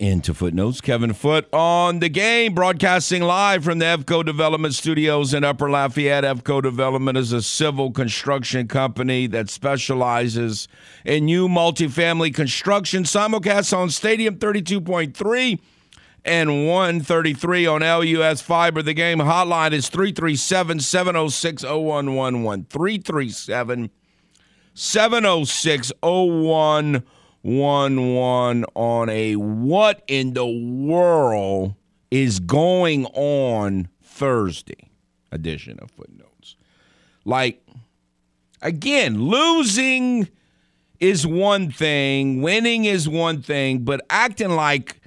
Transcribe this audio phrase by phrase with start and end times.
[0.00, 0.80] into Footnotes.
[0.80, 6.24] Kevin Foote on the game, broadcasting live from the EVCO Development Studios in Upper Lafayette.
[6.24, 10.68] EVCO Development is a civil construction company that specializes
[11.04, 13.04] in new multifamily construction.
[13.04, 15.60] Simulcast on Stadium 32.3
[16.24, 18.80] and 133 on LUS Fiber.
[18.80, 22.66] The game hotline is 337 706 0111.
[22.70, 23.90] 337
[24.72, 27.06] 706 0111
[27.44, 31.74] on a what in the world
[32.10, 34.90] is going on Thursday
[35.32, 36.56] edition of Footnotes.
[37.24, 37.64] Like,
[38.62, 40.28] again, losing
[40.98, 45.00] is one thing, winning is one thing, but acting like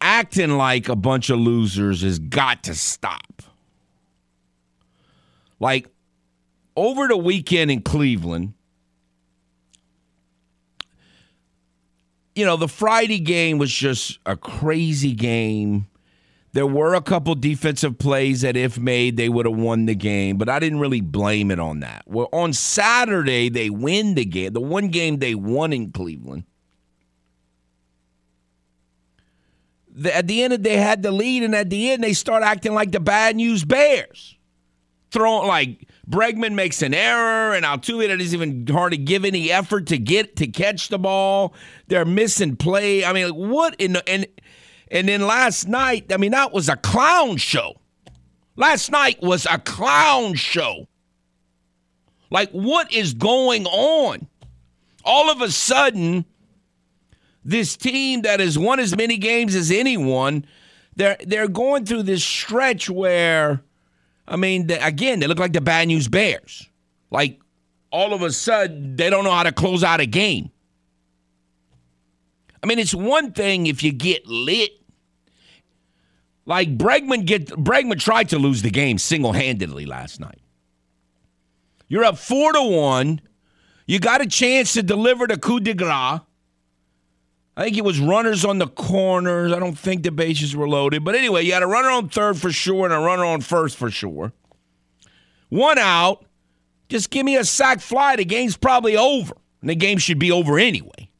[0.00, 3.42] acting like a bunch of losers has got to stop.
[5.60, 5.88] Like
[6.76, 8.54] over the weekend in Cleveland,
[12.34, 15.86] you know, the Friday game was just a crazy game.
[16.54, 20.36] There were a couple defensive plays that, if made, they would have won the game,
[20.36, 22.02] but I didn't really blame it on that.
[22.06, 26.44] Well, on Saturday, they win the game, the one game they won in Cleveland.
[29.94, 32.72] The, at the end, they had the lead, and at the end, they start acting
[32.74, 34.36] like the bad news Bears.
[35.10, 39.98] Throwing like Bregman makes an error, and Altuve doesn't even hardly give any effort to
[39.98, 41.54] get to catch the ball.
[41.88, 43.02] They're missing play.
[43.02, 44.26] I mean, what in the, and
[44.90, 47.80] and then last night, I mean, that was a clown show.
[48.56, 50.86] Last night was a clown show.
[52.30, 54.28] Like, what is going on?
[55.04, 56.26] All of a sudden,
[57.42, 60.44] this team that has won as many games as anyone,
[60.94, 63.62] they're they're going through this stretch where
[64.26, 66.68] I mean, again, they look like the bad news Bears.
[67.10, 67.40] Like
[67.90, 70.50] all of a sudden, they don't know how to close out a game.
[72.62, 74.70] I mean, it's one thing if you get lit.
[76.44, 80.40] Like Bregman get Bregman tried to lose the game single-handedly last night.
[81.88, 83.20] You're up four to one.
[83.86, 86.20] You got a chance to deliver the coup de grace.
[87.56, 89.52] I think it was runners on the corners.
[89.52, 91.04] I don't think the bases were loaded.
[91.04, 93.76] But anyway, you had a runner on third for sure and a runner on first
[93.76, 94.32] for sure.
[95.50, 96.24] One out.
[96.88, 98.16] Just give me a sac fly.
[98.16, 99.34] The game's probably over.
[99.60, 101.10] And the game should be over anyway.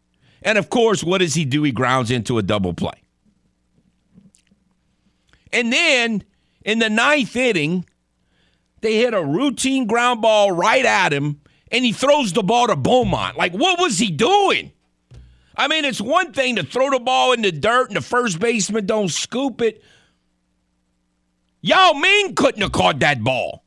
[0.42, 1.62] And of course, what does he do?
[1.62, 3.02] He grounds into a double play.
[5.52, 6.24] And then
[6.64, 7.84] in the ninth inning,
[8.80, 11.40] they hit a routine ground ball right at him,
[11.70, 13.36] and he throws the ball to Beaumont.
[13.36, 14.72] Like, what was he doing?
[15.56, 18.38] I mean, it's one thing to throw the ball in the dirt and the first
[18.38, 19.82] baseman don't scoop it.
[21.60, 23.62] Yao Ming couldn't have caught that ball.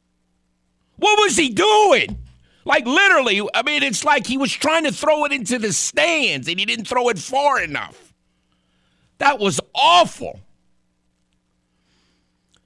[0.98, 2.18] What was he doing?
[2.66, 6.48] Like literally, I mean, it's like he was trying to throw it into the stands
[6.48, 8.14] and he didn't throw it far enough.
[9.20, 10.40] That was awful.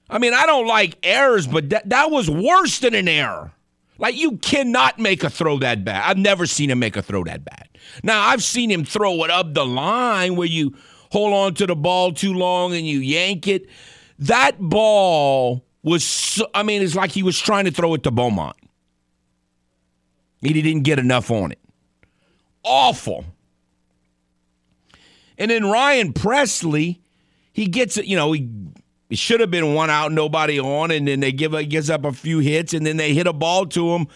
[0.08, 3.52] I mean, I don't like errors, but that, that was worse than an error.
[4.00, 6.02] Like you cannot make a throw that bad.
[6.08, 7.68] I've never seen him make a throw that bad.
[8.02, 10.74] Now I've seen him throw it up the line where you
[11.12, 13.68] hold on to the ball too long and you yank it.
[14.18, 18.10] That ball was, so, I mean, it's like he was trying to throw it to
[18.10, 18.56] Beaumont.
[20.40, 21.58] He didn't get enough on it.
[22.62, 23.26] Awful.
[25.36, 27.00] And then Ryan Pressly,
[27.52, 28.48] he gets it, you know, he
[29.10, 32.04] it should have been one out, nobody on, and then they give a, gives up
[32.04, 34.06] a few hits, and then they hit a ball to him.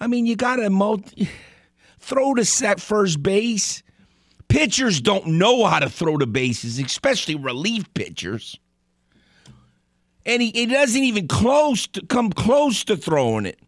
[0.00, 1.28] I mean, you got to multi-
[2.00, 3.84] throw to set first base.
[4.48, 8.58] Pitchers don't know how to throw the bases, especially relief pitchers.
[10.26, 13.60] And he, he doesn't even close to come close to throwing it.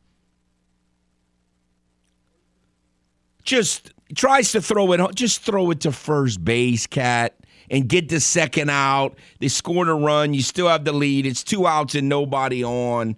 [3.45, 5.15] Just tries to throw it.
[5.15, 7.37] Just throw it to first base, cat
[7.71, 9.17] and get the second out.
[9.41, 10.35] They scored a run.
[10.35, 11.27] You still have the lead.
[11.27, 13.17] It's two outs and nobody on.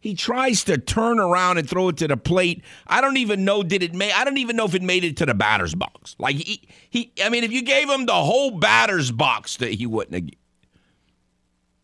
[0.00, 2.62] He tries to turn around and throw it to the plate.
[2.86, 5.16] I don't even know did it make I don't even know if it made it
[5.18, 6.14] to the batter's box.
[6.18, 9.86] Like he, he I mean if you gave him the whole batter's box that he
[9.86, 10.30] wouldn't have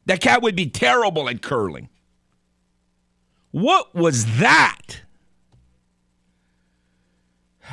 [0.07, 1.89] That cat would be terrible at curling.
[3.51, 5.01] What was that?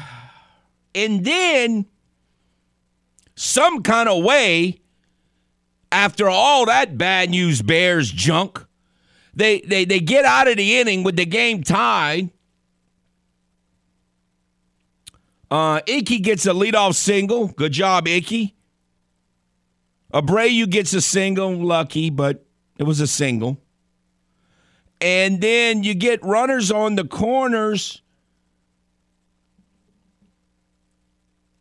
[0.93, 1.85] And then
[3.41, 4.79] some kind of way,
[5.91, 8.63] after all that bad news Bears junk,
[9.33, 12.29] they, they, they get out of the inning with the game tied.
[15.49, 17.47] Uh, Icky gets a leadoff single.
[17.47, 18.55] Good job, Icky.
[20.13, 21.55] Abreu gets a single.
[21.55, 22.45] Lucky, but
[22.77, 23.57] it was a single.
[25.01, 28.01] And then you get runners on the corners.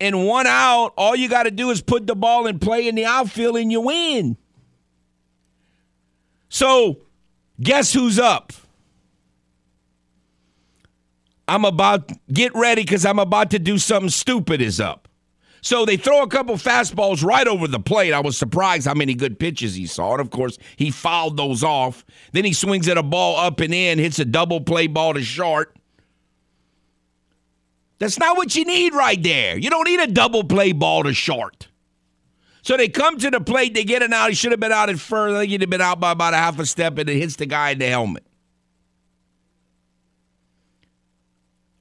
[0.01, 2.95] And one out, all you got to do is put the ball in play in
[2.95, 4.39] the outfield and you win.
[6.49, 7.03] So,
[7.61, 8.53] guess who's up?
[11.47, 15.09] I'm about get ready because I'm about to do something stupid is up.
[15.63, 18.13] So they throw a couple fastballs right over the plate.
[18.13, 20.13] I was surprised how many good pitches he saw.
[20.13, 22.05] And of course, he fouled those off.
[22.33, 25.23] Then he swings at a ball up and in, hits a double play ball to
[25.23, 25.77] short.
[28.01, 29.59] That's not what you need right there.
[29.59, 31.69] You don't need a double play ball to short.
[32.63, 34.31] So they come to the plate, they get it out.
[34.31, 36.59] He should have been out at think he'd have been out by about a half
[36.59, 38.27] a step, and it hits the guy in the helmet.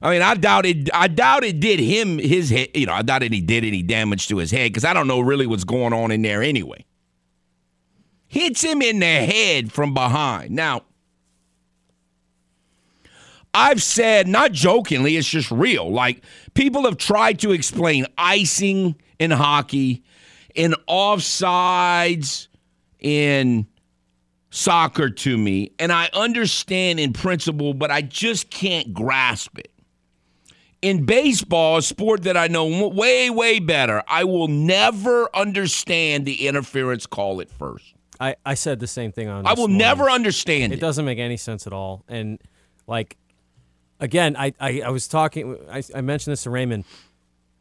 [0.02, 0.88] I mean, I doubt it.
[0.94, 2.68] I doubt it did him his head.
[2.74, 5.08] You know, I doubt it he did any damage to his head because I don't
[5.08, 6.84] know really what's going on in there anyway.
[8.26, 10.52] Hits him in the head from behind.
[10.52, 10.82] Now,
[13.52, 15.90] I've said, not jokingly, it's just real.
[15.90, 16.22] Like
[16.54, 20.04] people have tried to explain icing in hockey,
[20.54, 22.48] in offsides,
[22.98, 23.66] in
[24.50, 29.70] soccer to me, and I understand in principle, but I just can't grasp it
[30.82, 36.46] in baseball, a sport that I know way, way better, I will never understand the
[36.46, 37.94] interference call at first.
[38.18, 39.46] I, I said the same thing on.
[39.46, 39.78] I will morning.
[39.78, 40.76] never understand it.
[40.76, 42.04] It doesn't make any sense at all.
[42.08, 42.38] And
[42.86, 43.16] like,
[44.00, 45.56] again, I, I, I was talking.
[45.70, 46.84] I, I mentioned this to Raymond.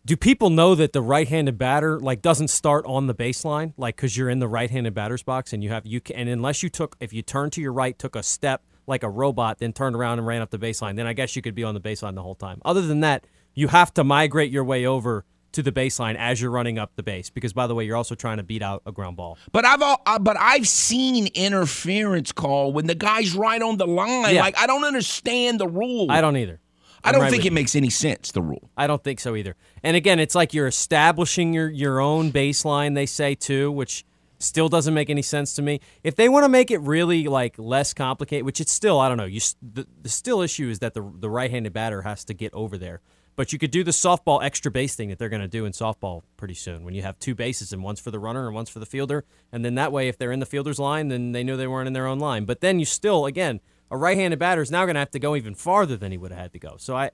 [0.06, 4.18] Do people know that the right-handed batter like doesn't start on the baseline, like because
[4.18, 6.96] you're in the right-handed batter's box and you have you can, and unless you took
[7.00, 10.18] if you turn to your right, took a step like a robot, then turned around
[10.18, 12.24] and ran up the baseline, then I guess you could be on the baseline the
[12.24, 12.60] whole time.
[12.66, 16.52] Other than that, you have to migrate your way over to the baseline as you're
[16.52, 18.92] running up the base because by the way you're also trying to beat out a
[18.92, 23.78] ground ball but i've uh, but i've seen interference call when the guy's right on
[23.78, 24.42] the line yeah.
[24.42, 26.60] like i don't understand the rule i don't either
[27.04, 27.56] I'm i do not right think it you.
[27.56, 30.68] makes any sense the rule i don't think so either and again it's like you're
[30.68, 34.06] establishing your your own baseline they say too which
[34.42, 35.82] Still doesn't make any sense to me.
[36.02, 39.18] If they want to make it really like less complicated, which it's still, I don't
[39.18, 39.26] know.
[39.26, 42.78] You the, the still issue is that the the right-handed batter has to get over
[42.78, 43.02] there.
[43.40, 45.72] But you could do the softball extra base thing that they're going to do in
[45.72, 48.70] softball pretty soon when you have two bases and one's for the runner and one's
[48.70, 49.24] for the fielder.
[49.54, 51.88] And then that way, if they're in the fielder's line, then they know they weren't
[51.88, 52.44] in their own line.
[52.44, 55.20] But then you still, again, a right handed batter is now going to have to
[55.20, 56.76] go even farther than he would have had to go.
[56.80, 57.12] So I.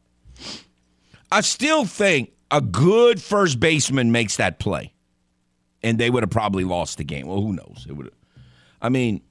[1.31, 4.95] I still think a good first baseman makes that play
[5.83, 7.27] and they would have probably lost the game.
[7.27, 7.85] Well, who knows?
[7.87, 8.09] It would.
[8.81, 9.21] I mean,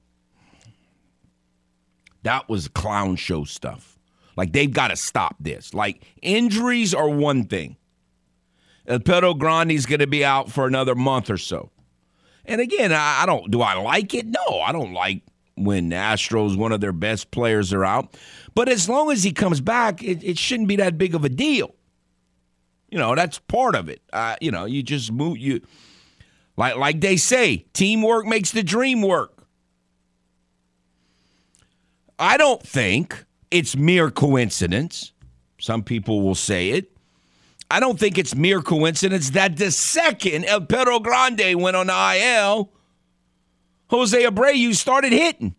[2.22, 3.93] that was clown show stuff.
[4.36, 5.74] Like they've got to stop this.
[5.74, 7.76] Like injuries are one thing.
[8.86, 11.70] El Perro Grande's going to be out for another month or so.
[12.44, 13.50] And again, I, I don't.
[13.50, 14.26] Do I like it?
[14.26, 15.22] No, I don't like
[15.56, 18.16] when Astros, one of their best players, are out.
[18.54, 21.30] But as long as he comes back, it, it shouldn't be that big of a
[21.30, 21.74] deal.
[22.90, 24.02] You know, that's part of it.
[24.12, 25.62] Uh, you know, you just move you
[26.56, 29.46] like, like they say, teamwork makes the dream work.
[32.18, 35.12] I don't think it's mere coincidence.
[35.58, 36.90] Some people will say it.
[37.70, 41.92] I don't think it's mere coincidence that the second El Perro Grande went on the
[41.92, 42.70] IL,
[43.88, 45.54] Jose Abreu started hitting.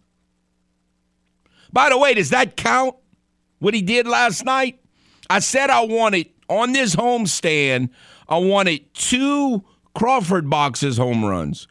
[1.73, 2.95] By the way, does that count
[3.59, 4.79] what he did last night?
[5.29, 7.89] I said I wanted on this homestand,
[8.29, 9.63] I wanted two
[9.95, 11.67] Crawford boxes home runs.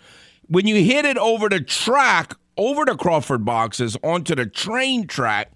[0.48, 5.52] When you hit it over the track, over the Crawford boxes onto the train track,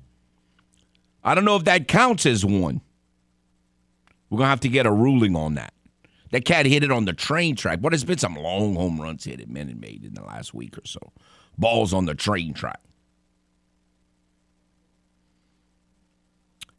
[1.24, 2.80] I don't know if that counts as one.
[4.30, 5.72] We're going to have to get a ruling on that.
[6.30, 7.80] That cat hit it on the train track.
[7.80, 10.52] But there's been some long home runs hit it, men and made in the last
[10.52, 11.00] week or so.
[11.56, 12.80] Balls on the train track.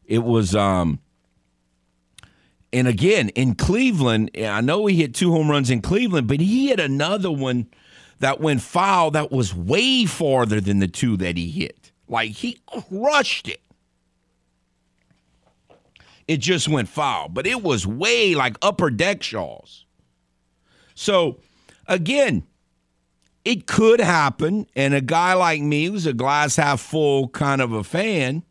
[0.05, 0.99] It was um
[2.71, 6.67] and again, in Cleveland, I know he hit two home runs in Cleveland, but he
[6.67, 7.67] hit another one
[8.19, 11.91] that went foul that was way farther than the two that he hit.
[12.07, 13.61] Like he crushed it.
[16.29, 19.87] It just went foul, but it was way like upper deck shaws.
[20.93, 21.39] So,
[21.87, 22.43] again,
[23.43, 24.67] it could happen.
[24.75, 28.43] And a guy like me, who's a glass half full kind of a fan,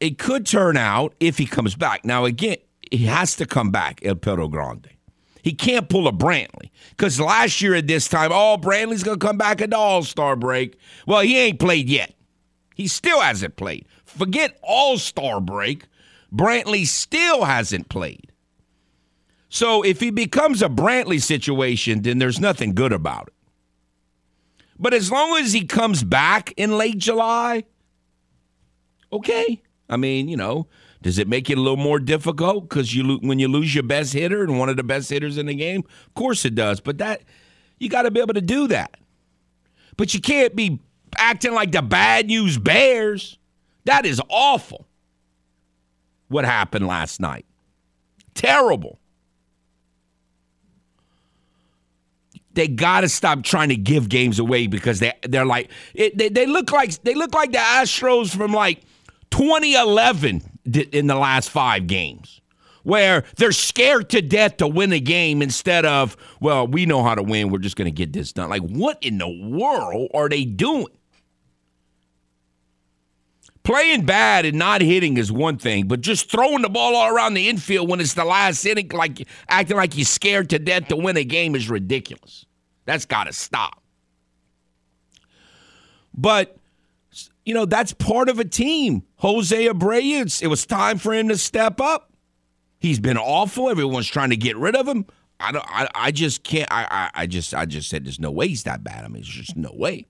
[0.00, 2.06] it could turn out if he comes back.
[2.06, 2.56] Now, again,
[2.90, 4.88] he has to come back, El Perro Grande.
[5.42, 9.26] He can't pull a Brantley because last year at this time, oh, Brantley's going to
[9.26, 10.78] come back at the All Star break.
[11.06, 12.14] Well, he ain't played yet.
[12.74, 13.86] He still hasn't played.
[14.16, 15.84] Forget All Star break.
[16.34, 18.32] Brantley still hasn't played.
[19.48, 23.34] So if he becomes a Brantley situation, then there's nothing good about it.
[24.78, 27.64] But as long as he comes back in late July,
[29.12, 29.62] okay.
[29.88, 30.66] I mean, you know,
[31.00, 34.12] does it make it a little more difficult because you when you lose your best
[34.12, 35.84] hitter and one of the best hitters in the game?
[36.06, 36.80] Of course it does.
[36.80, 37.22] But that
[37.78, 38.96] you got to be able to do that.
[39.96, 40.80] But you can't be
[41.16, 43.38] acting like the bad news bears.
[43.86, 44.86] That is awful.
[46.28, 47.46] What happened last night?
[48.34, 48.98] Terrible.
[52.56, 56.28] they got to stop trying to give games away because they they're like it, they,
[56.28, 58.82] they look like they look like the Astros from like
[59.30, 60.42] 2011
[60.92, 62.40] in the last 5 games
[62.82, 67.14] where they're scared to death to win a game instead of well we know how
[67.14, 70.28] to win we're just going to get this done like what in the world are
[70.28, 70.86] they doing
[73.66, 77.34] Playing bad and not hitting is one thing, but just throwing the ball all around
[77.34, 80.94] the infield when it's the last inning, like acting like you're scared to death to
[80.94, 82.46] win a game, is ridiculous.
[82.84, 83.82] That's got to stop.
[86.14, 86.56] But
[87.44, 89.02] you know that's part of a team.
[89.16, 92.12] Jose Abreu, it was time for him to step up.
[92.78, 93.68] He's been awful.
[93.68, 95.06] Everyone's trying to get rid of him.
[95.40, 95.64] I don't.
[95.66, 96.70] I, I just can't.
[96.70, 97.22] I, I.
[97.22, 97.52] I just.
[97.52, 99.04] I just said there's no way he's that bad.
[99.04, 100.06] I mean, there's just no way.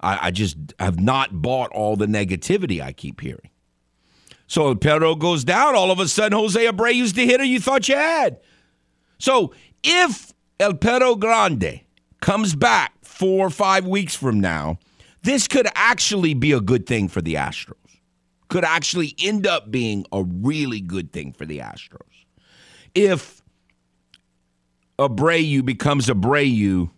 [0.00, 3.50] I, I just have not bought all the negativity I keep hearing.
[4.46, 5.74] So El Pedro goes down.
[5.74, 8.40] All of a sudden, Jose Abreu's the hitter you thought you had.
[9.18, 9.52] So
[9.82, 11.80] if El Perro Grande
[12.20, 14.78] comes back four or five weeks from now,
[15.22, 17.74] this could actually be a good thing for the Astros.
[18.48, 22.00] Could actually end up being a really good thing for the Astros.
[22.94, 23.42] If
[24.98, 26.90] Abreu becomes Abreu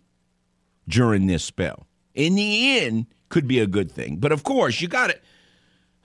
[0.87, 4.17] during this spell in the end could be a good thing.
[4.17, 5.23] But of course, you got it.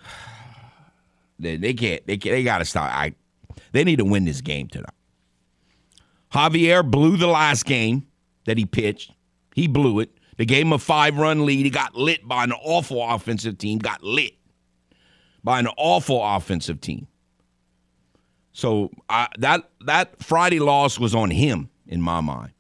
[1.38, 2.06] They, they can't.
[2.06, 2.90] They can't, they got to stop.
[2.90, 3.14] I.
[3.72, 4.88] They need to win this game tonight.
[6.32, 8.06] Javier blew the last game
[8.46, 9.12] that he pitched.
[9.54, 10.16] He blew it.
[10.38, 11.64] The game a five run lead.
[11.64, 13.78] He got lit by an awful offensive team.
[13.78, 14.32] Got lit
[15.44, 17.06] by an awful offensive team.
[18.52, 22.52] So I, that that Friday loss was on him in my mind.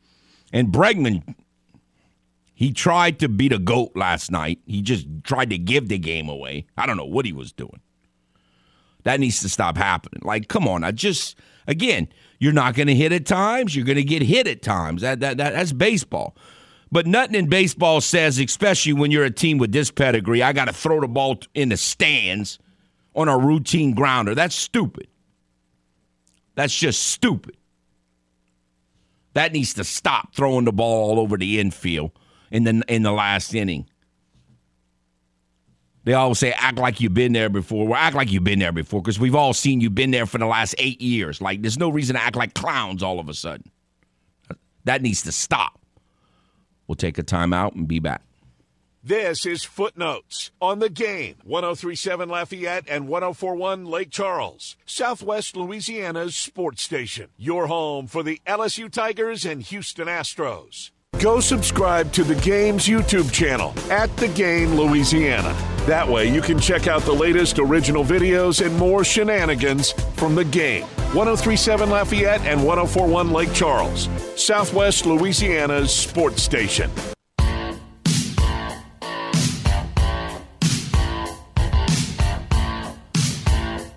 [0.52, 1.34] And Bregman
[2.56, 4.60] he tried to beat a goat last night.
[4.64, 6.64] He just tried to give the game away.
[6.74, 7.82] I don't know what he was doing.
[9.04, 10.22] That needs to stop happening.
[10.24, 11.36] Like, come on, I just
[11.66, 12.08] again,
[12.38, 13.76] you're not going to hit at times.
[13.76, 15.02] You're going to get hit at times.
[15.02, 16.34] That, that, that that's baseball.
[16.90, 20.64] But nothing in baseball says, especially when you're a team with this pedigree, I got
[20.64, 22.58] to throw the ball in the stands
[23.14, 24.34] on a routine grounder.
[24.34, 25.08] That's stupid.
[26.54, 27.58] That's just stupid.
[29.34, 32.12] That needs to stop throwing the ball all over the infield
[32.50, 33.86] in the in the last inning.
[36.04, 37.88] They always say, act like you've been there before.
[37.88, 40.38] Well, act like you've been there before because we've all seen you've been there for
[40.38, 41.40] the last eight years.
[41.40, 43.72] Like, there's no reason to act like clowns all of a sudden.
[44.84, 45.80] That needs to stop.
[46.86, 48.22] We'll take a timeout and be back.
[49.02, 56.82] This is Footnotes on the game 1037 Lafayette and 1041 Lake Charles, Southwest Louisiana's sports
[56.82, 57.28] station.
[57.36, 60.90] Your home for the LSU Tigers and Houston Astros.
[61.20, 65.56] Go subscribe to the game's YouTube channel at The Game Louisiana.
[65.86, 70.44] That way you can check out the latest original videos and more shenanigans from the
[70.44, 70.82] game.
[71.14, 76.90] 1037 Lafayette and 1041 Lake Charles, Southwest Louisiana's sports station.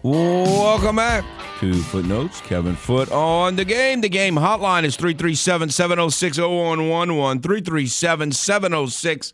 [0.04, 2.42] Welcome back to Footnotes.
[2.42, 4.00] Kevin Foote on the game.
[4.00, 7.42] The game hotline is 337 706 0111.
[7.42, 9.34] 337 706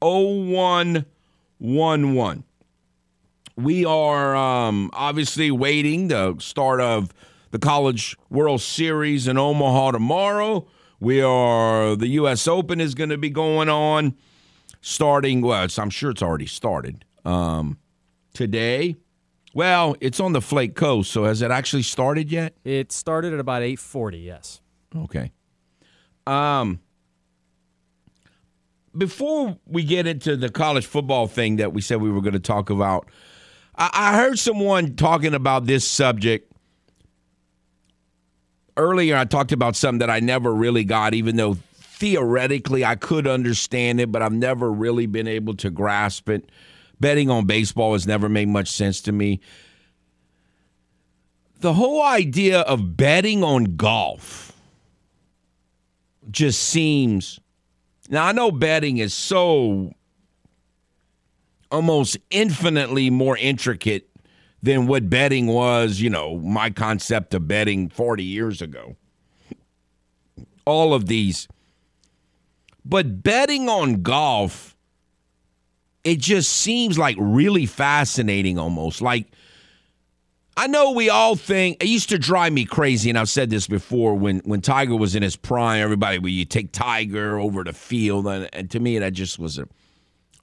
[0.00, 2.44] 0111.
[3.56, 7.12] We are um, obviously waiting the start of
[7.50, 10.66] the College World Series in Omaha tomorrow.
[10.98, 12.48] We are, the U.S.
[12.48, 14.16] Open is going to be going on
[14.80, 17.76] starting, well, I'm sure it's already started um,
[18.32, 18.96] today.
[19.54, 22.54] Well, it's on the Flake Coast, so has it actually started yet?
[22.64, 24.60] It started at about 8:40, yes.
[24.94, 25.32] Okay.
[26.26, 26.80] Um
[28.96, 32.38] before we get into the college football thing that we said we were going to
[32.38, 33.08] talk about,
[33.76, 36.52] I, I heard someone talking about this subject
[38.76, 39.16] earlier.
[39.16, 44.00] I talked about something that I never really got, even though theoretically I could understand
[44.00, 46.48] it, but I've never really been able to grasp it
[47.00, 49.40] betting on baseball has never made much sense to me.
[51.60, 54.52] The whole idea of betting on golf
[56.30, 57.40] just seems.
[58.08, 59.92] Now, I know betting is so
[61.70, 64.08] almost infinitely more intricate
[64.62, 68.96] than what betting was, you know, my concept of betting 40 years ago.
[70.64, 71.48] All of these.
[72.84, 74.73] But betting on golf,
[76.04, 79.00] it just seems like really fascinating almost.
[79.02, 79.26] Like,
[80.56, 83.66] I know we all think it used to drive me crazy, and I've said this
[83.66, 84.14] before.
[84.14, 88.26] When when Tiger was in his prime, everybody would you take Tiger over the field,
[88.28, 89.66] and, and to me that just was a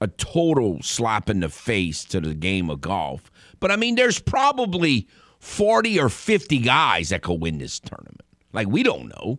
[0.00, 3.30] a total slap in the face to the game of golf.
[3.60, 5.06] But I mean, there's probably
[5.38, 8.20] forty or fifty guys that could win this tournament.
[8.52, 9.38] Like we don't know,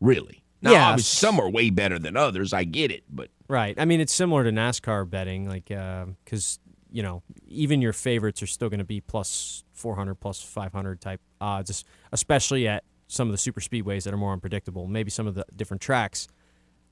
[0.00, 0.42] really.
[0.62, 0.96] Now, Yeah.
[0.96, 2.54] some are way better than others.
[2.54, 3.78] I get it, but Right.
[3.78, 6.58] I mean, it's similar to NASCAR betting, like uh, because
[6.90, 11.20] you know even your favorites are still going to be plus 400, plus 500 type
[11.40, 14.86] odds, es- especially at some of the super speedways that are more unpredictable.
[14.86, 16.26] Maybe some of the different tracks.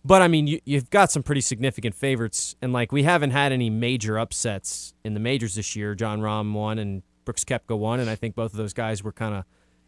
[0.05, 3.53] But I mean, you, you've got some pretty significant favorites, and like we haven't had
[3.53, 5.95] any major upsets in the majors this year.
[5.95, 9.13] Jon Rahm won, and Brooks Koepka won, and I think both of those guys were
[9.13, 9.45] kind of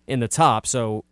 [0.06, 0.66] in the top.
[0.66, 1.04] So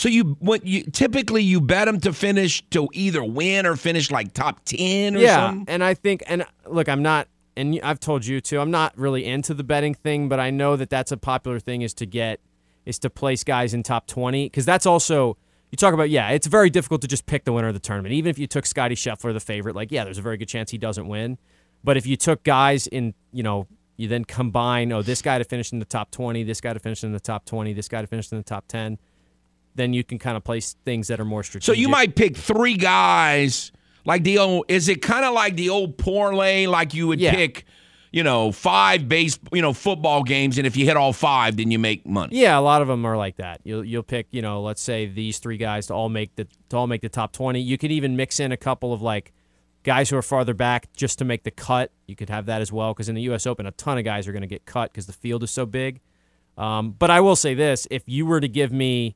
[0.00, 4.10] So you what you typically you bet them to finish to either win or finish
[4.10, 5.66] like top ten or yeah, something.
[5.68, 9.26] and I think, and look, I'm not, and I've told you too, I'm not really
[9.26, 12.40] into the betting thing, but I know that that's a popular thing is to get,
[12.86, 15.36] is to place guys in top 20 because that's also.
[15.70, 18.14] You talk about yeah, it's very difficult to just pick the winner of the tournament.
[18.14, 20.70] Even if you took Scotty Scheffler, the favorite, like yeah, there's a very good chance
[20.70, 21.36] he doesn't win.
[21.84, 25.44] But if you took guys in, you know, you then combine, oh, this guy to
[25.44, 28.00] finish in the top 20, this guy to finish in the top 20, this guy
[28.00, 28.98] to finish in the top 10,
[29.74, 31.66] then you can kind of place things that are more strategic.
[31.66, 33.72] So you might pick three guys
[34.04, 34.64] like the old.
[34.68, 36.66] Is it kind of like the old parlay?
[36.66, 37.34] Like you would Yeah.
[37.34, 37.64] pick,
[38.12, 41.70] you know, five base, you know, football games, and if you hit all five, then
[41.70, 42.36] you make money.
[42.36, 43.60] Yeah, a lot of them are like that.
[43.64, 46.76] You'll you'll pick, you know, let's say these three guys to all make the to
[46.76, 47.60] all make the top twenty.
[47.60, 49.32] You could even mix in a couple of like
[49.82, 51.92] guys who are farther back just to make the cut.
[52.06, 53.46] You could have that as well because in the U.S.
[53.46, 55.64] Open, a ton of guys are going to get cut because the field is so
[55.64, 56.00] big.
[56.58, 59.14] Um, but I will say this: if you were to give me,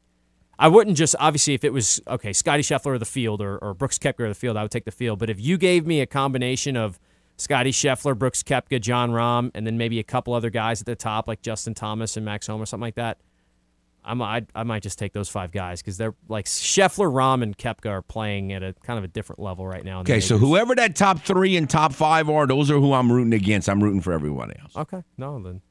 [0.58, 3.74] I wouldn't just obviously if it was okay, Scotty Scheffler of the field or, or
[3.74, 5.18] Brooks Koepka of the field, I would take the field.
[5.18, 6.98] But if you gave me a combination of
[7.37, 10.94] Scotty Scheffler, Brooks Koepka, Jon Rahm, and then maybe a couple other guys at the
[10.94, 13.18] top like Justin Thomas and Max Homa or something like that,
[14.05, 17.42] I might I I might just take those five guys because they're like Scheffler, Rahm,
[17.42, 20.00] and Koepka are playing at a kind of a different level right now.
[20.00, 23.33] Okay, so whoever that top three and top five are, those are who I'm rooting
[23.35, 23.68] against.
[23.68, 24.76] I'm rooting for everyone else.
[24.76, 25.62] Okay, no then.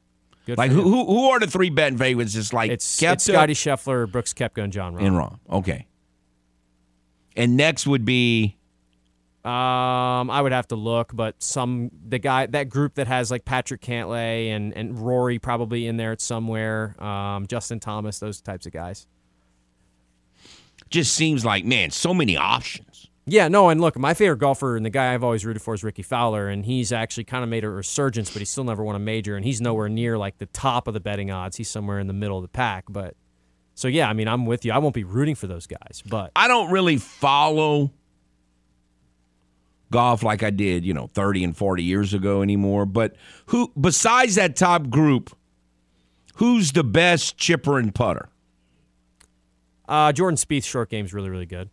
[0.46, 2.34] Good Like who, who who are the three betting favorites?
[2.34, 5.06] It's like It's, it's Scotty Scheffler, Brooks Koepka, and Jon Rahm.
[5.06, 5.40] and Ron.
[5.50, 5.86] Okay.
[7.36, 8.56] And next would be
[9.44, 13.44] Um, I would have to look, but some the guy that group that has like
[13.44, 16.94] Patrick Cantlay and and Rory probably in there somewhere.
[17.02, 19.06] Um, Justin Thomas, those types of guys.
[20.90, 22.93] just seems like man, so many options.
[23.26, 25.82] Yeah, no, and look, my favorite golfer and the guy I've always rooted for is
[25.82, 28.96] Rickie Fowler, and he's actually kind of made a resurgence, but he still never won
[28.96, 31.56] a major, and he's nowhere near like the top of the betting odds.
[31.56, 33.14] He's somewhere in the middle of the pack, but
[33.74, 34.72] so yeah, I mean, I'm with you.
[34.72, 37.92] I won't be rooting for those guys, but I don't really follow
[39.90, 42.84] golf like I did, you know, 30 and 40 years ago anymore.
[42.84, 45.34] But who, besides that top group,
[46.34, 48.28] who's the best chipper and putter?
[49.88, 51.70] uh, Jordan Spieth's short game's really, really good.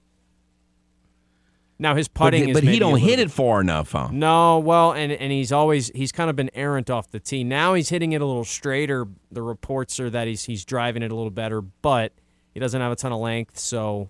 [1.81, 4.09] Now his But, putting is but maybe he don't hit it far enough, huh?
[4.11, 7.43] No, well, and and he's always he's kind of been errant off the tee.
[7.43, 9.07] Now he's hitting it a little straighter.
[9.31, 12.13] The reports are that he's he's driving it a little better, but
[12.53, 13.57] he doesn't have a ton of length.
[13.57, 14.09] So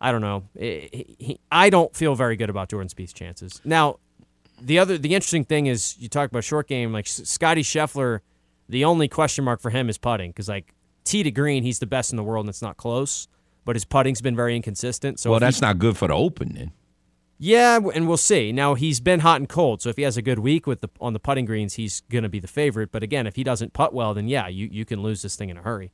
[0.00, 0.44] I don't know.
[0.58, 3.60] I- he- he- I don't feel very good about Jordan Spieth's chances.
[3.64, 3.98] Now,
[4.60, 8.20] the other the interesting thing is you talk about short game like S- Scotty Scheffler.
[8.68, 10.72] The only question mark for him is putting because like
[11.04, 13.28] tee to green, he's the best in the world and it's not close.
[13.64, 15.20] But his putting's been very inconsistent.
[15.20, 16.72] So well, if he- that's not good for the Open then.
[17.38, 18.50] yeah, and we'll see.
[18.52, 20.88] Now he's been hot and cold, so if he has a good week with the
[21.00, 22.90] on the putting greens, he's going to be the favorite.
[22.92, 25.48] But again, if he doesn't putt well, then yeah, you, you can lose this thing
[25.50, 25.92] in a hurry.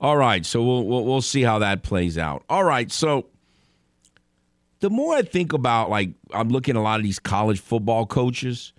[0.00, 2.44] All right, so we'll, we'll we'll see how that plays out.
[2.48, 3.26] All right, so
[4.78, 8.06] the more I think about like I'm looking at a lot of these college football
[8.06, 8.72] coaches,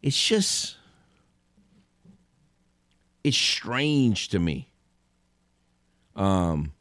[0.00, 0.76] it's just
[3.22, 4.71] it's strange to me.
[6.16, 6.72] Um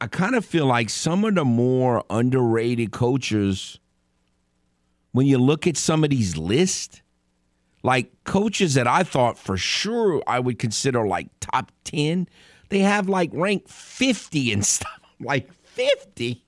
[0.00, 3.78] I kind of feel like some of the more underrated coaches
[5.12, 7.00] when you look at some of these lists
[7.84, 12.26] like coaches that I thought for sure I would consider like top 10,
[12.70, 14.90] they have like rank 50 and stuff.
[15.20, 16.42] Like 50.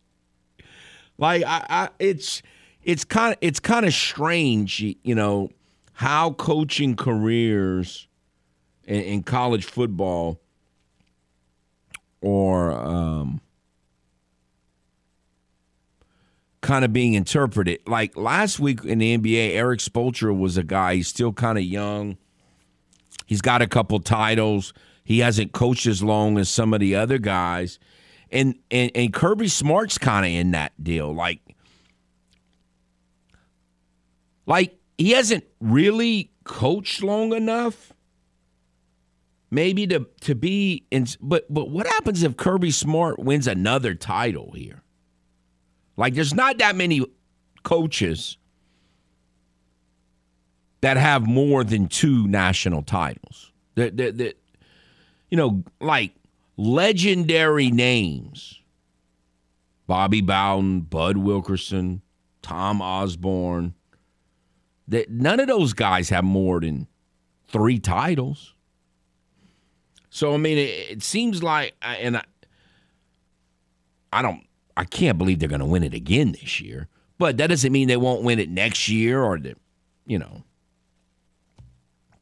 [1.18, 2.42] Like I, I it's
[2.82, 5.50] it's kind of it's kind of strange, you know,
[5.92, 8.08] how coaching careers
[8.86, 10.40] in, in college football
[12.20, 13.40] or um
[16.66, 17.78] kind of being interpreted.
[17.86, 20.96] Like last week in the NBA, Erik Spoelstra was a guy.
[20.96, 22.16] He's still kind of young.
[23.26, 24.72] He's got a couple titles.
[25.04, 27.78] He hasn't coached as long as some of the other guys.
[28.32, 31.14] And and, and Kirby Smart's kind of in that deal.
[31.14, 31.40] Like
[34.46, 37.92] like he hasn't really coached long enough
[39.50, 44.52] maybe to to be in but but what happens if Kirby Smart wins another title
[44.52, 44.82] here?
[45.96, 47.04] Like there's not that many
[47.62, 48.36] coaches
[50.80, 53.52] that have more than two national titles.
[53.74, 54.36] That that,
[55.30, 56.12] you know, like
[56.56, 58.60] legendary names.
[59.86, 62.02] Bobby Bowden, Bud Wilkerson,
[62.42, 63.74] Tom Osborne.
[64.88, 66.86] That none of those guys have more than
[67.48, 68.54] three titles.
[70.16, 72.22] So I mean, it, it seems like, and I,
[74.14, 76.88] I don't, I can't believe they're going to win it again this year.
[77.18, 79.38] But that doesn't mean they won't win it next year or
[80.06, 80.42] you know,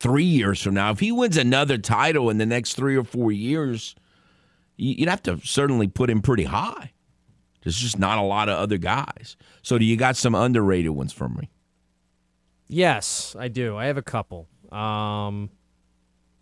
[0.00, 0.90] three years from now.
[0.90, 3.94] If he wins another title in the next three or four years,
[4.76, 6.90] you'd have to certainly put him pretty high.
[7.62, 9.36] There's just not a lot of other guys.
[9.62, 11.48] So do you got some underrated ones for me?
[12.66, 13.76] Yes, I do.
[13.76, 14.48] I have a couple.
[14.72, 15.50] Um,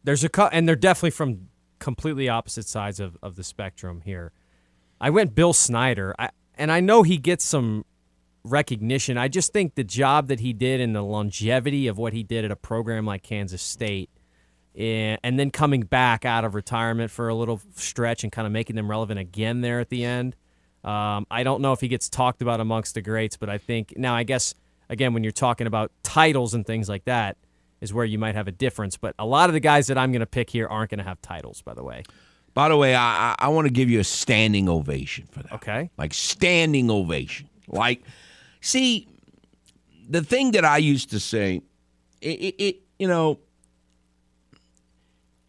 [0.04, 4.32] there's a cut, and they're definitely from completely opposite sides of, of the spectrum here.
[5.00, 7.84] I went Bill Snyder, I, and I know he gets some
[8.44, 9.18] recognition.
[9.18, 12.44] I just think the job that he did and the longevity of what he did
[12.44, 14.10] at a program like Kansas State,
[14.74, 18.52] and, and then coming back out of retirement for a little stretch and kind of
[18.52, 20.36] making them relevant again there at the end.
[20.84, 23.94] Um, I don't know if he gets talked about amongst the greats, but I think
[23.96, 24.54] now I guess
[24.88, 27.36] again when you're talking about titles and things like that
[27.82, 28.96] is where you might have a difference.
[28.96, 31.04] But a lot of the guys that I'm going to pick here aren't going to
[31.04, 32.04] have titles, by the way.
[32.54, 35.52] By the way, I, I want to give you a standing ovation for that.
[35.52, 35.90] Okay.
[35.98, 37.48] Like standing ovation.
[37.66, 38.02] Like,
[38.60, 39.08] see,
[40.08, 41.62] the thing that I used to say,
[42.20, 43.40] it, it, it you know,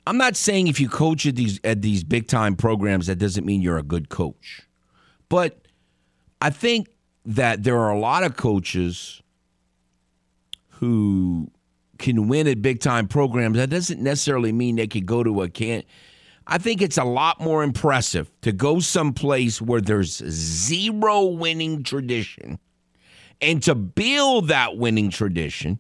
[0.08, 3.46] I'm not saying if you coach at these at these big time programs that doesn't
[3.46, 4.64] mean you're a good coach.
[5.30, 5.68] But
[6.42, 6.90] I think
[7.26, 9.22] that there are a lot of coaches
[10.70, 11.50] who
[12.04, 15.50] can win at big time programs, that doesn't necessarily mean they could go to a
[15.50, 15.84] can.
[16.46, 22.60] I think it's a lot more impressive to go someplace where there's zero winning tradition
[23.42, 25.80] and to build that winning tradition.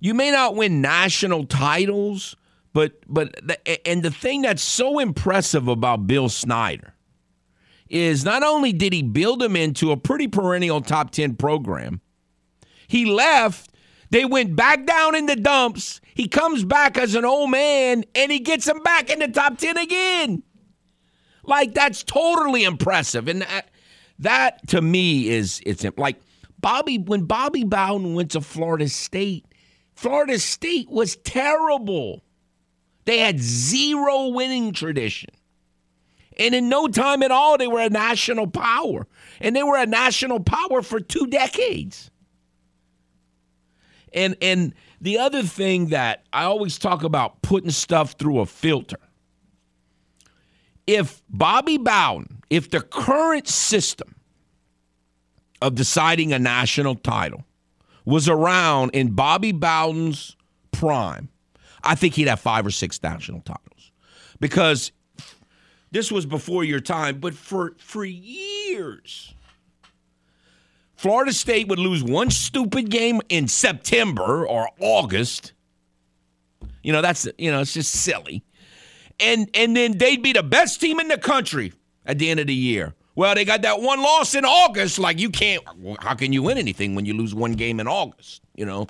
[0.00, 2.36] You may not win national titles,
[2.72, 6.94] but but the, and the thing that's so impressive about Bill Snyder
[7.90, 12.00] is not only did he build him into a pretty perennial top 10 program,
[12.88, 13.70] he left.
[14.10, 16.00] They went back down in the dumps.
[16.14, 19.58] He comes back as an old man and he gets them back in the top
[19.58, 20.42] 10 again.
[21.44, 23.28] Like, that's totally impressive.
[23.28, 23.70] And that,
[24.18, 26.16] that to me is, it's like
[26.58, 29.46] Bobby, when Bobby Bowden went to Florida State,
[29.94, 32.22] Florida State was terrible.
[33.04, 35.30] They had zero winning tradition.
[36.38, 39.06] And in no time at all, they were a national power.
[39.40, 42.10] And they were a national power for two decades.
[44.12, 48.98] And and the other thing that I always talk about putting stuff through a filter.
[50.86, 54.14] If Bobby Bowden, if the current system
[55.60, 57.44] of deciding a national title
[58.04, 60.36] was around in Bobby Bowden's
[60.72, 61.28] prime,
[61.82, 63.92] I think he'd have five or six national titles.
[64.40, 64.92] Because
[65.90, 69.34] this was before your time, but for for years
[70.98, 75.52] Florida State would lose one stupid game in September or August.
[76.82, 78.42] You know, that's you know, it's just silly.
[79.20, 81.72] And and then they'd be the best team in the country
[82.04, 82.96] at the end of the year.
[83.14, 84.98] Well, they got that one loss in August.
[84.98, 85.62] Like you can't
[86.00, 88.88] how can you win anything when you lose one game in August, you know?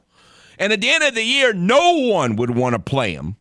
[0.58, 3.36] And at the end of the year, no one would want to play them.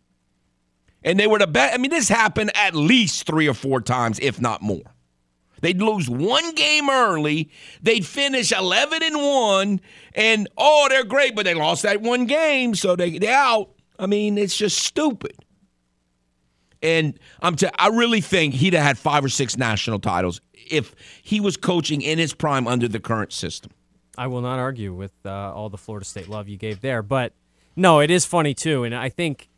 [1.06, 1.74] And they were the best.
[1.74, 4.94] I mean, this happened at least three or four times, if not more.
[5.62, 7.50] They'd lose one game early.
[7.82, 9.82] They'd finish 11 and 1
[10.14, 13.70] and oh, they're great, but they lost that one game, so they they out.
[14.00, 15.36] I mean, it's just stupid.
[16.84, 20.94] And I'm t- I really think he'd have had 5 or 6 national titles if
[21.24, 23.72] he was coaching in his prime under the current system.
[24.18, 27.34] I will not argue with uh, all the Florida State love you gave there, but
[27.76, 29.50] no, it is funny too, and I think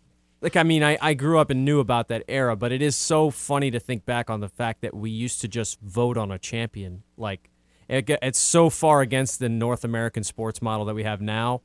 [0.41, 2.95] like I mean, I, I grew up and knew about that era, but it is
[2.95, 6.31] so funny to think back on the fact that we used to just vote on
[6.31, 7.03] a champion.
[7.17, 7.49] Like
[7.87, 11.61] it, it's so far against the North American sports model that we have now.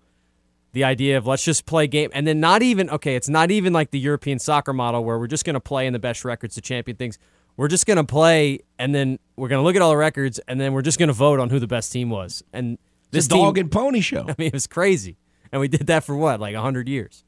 [0.73, 3.73] The idea of let's just play game and then not even okay, it's not even
[3.73, 6.57] like the European soccer model where we're just going to play in the best records
[6.57, 7.17] to champion things.
[7.57, 10.73] we're just gonna play, and then we're gonna look at all the records, and then
[10.73, 12.43] we're just gonna vote on who the best team was.
[12.53, 12.79] And
[13.13, 14.25] this dog team, and pony show.
[14.29, 15.17] I mean, it was crazy,
[15.53, 17.25] and we did that for what, like hundred years.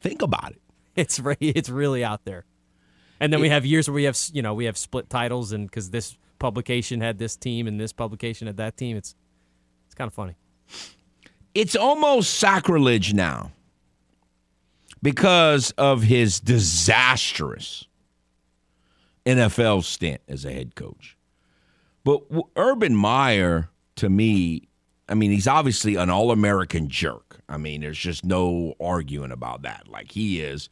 [0.00, 0.60] Think about it.
[0.96, 2.44] It's re- it's really out there.
[3.20, 5.66] And then we have years where we have you know we have split titles, and
[5.70, 9.14] because this publication had this team and this publication had that team, it's
[9.86, 10.36] it's kind of funny.
[11.54, 13.52] It's almost sacrilege now
[15.02, 17.86] because of his disastrous
[19.26, 21.16] NFL stint as a head coach.
[22.04, 22.22] But
[22.56, 24.68] Urban Meyer, to me,
[25.08, 27.29] I mean, he's obviously an all American jerk.
[27.50, 29.88] I mean, there's just no arguing about that.
[29.88, 30.68] Like he is.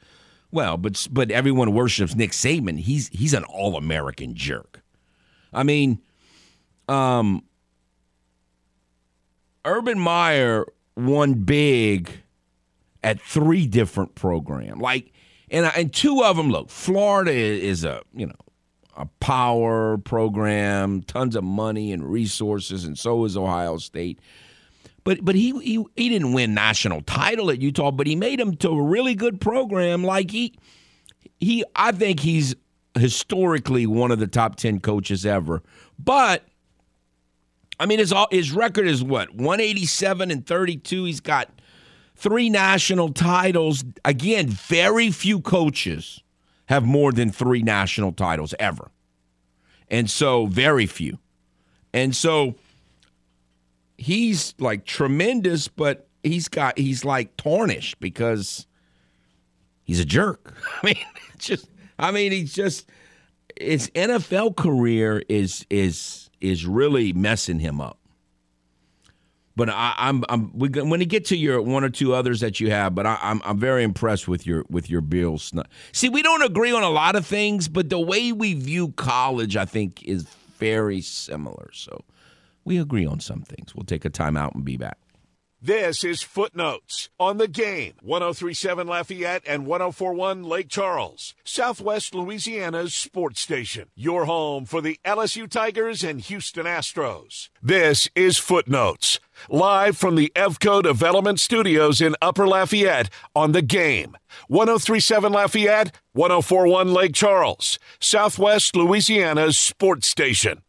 [0.50, 2.78] Well, but but everyone worships Nick Saban.
[2.78, 4.82] He's he's an all American jerk.
[5.52, 6.00] I mean,
[6.88, 7.42] um,
[9.64, 10.64] Urban Meyer
[10.96, 12.10] won big
[13.02, 14.80] at three different programs.
[14.80, 15.12] Like,
[15.50, 16.50] and and two of them.
[16.50, 18.34] Look, Florida is a you know
[18.96, 24.18] a power program, tons of money and resources, and so is Ohio State.
[25.08, 28.54] But but he he he didn't win national title at Utah, but he made him
[28.56, 30.04] to a really good program.
[30.04, 30.52] Like he
[31.40, 32.54] he I think he's
[32.92, 35.62] historically one of the top ten coaches ever.
[35.98, 36.44] But
[37.80, 41.04] I mean his his record is what one eighty seven and thirty two.
[41.04, 41.58] He's got
[42.14, 43.84] three national titles.
[44.04, 46.22] Again, very few coaches
[46.66, 48.90] have more than three national titles ever.
[49.88, 51.18] And so, very few.
[51.94, 52.56] And so,
[53.98, 58.66] he's like tremendous, but he's got, he's like tarnished because
[59.84, 60.54] he's a jerk.
[60.82, 61.04] I mean,
[61.38, 62.88] just, I mean, he's just,
[63.60, 67.98] his NFL career is, is, is really messing him up.
[69.56, 72.60] But I, I'm I'm we when you get to your one or two others that
[72.60, 75.52] you have, but I, I'm I'm very impressed with your with your Bills.
[75.90, 79.56] See, we don't agree on a lot of things, but the way we view college,
[79.56, 80.22] I think, is
[80.60, 81.70] very similar.
[81.72, 82.04] So
[82.64, 83.74] we agree on some things.
[83.74, 84.98] We'll take a timeout and be back.
[85.60, 87.94] This is Footnotes on the game.
[88.00, 93.88] 1037 Lafayette and 1041 Lake Charles, Southwest Louisiana's sports station.
[93.96, 97.48] Your home for the LSU Tigers and Houston Astros.
[97.60, 99.18] This is Footnotes,
[99.50, 104.16] live from the Evco Development Studios in Upper Lafayette on the game.
[104.46, 110.62] 1037 Lafayette, 1041 Lake Charles, Southwest Louisiana's sports station.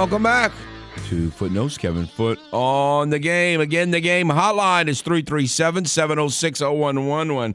[0.00, 0.52] Welcome back
[1.10, 1.76] to Footnotes.
[1.76, 3.60] Kevin Foote on the game.
[3.60, 7.54] Again, the game hotline is 337 706 0111.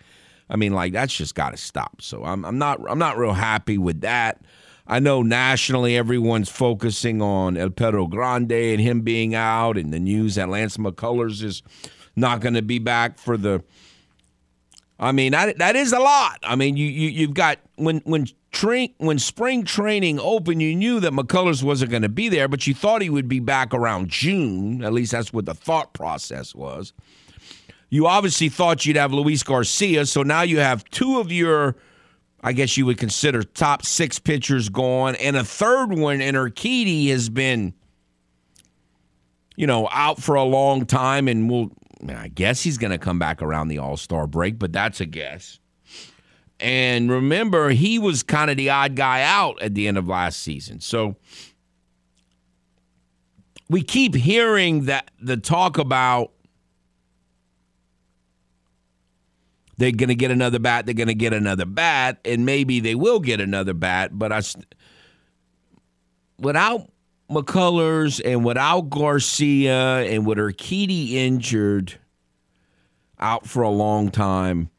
[0.52, 2.02] I mean, like that's just got to stop.
[2.02, 4.42] So I'm I'm not I'm not real happy with that.
[4.86, 10.00] I know nationally everyone's focusing on El Perro Grande and him being out, and the
[10.00, 11.64] news that Lance McCullers is
[12.18, 13.64] not going to be back for the.
[15.00, 16.40] I mean that that is a lot.
[16.44, 21.00] I mean you you you've got when when train when spring training opened, you knew
[21.00, 24.10] that McCullers wasn't going to be there, but you thought he would be back around
[24.10, 24.84] June.
[24.84, 26.92] At least that's what the thought process was.
[27.92, 31.76] You obviously thought you'd have Luis Garcia, so now you have two of your,
[32.42, 37.10] I guess you would consider top six pitchers gone, and a third one in Urquidy
[37.10, 37.74] has been,
[39.58, 41.70] you know, out for a long time, and will
[42.08, 45.06] I guess he's going to come back around the All Star break, but that's a
[45.06, 45.60] guess.
[46.62, 50.40] And remember, he was kind of the odd guy out at the end of last
[50.40, 51.18] season, so
[53.70, 56.32] we keep hearing that the talk about
[59.82, 62.94] they're going to get another bat, they're going to get another bat, and maybe they
[62.94, 64.18] will get another bat.
[64.18, 64.42] But I,
[66.38, 66.92] without
[67.32, 71.98] McCullers and without Garcia and with Urquidy injured
[73.20, 74.70] out for a long time,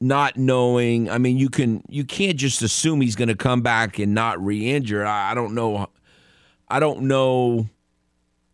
[0.00, 3.98] not knowing, I mean, you can you can't just assume he's going to come back
[3.98, 5.04] and not re-injure.
[5.04, 5.90] I, I don't know,
[6.68, 7.68] I don't know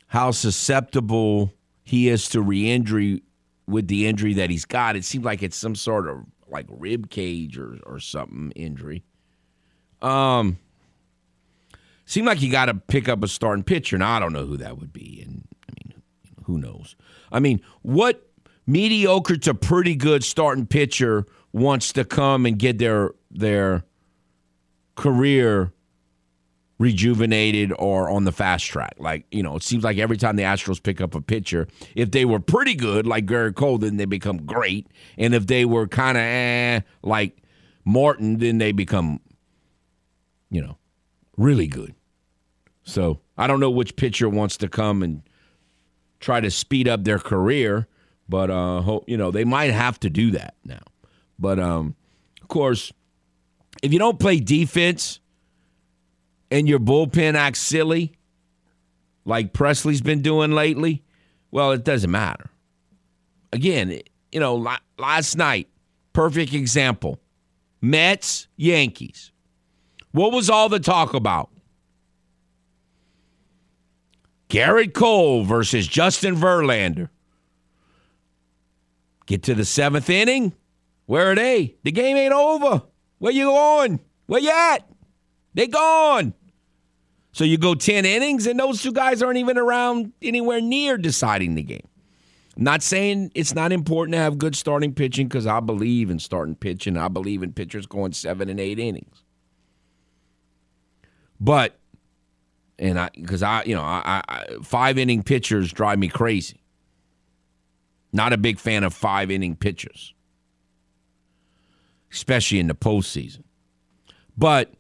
[0.09, 1.53] how susceptible
[1.85, 3.23] he is to re-injury
[3.71, 4.97] with the injury that he's got.
[4.97, 9.05] It seems like it's some sort of like rib cage or, or something injury.
[10.03, 10.59] Um,
[12.05, 13.97] seemed like you got to pick up a starting pitcher.
[13.99, 16.03] Now I don't know who that would be, and I mean,
[16.45, 16.97] who knows?
[17.31, 18.27] I mean, what
[18.67, 23.85] mediocre to pretty good starting pitcher wants to come and get their their
[24.97, 25.73] career
[26.81, 28.95] rejuvenated or on the fast track.
[28.99, 32.11] Like, you know, it seems like every time the Astros pick up a pitcher, if
[32.11, 34.87] they were pretty good, like Gerrit Cole, then they become great.
[35.19, 37.37] And if they were kind of eh, like
[37.85, 39.21] Morton, then they become,
[40.51, 40.79] you know,
[41.37, 41.95] really good.
[42.83, 45.21] So I don't know which pitcher wants to come and
[46.19, 47.89] try to speed up their career,
[48.27, 50.83] but uh, hope you know they might have to do that now.
[51.39, 51.95] But um,
[52.41, 52.91] of course,
[53.83, 55.21] if you don't play defense
[56.51, 58.13] and your bullpen acts silly,
[59.25, 61.03] like Pressly's been doing lately,
[61.51, 62.51] well, it doesn't matter.
[63.53, 64.01] Again,
[64.33, 65.69] you know, last night,
[66.13, 67.19] perfect example
[67.81, 69.33] Mets, Yankees.
[70.13, 71.51] What was all the talk about?
[74.49, 77.09] Gerrit Cole versus Justin Verlander.
[79.27, 80.53] Get to the seventh inning.
[81.07, 81.77] Where are they?
[81.85, 82.83] The game ain't over.
[83.19, 84.01] Where you going?
[84.27, 84.89] Where you at?
[85.55, 86.35] They gone.
[87.33, 91.55] So you go 10 innings, and those two guys aren't even around anywhere near deciding
[91.55, 91.87] the game.
[92.57, 96.19] I'm not saying it's not important to have good starting pitching because I believe in
[96.19, 96.97] starting pitching.
[96.97, 99.23] I believe in pitchers going seven and eight innings.
[101.39, 101.79] But,
[102.79, 106.61] and I, because I, you know, I, I, five inning pitchers drive me crazy.
[108.13, 110.13] Not a big fan of five inning pitchers,
[112.13, 113.45] especially in the postseason.
[114.37, 114.75] But,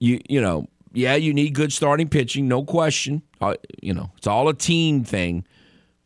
[0.00, 3.22] you, you know, yeah, you need good starting pitching, no question.
[3.40, 5.44] Uh, you know, it's all a team thing,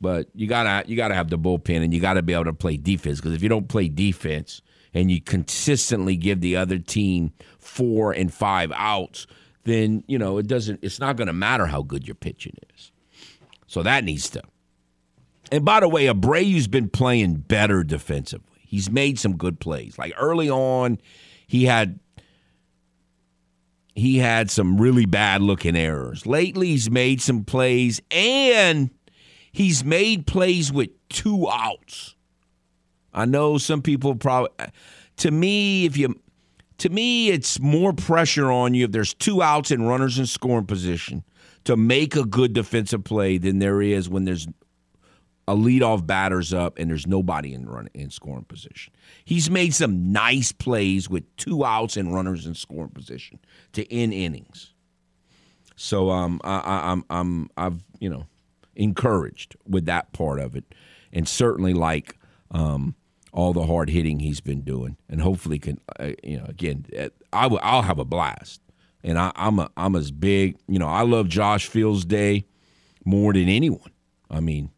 [0.00, 2.76] but you gotta you gotta have the bullpen and you gotta be able to play
[2.76, 4.62] defense because if you don't play defense
[4.94, 9.26] and you consistently give the other team four and five outs,
[9.64, 10.80] then you know it doesn't.
[10.82, 12.92] It's not going to matter how good your pitching is.
[13.66, 14.42] So that needs to.
[15.52, 18.60] And by the way, Abreu's been playing better defensively.
[18.66, 19.98] He's made some good plays.
[19.98, 20.98] Like early on,
[21.46, 22.00] he had
[23.96, 26.26] he had some really bad looking errors.
[26.26, 28.90] Lately, he's made some plays and
[29.50, 32.14] he's made plays with two outs.
[33.14, 34.50] I know some people probably,
[35.16, 36.14] to me, if you,
[36.78, 40.66] to me, it's more pressure on you if there's two outs and runners in scoring
[40.66, 41.24] position
[41.64, 44.46] to make a good defensive play than there is when there's
[45.48, 48.92] a leadoff batter's up and there's nobody in run in scoring position.
[49.24, 53.38] He's made some nice plays with two outs and runners in scoring position
[53.72, 54.72] to end innings.
[55.76, 58.26] So um, I, I'm I'm I've you know
[58.74, 60.64] encouraged with that part of it,
[61.12, 62.16] and certainly like
[62.50, 62.94] um,
[63.32, 67.10] all the hard hitting he's been doing, and hopefully can uh, you know again uh,
[67.32, 68.62] I w- I'll I'll have a blast,
[69.04, 72.46] and I, I'm a, I'm as big you know I love Josh Fields Day
[73.04, 73.92] more than anyone.
[74.30, 74.70] I mean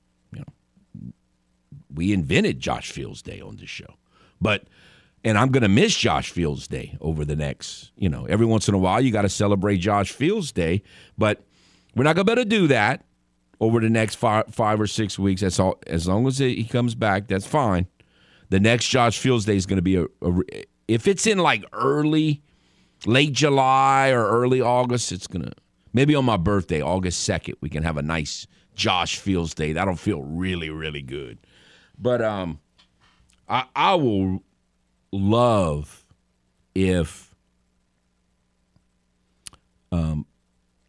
[1.92, 3.94] we invented Josh Fields Day on this show.
[4.40, 4.64] But
[5.24, 8.68] and I'm going to miss Josh Fields Day over the next, you know, every once
[8.68, 10.82] in a while you got to celebrate Josh Fields Day,
[11.16, 11.42] but
[11.94, 13.04] we're not going to be able to do that
[13.60, 15.40] over the next five, five or six weeks.
[15.40, 15.78] That's all.
[15.86, 17.88] As long as he comes back, that's fine.
[18.50, 21.64] The next Josh Fields Day is going to be a, a if it's in like
[21.72, 22.42] early,
[23.04, 25.52] late July or early August, it's gonna
[25.92, 29.72] maybe on my birthday, August second, we can have a nice Josh Fields Day.
[29.72, 31.38] That'll feel really, really good.
[31.98, 32.60] But um,
[33.48, 34.42] I I will
[35.12, 36.04] love
[36.74, 37.34] if
[39.90, 40.26] um,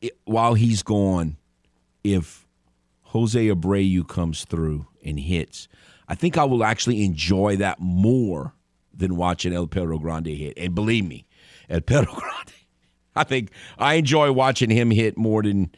[0.02, 1.38] it, while he's gone,
[2.04, 2.46] if
[3.04, 5.68] Jose Abreu comes through and hits,
[6.08, 8.54] I think I will actually enjoy that more
[8.94, 10.54] than watching El Perro Grande hit.
[10.58, 11.26] And believe me,
[11.70, 12.54] El Perro Grande,
[13.16, 15.72] I think I enjoy watching him hit more than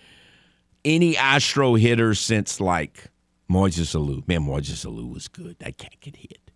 [0.83, 3.05] any Astro hitter since like
[3.51, 4.25] Moises Alou.
[4.27, 5.57] Man, Moises Alou was good.
[5.59, 6.51] That cat could hit.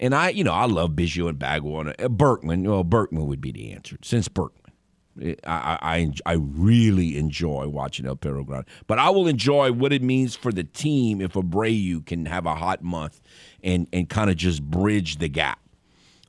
[0.00, 1.92] And I, you know, I love Biggio and Bagwell.
[1.96, 4.58] Uh, Berkman, well, Berkman would be the answer since Berkman.
[5.46, 8.64] I, I, I really enjoy watching El Perro Grande.
[8.86, 12.54] But I will enjoy what it means for the team if Abreu can have a
[12.54, 13.20] hot month
[13.62, 15.60] and, and kind of just bridge the gap.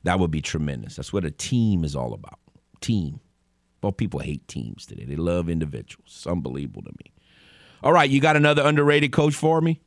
[0.04, 0.98] That would be tremendous.
[0.98, 2.40] That's what a team is all about.
[2.82, 3.22] Team.
[3.82, 5.06] Well, people hate teams today.
[5.06, 6.08] They love individuals.
[6.08, 7.13] It's unbelievable to me.
[7.84, 9.82] All right, you got another underrated coach for me?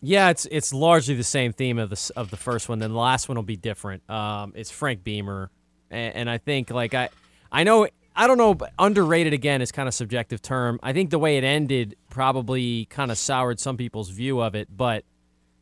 [0.00, 2.78] Yeah, it's it's largely the same theme of the of the first one.
[2.78, 4.08] Then the last one will be different.
[4.08, 5.50] Um, it's Frank Beamer,
[5.90, 7.08] and, and I think like I,
[7.50, 10.78] I know I don't know, but underrated again is kind of subjective term.
[10.84, 14.68] I think the way it ended probably kind of soured some people's view of it,
[14.74, 15.04] but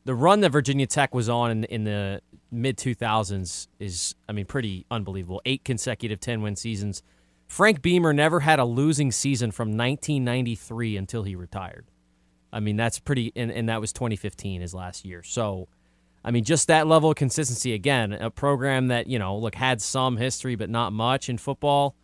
[0.05, 2.21] the run that Virginia Tech was on in, in the
[2.51, 5.41] mid 2000s is, I mean, pretty unbelievable.
[5.45, 7.03] Eight consecutive 10 win seasons.
[7.49, 11.87] Frank Beamer never had a losing season from 1993 until he retired.
[12.53, 15.23] I mean, that's pretty, and, and that was 2015, his last year.
[15.23, 15.69] So
[16.25, 17.73] I mean, just that level of consistency.
[17.73, 21.95] Again, a program that you know, look, had some history but not much in football,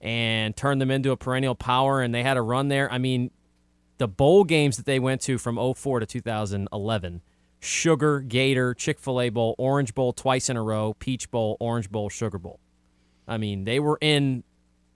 [0.00, 2.00] and turned them into a perennial power.
[2.00, 2.90] And they had a run there.
[2.90, 3.30] I mean,
[3.98, 7.22] the bowl games that they went to from 04 to 2011
[7.60, 11.90] Sugar, Gator, Chick fil A Bowl, Orange Bowl twice in a row, Peach Bowl, Orange
[11.90, 12.60] Bowl, Sugar Bowl.
[13.26, 14.44] I mean, they were in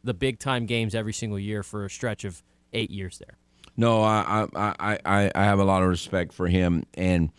[0.04, 2.42] the big time games every single year for a stretch of
[2.72, 3.38] eight years there.
[3.76, 6.84] No, I I, I, I have a lot of respect for him.
[6.94, 7.30] And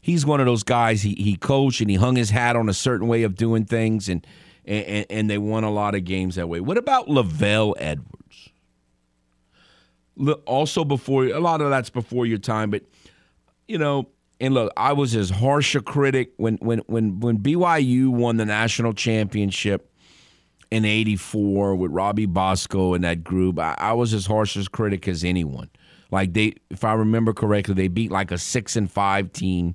[0.00, 2.74] he's one of those guys, he, he coached and he hung his hat on a
[2.74, 4.26] certain way of doing things, and,
[4.64, 6.60] and, and they won a lot of games that way.
[6.60, 8.50] What about LaVell Edwards?
[10.44, 12.82] Also, before a lot of that's before your time, but
[13.66, 14.08] you know,
[14.38, 18.44] and look, I was as harsh a critic when when when when BYU won the
[18.44, 19.89] national championship
[20.70, 23.58] in '84 with Robbie Bosco and that group.
[23.58, 25.70] I, I, was as harsh as critic as anyone.
[26.10, 29.74] Like they, if I remember correctly, they beat like a six and five team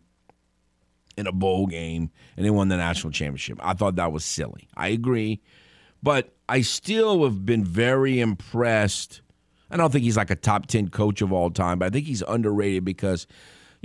[1.17, 3.59] in a bowl game and they won the national championship.
[3.61, 4.67] I thought that was silly.
[4.75, 5.41] I agree,
[6.03, 9.21] but I still have been very impressed.
[9.71, 12.05] I don't think he's like a top 10 coach of all time, but I think
[12.05, 13.27] he's underrated because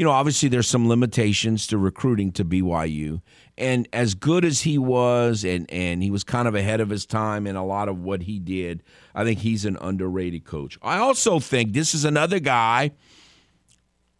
[0.00, 3.20] you know, obviously there's some limitations to recruiting to BYU.
[3.60, 7.04] And as good as he was, and, and he was kind of ahead of his
[7.04, 8.82] time in a lot of what he did,
[9.14, 10.78] I think he's an underrated coach.
[10.80, 12.92] I also think this is another guy.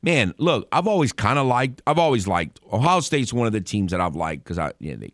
[0.02, 1.80] Man, look, I've always kind of liked.
[1.86, 5.12] I've always liked Ohio State's one of the teams that I've liked because I, they,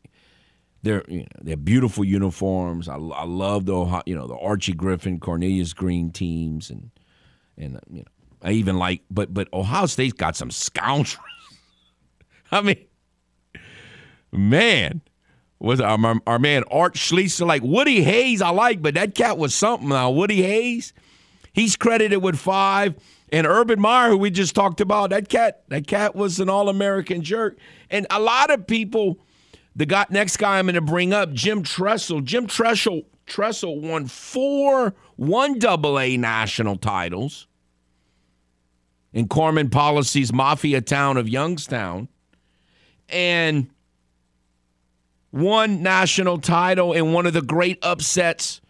[0.82, 2.88] they're you know they're beautiful uniforms.
[2.88, 6.90] I, I love the Ohio, you know the Archie Griffin, Cornelius Greene teams, and
[7.56, 8.08] and you know
[8.42, 11.18] I even like, but but Ohio State's got some scoundrels.
[12.52, 12.84] I mean,
[14.32, 15.00] man,
[15.58, 18.42] was our, our, our man Art Schlichter like Woody Hayes?
[18.42, 19.88] I like, but that cat was something.
[19.88, 20.92] Now Woody Hayes,
[21.52, 22.94] he's credited with five,
[23.32, 26.68] and Urban Meyer, who we just talked about, that cat, that cat was an All
[26.68, 27.58] American jerk,
[27.90, 29.18] and a lot of people.
[29.78, 32.22] The guy, next guy I'm going to bring up, Jim Tressel.
[32.22, 37.46] Jim Tressel, Tressel won four one double A national titles
[39.12, 42.08] in Corman Policy's mafia town of Youngstown
[43.10, 43.68] and
[45.32, 48.60] won national title in one of the great upsets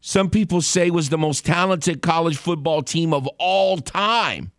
[0.00, 4.50] some people say was the most talented college football team of all time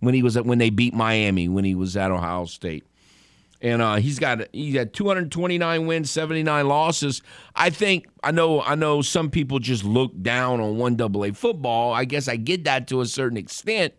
[0.00, 2.84] when he was at when they beat Miami when he was at Ohio State
[3.64, 7.22] and uh, he's got he had 229 wins, 79 losses.
[7.56, 11.32] I think I know I know some people just look down on one double A
[11.32, 11.94] football.
[11.94, 13.94] I guess I get that to a certain extent,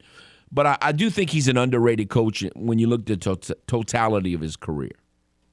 [0.51, 3.57] but I, I do think he's an underrated coach when you look at the to-
[3.65, 4.91] totality of his career.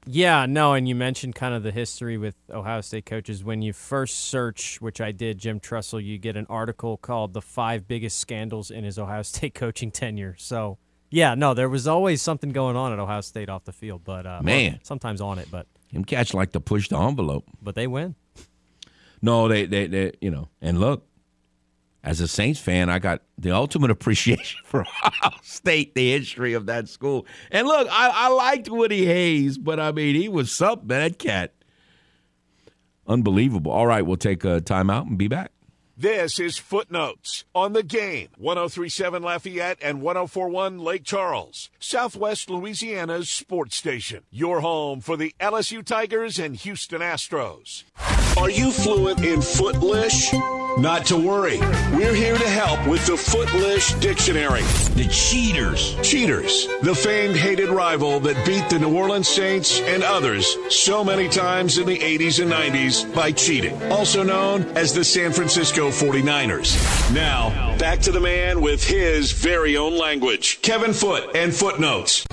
[0.04, 3.44] Yeah, no, and you mentioned kind of the history with Ohio State coaches.
[3.44, 7.42] When you first search, which I did, Jim Tressel, you get an article called "The
[7.42, 10.78] Five Biggest Scandals in His Ohio State Coaching Tenure." So
[11.12, 14.26] yeah, no, there was always something going on at Ohio State off the field, but
[14.26, 17.44] uh, man, sometimes on it, but him catch like to push the envelope.
[17.60, 18.14] But they win.
[19.20, 21.06] No, they, they, they, you know, and look,
[22.04, 26.66] as a Saints fan, I got the ultimate appreciation for Ohio State, the history of
[26.66, 27.26] that school.
[27.50, 31.54] And look, I, I liked Woody Hayes, but I mean, he was something, that cat.
[33.06, 33.72] Unbelievable.
[33.72, 35.52] All right, we'll take a timeout and be back.
[35.96, 38.28] This is Footnotes on the game.
[38.38, 44.24] 1037 Lafayette and 1041 Lake Charles, Southwest Louisiana's sports station.
[44.30, 47.84] Your home for the LSU Tigers and Houston Astros.
[48.38, 50.32] Are you fluent in Footlish?
[50.78, 51.58] Not to worry.
[51.92, 54.62] We're here to help with the Footlish Dictionary.
[54.94, 55.94] The Cheaters.
[56.02, 61.28] Cheaters, the famed hated rival that beat the New Orleans Saints and others so many
[61.28, 63.80] times in the 80s and 90s by cheating.
[63.92, 67.14] Also known as the San Francisco 49ers.
[67.14, 70.62] Now, back to the man with his very own language.
[70.62, 72.24] Kevin Foote and Footnotes.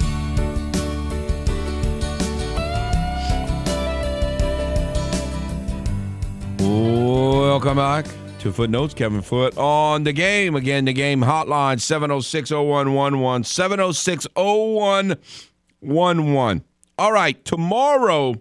[6.58, 8.06] Welcome back
[8.40, 8.94] to Footnotes.
[8.94, 10.56] Kevin Foote on the game.
[10.56, 13.44] Again, the game hotline 706 0111.
[13.44, 16.64] 706 0111.
[16.98, 18.36] All right, tomorrow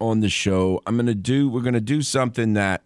[0.00, 2.84] on the show, I'm going to do, we're going to do something that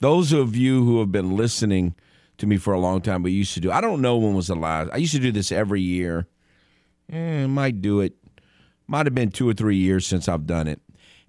[0.00, 1.94] those of you who have been listening
[2.36, 3.72] to me for a long time, we used to do.
[3.72, 4.90] I don't know when was the last.
[4.92, 6.26] I used to do this every year.
[7.10, 8.14] Eh, might do it.
[8.86, 10.82] Might have been two or three years since I've done it.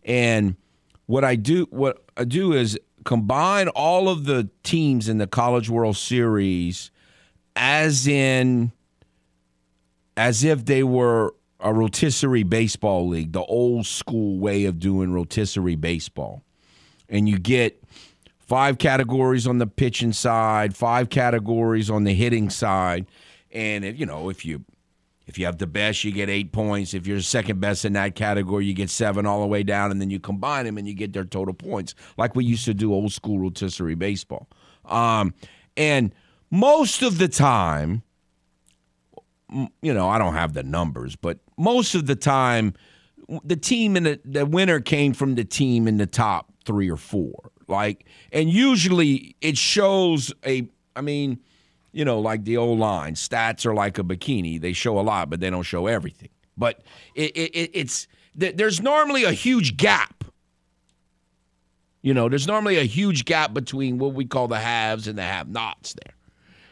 [0.03, 0.57] And
[1.05, 5.69] what I do, what I do is combine all of the teams in the College
[5.69, 6.91] World Series,
[7.55, 8.71] as in,
[10.17, 15.75] as if they were a rotisserie baseball league, the old school way of doing rotisserie
[15.75, 16.43] baseball,
[17.07, 17.81] and you get
[18.39, 23.05] five categories on the pitching side, five categories on the hitting side,
[23.51, 24.63] and if, you know if you
[25.34, 26.93] If you have the best, you get eight points.
[26.93, 29.99] If you're second best in that category, you get seven all the way down, and
[29.99, 32.93] then you combine them and you get their total points, like we used to do
[32.93, 34.47] old school rotisserie baseball.
[34.86, 35.34] Um,
[35.75, 36.13] and
[36.51, 38.03] most of the time,
[39.81, 42.75] you know, I don't have the numbers, but most of the time,
[43.43, 46.97] the team in the, the winner came from the team in the top three or
[46.97, 47.49] four.
[47.67, 51.39] Like, and usually it shows a, I mean,
[51.93, 54.59] you know, like the old line, stats are like a bikini.
[54.59, 56.29] They show a lot, but they don't show everything.
[56.57, 56.81] But
[57.15, 60.23] it, it, it's, there's normally a huge gap.
[62.01, 65.23] You know, there's normally a huge gap between what we call the haves and the
[65.23, 66.15] have-nots there.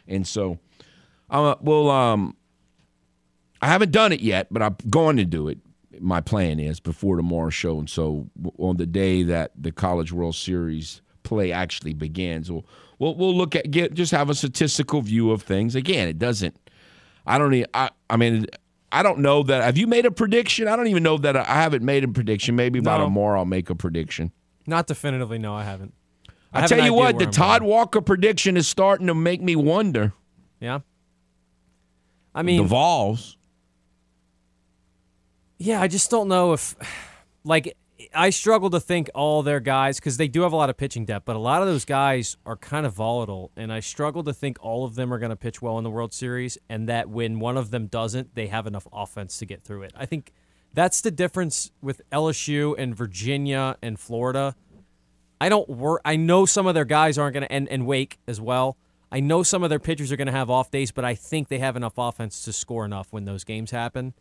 [0.07, 0.59] And so,
[1.29, 2.35] uh, well, um,
[3.61, 5.59] I haven't done it yet, but I'm going to do it.
[5.99, 10.35] My plan is before tomorrow's show, and so on the day that the College World
[10.35, 12.65] Series play actually begins, we'll
[13.01, 15.75] we'll, we'll look at get just have a statistical view of things.
[15.75, 16.55] Again, it doesn't.
[17.25, 17.53] I don't.
[17.53, 18.45] Even, I I mean,
[18.91, 19.63] I don't know that.
[19.63, 20.67] Have you made a prediction?
[20.67, 21.35] I don't even know that.
[21.35, 22.55] I haven't made a prediction.
[22.55, 23.05] Maybe by No.
[23.05, 24.31] tomorrow I'll make a prediction.
[24.67, 25.93] Not definitively, no, I haven't.
[26.53, 27.71] I I tell you what, the I'm Todd going.
[27.71, 30.13] Walker prediction is starting to make me wonder.
[30.59, 30.79] Yeah.
[32.35, 33.37] I mean, the Vols.
[35.57, 36.75] Yeah, I just don't know if,
[37.43, 37.75] like,
[38.13, 41.05] I struggle to think all their guys because they do have a lot of pitching
[41.05, 44.33] depth, but a lot of those guys are kind of volatile, and I struggle to
[44.33, 47.09] think all of them are going to pitch well in the World Series, and that
[47.09, 49.93] when one of them doesn't, they have enough offense to get through it.
[49.95, 50.33] I think
[50.73, 54.55] that's the difference with LSU and Virginia and Florida.
[55.39, 56.01] I don't work.
[56.03, 58.77] I know some of their guys aren't going to, and, and Wake as well.
[59.09, 61.47] I know some of their pitchers are going to have off days, but I think
[61.47, 64.13] they have enough offense to score enough when those games happen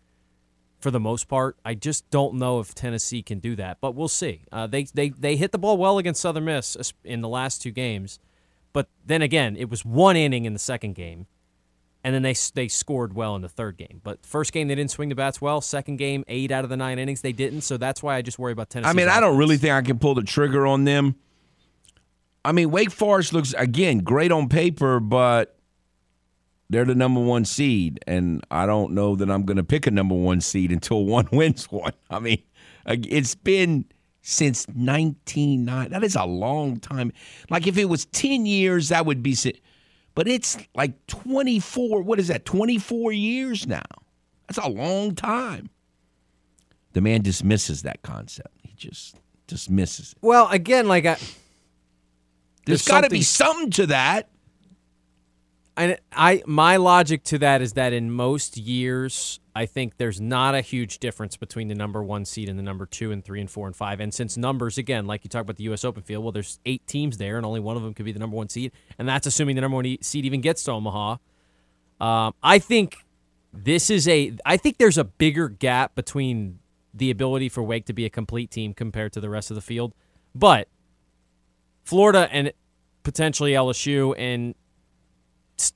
[0.81, 1.57] for the most part.
[1.65, 4.43] I just don't know if Tennessee can do that, but we'll see.
[4.51, 7.71] Uh, they they they hit the ball well against Southern Miss in the last two
[7.71, 8.19] games,
[8.73, 11.27] but then again, it was one inning in the second game,
[12.03, 14.01] and then they they scored well in the third game.
[14.03, 15.61] But first game they didn't swing the bats well.
[15.61, 17.61] Second game, eight out of the nine innings they didn't.
[17.61, 18.91] So that's why I just worry about Tennessee.
[18.91, 21.17] I mean, I don't really think I can pull the trigger on them.
[22.43, 25.60] I mean, Wake Forest looks again great on paper, but
[26.71, 29.91] they're the number one seed, and I don't know that I'm going to pick a
[29.91, 31.93] number one seed until one wins one.
[32.09, 32.43] I mean,
[32.87, 33.85] it's been
[34.23, 35.91] since 1990.
[35.91, 37.13] That is a long time.
[37.51, 39.37] Like if it was 10 years, that would be.
[40.15, 42.03] But it's like 24.
[42.03, 42.45] What is that?
[42.45, 43.83] 24 years now.
[44.47, 45.71] That's a long time.
[46.93, 48.55] The man dismisses that concept.
[48.63, 49.17] He just
[49.49, 50.19] dismisses it.
[50.23, 51.17] Well, again, like I.
[52.67, 54.30] There's got to be something to that.
[55.81, 60.55] And I my logic to that is that in most years, I think there's not
[60.55, 63.51] a huge difference between the number one seed and the number two and three and
[63.51, 63.99] four and five.
[63.99, 65.83] And since numbers, again, like you talk about the U.S.
[65.83, 68.19] Open field, well, there's eight teams there, and only one of them could be the
[68.19, 71.17] number one seed, and that's assuming the number one seed even gets to Omaha.
[71.99, 72.99] Um, I think
[73.55, 74.37] this is a.
[74.45, 76.59] I think there's a bigger gap between
[76.93, 79.63] the ability for Wake to be a complete team compared to the rest of the
[79.63, 79.95] field,
[80.35, 80.69] but
[81.85, 82.53] Florida and
[83.03, 84.55] potentially LSU and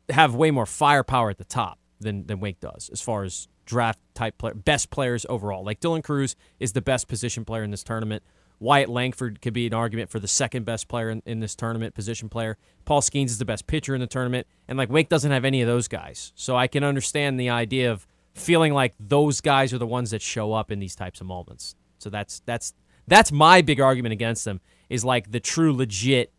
[0.09, 3.99] have way more firepower at the top than than Wake does as far as draft
[4.15, 5.65] type player, best players overall.
[5.65, 8.23] Like Dylan Crews is the best position player in this tournament.
[8.61, 11.95] Wyatt Langford could be an argument for the second best player in, in this tournament,
[11.95, 12.57] position player.
[12.85, 15.61] Paul Skenes is the best pitcher in the tournament, and like Wake doesn't have any
[15.61, 16.33] of those guys.
[16.35, 20.23] So I can understand the idea of feeling like those guys are the ones that
[20.23, 21.75] show up in these types of moments.
[21.99, 22.75] So that's that's
[23.07, 26.33] that's my big argument against them is like the true legit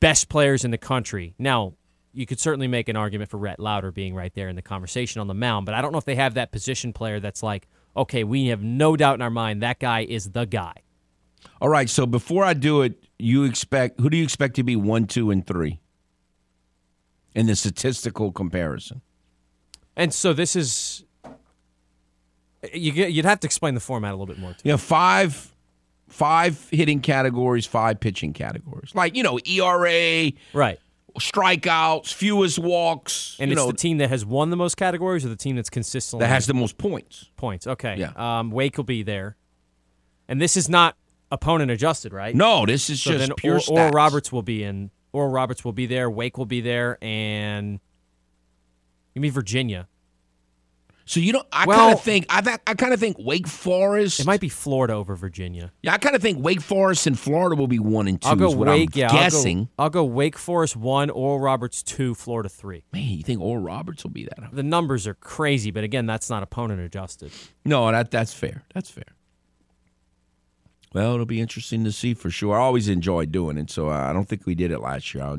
[0.00, 1.34] best players in the country.
[1.38, 1.74] Now,
[2.14, 5.20] you could certainly make an argument for Rhett Lowder being right there in the conversation
[5.20, 7.66] on the mound, but I don't know if they have that position player that's like,
[7.96, 10.74] okay, we have no doubt in our mind that guy is the guy.
[11.60, 11.90] All right.
[11.90, 15.30] So before I do it, you expect who do you expect to be one, two,
[15.30, 15.80] and three
[17.34, 19.02] in the statistical comparison?
[19.96, 21.04] And so this is
[22.72, 24.52] you you'd have to explain the format a little bit more.
[24.52, 24.60] To me.
[24.64, 25.54] You know, five,
[26.08, 28.94] five hitting categories, five pitching categories.
[28.94, 30.78] Like you know, ERA, Right.
[31.18, 33.36] Strikeouts, fewest walks.
[33.38, 35.56] And you it's know, the team that has won the most categories or the team
[35.56, 37.30] that's consistently that has the most points.
[37.36, 37.66] points.
[37.66, 37.96] Okay.
[37.98, 38.12] Yeah.
[38.16, 39.36] Um, Wake will be there.
[40.28, 40.96] And this is not
[41.30, 42.34] opponent adjusted, right?
[42.34, 43.90] No, this is So just then pure Or- Oral.
[43.90, 44.90] Roberts will be in.
[45.12, 46.10] Oral Roberts will be there.
[46.10, 47.78] Wake will be there, and
[49.14, 49.86] you mean Virginia?
[51.06, 54.20] So you know, I Well- kind of think I I kind of think Wake Forest.
[54.20, 55.70] It might be Florida over Virginia.
[55.82, 58.36] yeah, I kind of think Wake Forest and Florida will be one and 2 I'll
[58.36, 58.90] go Wake.
[58.94, 59.68] I'm yeah, guessing.
[59.78, 62.84] I'll go, I'll go Wake Forest one, Oral Roberts two, Florida three.
[62.92, 64.48] Man, you think Oral Roberts will be that?
[64.54, 67.32] The numbers are crazy, but again, that's not opponent adjusted.
[67.66, 68.62] No, that that's fair.
[68.72, 69.04] That's fair.
[70.94, 72.54] Well, it'll be interesting to see for sure.
[72.56, 75.24] I always enjoy doing it, so I don't think we did it last year.
[75.24, 75.36] I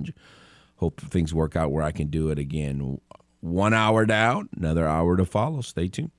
[0.76, 3.00] hope things work out where I can do it again.
[3.46, 5.62] One hour down, another hour to follow.
[5.62, 6.10] Stay tuned.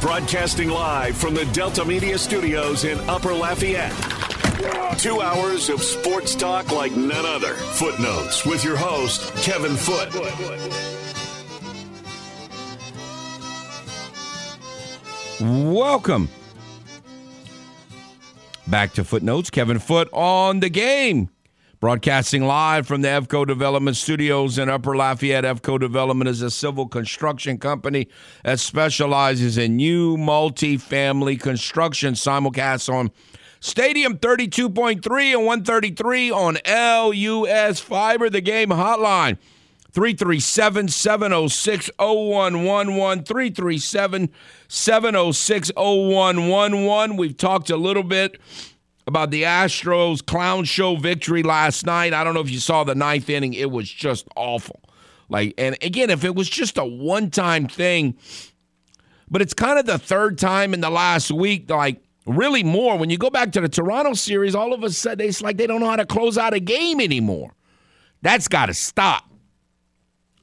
[0.00, 3.92] Broadcasting live from the Delta Media Studios in Upper Lafayette.
[4.98, 7.52] Two hours of sports talk like none other.
[7.52, 10.08] Footnotes with your host, Kevin Foote.
[15.38, 16.30] Welcome
[18.66, 19.50] back to Footnotes.
[19.50, 21.28] Kevin Foote on the game.
[21.82, 25.42] Broadcasting live from the EVCO Development Studios in Upper Lafayette.
[25.42, 28.06] EVCO Development is a civil construction company
[28.44, 32.14] that specializes in new multi-family construction.
[32.14, 33.10] Simulcast on
[33.58, 39.36] Stadium 32.3 and 133 on LUS Fiber, the game hotline.
[39.90, 43.24] 337 706 0111.
[43.24, 44.30] 337
[44.68, 47.16] 706 0111.
[47.16, 48.40] We've talked a little bit
[49.06, 52.14] about the Astros clown show victory last night.
[52.14, 53.54] I don't know if you saw the ninth inning.
[53.54, 54.80] It was just awful.
[55.28, 58.16] Like, and again, if it was just a one time thing,
[59.30, 62.98] but it's kind of the third time in the last week, like really more.
[62.98, 65.66] When you go back to the Toronto series, all of a sudden it's like they
[65.66, 67.54] don't know how to close out a game anymore.
[68.20, 69.24] That's got to stop.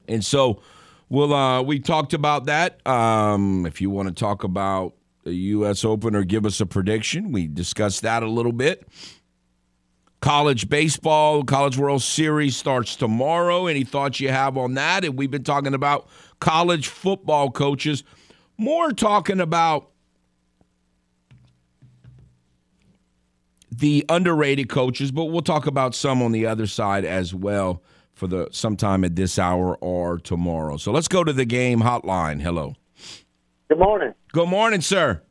[0.08, 0.60] And so,
[1.08, 2.84] we'll uh, we talked about that.
[2.86, 4.94] Um, if you want to talk about
[5.24, 5.84] the U.S.
[5.84, 7.32] Open or give us a prediction.
[7.32, 8.86] We discussed that a little bit.
[10.20, 13.66] College baseball, College World Series starts tomorrow.
[13.66, 15.04] Any thoughts you have on that?
[15.04, 16.08] And we've been talking about
[16.40, 18.04] college football coaches,
[18.58, 19.90] more talking about
[23.70, 28.26] the underrated coaches, but we'll talk about some on the other side as well for
[28.26, 30.76] the sometime at this hour or tomorrow.
[30.76, 32.42] So let's go to the game hotline.
[32.42, 32.74] Hello.
[33.70, 34.14] Good morning.
[34.32, 35.22] Good morning, sir.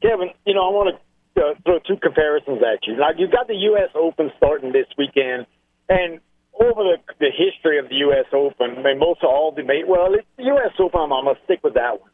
[0.00, 2.96] Kevin, you know, I want to uh, throw two comparisons at you.
[2.96, 3.90] Now, you've got the U.S.
[3.94, 5.44] Open starting this weekend,
[5.86, 6.20] and
[6.56, 8.24] over the, the history of the U.S.
[8.32, 10.72] Open, I mean, most of all debate, well, it's the U.S.
[10.80, 12.08] Open, I'm, I'm going to stick with that one.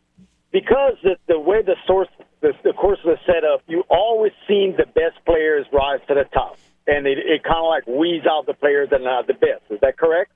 [0.50, 2.08] Because the, the way the source,
[2.40, 6.24] the, the course was set up, you always seen the best players rise to the
[6.34, 6.58] top.
[6.88, 9.62] And it, it kind of like weeds out the players that are not the best.
[9.70, 10.32] Is that correct?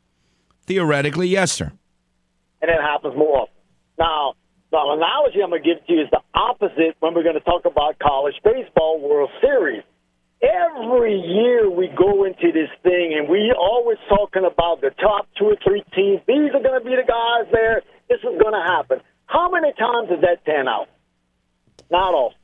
[0.67, 1.73] Theoretically, yes, sir.
[2.61, 3.55] And it happens more often.
[3.99, 4.35] Now,
[4.73, 7.45] the analogy I'm going to give to you is the opposite when we're going to
[7.45, 9.85] talk about college baseball World Series.
[10.43, 15.45] Every year we go into this thing and we always talking about the top two
[15.45, 16.20] or three teams.
[16.27, 17.83] These are going to be the guys there.
[18.09, 19.01] This is going to happen.
[19.27, 20.89] How many times does that pan out?
[21.91, 22.35] Not all.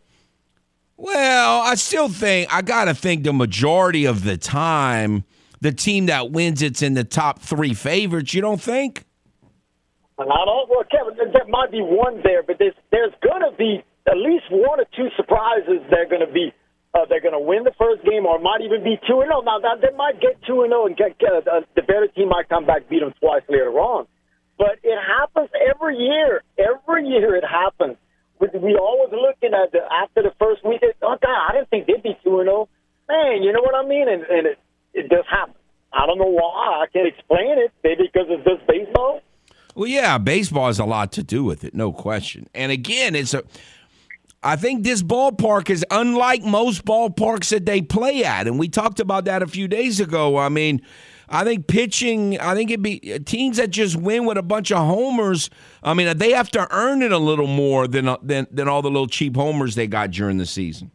[0.96, 5.24] Well, I still think I got to think the majority of the time
[5.60, 8.32] the team that wins it's in the top three favorites.
[8.34, 9.04] You don't think?
[10.18, 10.66] Not all.
[10.68, 14.50] Well, Kevin, there might be one there, but there's there's going to be at least
[14.50, 15.78] one or two surprises.
[15.90, 16.50] They're going to be
[16.90, 19.30] uh, they're going to win the first game, or it might even be two and
[19.30, 19.46] zero.
[19.46, 22.34] Now, now they might get two and zero, and get, get uh, the better team
[22.34, 24.10] might come back beat them twice later on.
[24.58, 26.42] But it happens every year.
[26.58, 27.94] Every year it happens.
[28.40, 30.82] We, always looking at the after the first week.
[31.02, 32.68] Oh God, I didn't think they'd be two and zero.
[33.06, 34.10] Man, you know what I mean?
[34.10, 34.58] And, and it
[34.94, 35.54] it does happen.
[35.92, 36.82] I don't know why.
[36.82, 37.70] I can't explain it.
[37.84, 39.17] Maybe because it's just baseball.
[39.78, 42.48] Well, yeah, baseball has a lot to do with it, no question.
[42.52, 43.44] And again, it's a.
[44.42, 48.98] I think this ballpark is unlike most ballparks that they play at, and we talked
[48.98, 50.36] about that a few days ago.
[50.36, 50.82] I mean,
[51.28, 52.40] I think pitching.
[52.40, 55.48] I think it'd be uh, teams that just win with a bunch of homers.
[55.80, 58.82] I mean, they have to earn it a little more than uh, than than all
[58.82, 60.90] the little cheap homers they got during the season.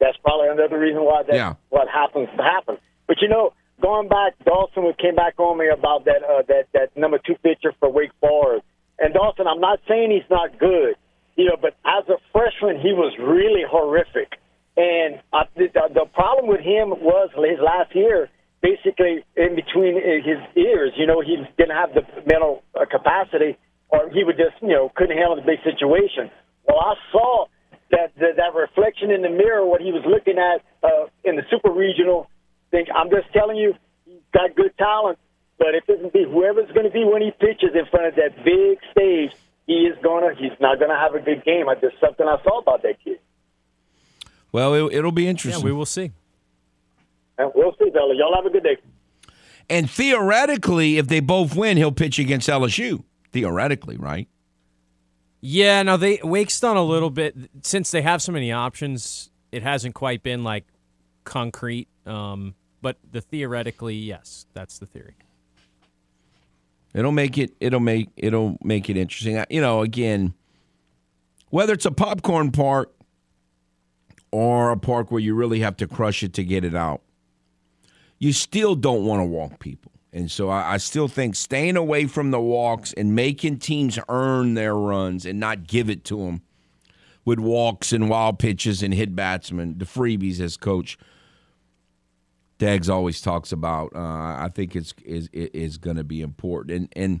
[0.00, 1.54] That's probably another reason why that yeah.
[1.68, 2.78] what happens to happen.
[3.06, 3.52] But you know,
[3.82, 7.74] going back, Dawson came back on me about that uh, that that number two pitcher
[7.80, 8.64] for Wake Forest.
[8.98, 10.94] And Dawson, I'm not saying he's not good,
[11.34, 14.38] you know, but as a freshman, he was really horrific.
[14.76, 18.30] And I, the, the problem with him was his last year,
[18.62, 23.58] basically in between his ears, you know, he didn't have the mental uh, capacity,
[23.88, 26.30] or he would just, you know, couldn't handle the big situation.
[26.64, 27.46] Well, I saw
[27.90, 31.42] that that, that reflection in the mirror, what he was looking at uh, in the
[31.50, 32.30] super regional
[32.72, 35.18] think I'm just telling you, he's got good talent.
[35.58, 38.44] But if it's be whoever's going to be when he pitches in front of that
[38.44, 39.30] big stage,
[39.66, 40.34] he is gonna.
[40.36, 41.68] He's not gonna have a good game.
[41.68, 43.20] I just something I saw about that kid.
[44.50, 45.62] Well, it, will be interesting.
[45.62, 46.10] Yeah, we will see.
[47.38, 48.14] And we'll see, Bella.
[48.16, 48.76] Y'all have a good day.
[49.70, 53.04] And theoretically, if they both win, he'll pitch against LSU.
[53.30, 54.28] Theoretically, right?
[55.40, 59.30] Yeah, no, they Wake's done a little bit since they have so many options.
[59.50, 60.66] It hasn't quite been like
[61.24, 65.14] concrete um, but the theoretically, yes, that's the theory.
[66.92, 67.54] It'll make it.
[67.60, 68.10] It'll make.
[68.16, 69.42] It'll make it interesting.
[69.48, 70.34] You know, again,
[71.48, 72.92] whether it's a popcorn park
[74.30, 77.00] or a park where you really have to crush it to get it out,
[78.18, 79.92] you still don't want to walk people.
[80.12, 84.52] And so I, I, still think staying away from the walks and making teams earn
[84.52, 86.42] their runs and not give it to them
[87.24, 90.98] with walks and wild pitches and hit batsmen, the freebies as coach
[92.62, 93.90] Dags always talks about.
[93.92, 97.20] Uh, I think it's is is going to be important, and and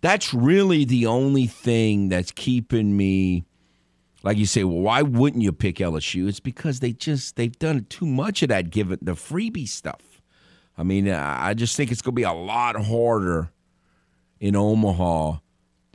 [0.00, 3.44] that's really the only thing that's keeping me.
[4.22, 6.28] Like you say, well, why wouldn't you pick LSU?
[6.28, 10.22] It's because they just they've done too much of that, given the freebie stuff.
[10.78, 13.50] I mean, I just think it's going to be a lot harder
[14.38, 15.38] in Omaha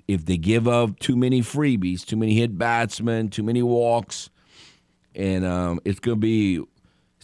[0.05, 4.29] if they give up too many freebies, too many hit batsmen, too many walks,
[5.15, 6.61] and um, it's going to be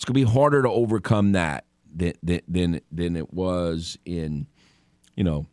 [0.01, 2.13] it's going to be harder to overcome that than
[2.47, 4.47] than than it was in
[5.15, 5.45] you know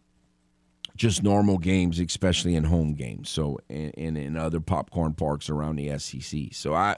[0.96, 3.28] just normal games, especially in home games.
[3.28, 6.44] So and, and in other popcorn parks around the SEC.
[6.53, 6.96] So I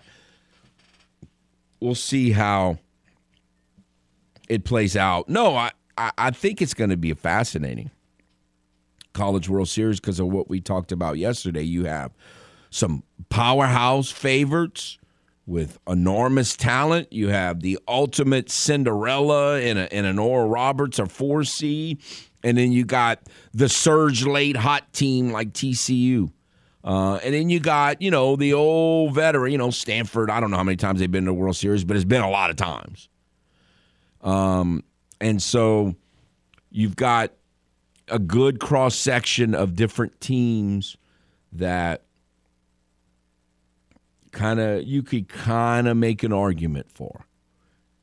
[1.80, 2.78] we'll see how
[4.48, 5.28] it plays out.
[5.28, 7.90] No, I I, I think it's going to be a fascinating
[9.12, 11.62] college World Series because of what we talked about yesterday.
[11.62, 12.12] You have
[12.70, 14.99] some powerhouse favorites
[15.50, 17.12] with enormous talent.
[17.12, 22.00] You have the ultimate Cinderella in, a, in an Oral Roberts or 4C.
[22.44, 23.18] And then you got
[23.52, 26.30] the surge late hot team like TCU.
[26.84, 30.30] Uh, and then you got, you know, the old veteran, you know, Stanford.
[30.30, 32.22] I don't know how many times they've been to the World Series, but it's been
[32.22, 33.08] a lot of times.
[34.22, 34.84] Um,
[35.20, 35.96] and so
[36.70, 37.32] you've got
[38.06, 40.96] a good cross section of different teams
[41.52, 42.04] that
[44.32, 47.26] kind of you could kind of make an argument for.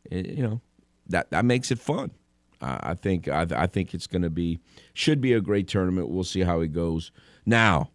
[0.10, 0.62] It, you know,
[1.08, 2.12] that that makes it fun.
[2.60, 4.60] I think I, I think it's going to be
[4.94, 6.10] should be a great tournament.
[6.10, 7.12] We'll see how it goes.
[7.46, 7.92] Now,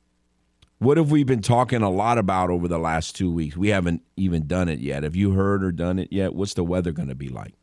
[0.79, 3.57] what have we been talking a lot about over the last two weeks?
[3.57, 5.03] We haven't even done it yet.
[5.03, 6.35] Have you heard or done it yet?
[6.35, 7.55] What's the weather going to be like?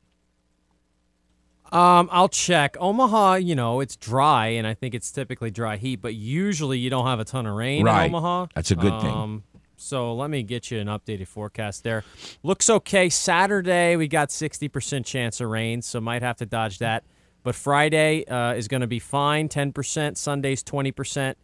[1.72, 2.76] Um, I'll check.
[2.80, 6.90] Omaha, you know, it's dry, and I think it's typically dry heat, but usually you
[6.90, 8.06] don't have a ton of rain right.
[8.06, 8.48] in Omaha.
[8.56, 9.44] That's a good um, thing.
[9.80, 12.04] So let me get you an updated forecast there.
[12.44, 13.10] Looks okay.
[13.10, 17.04] Saturday we got 60% chance of rain, so might have to dodge that.
[17.44, 20.18] But Friday uh, is going to be fine, 10%.
[20.18, 21.36] Sunday's 20%.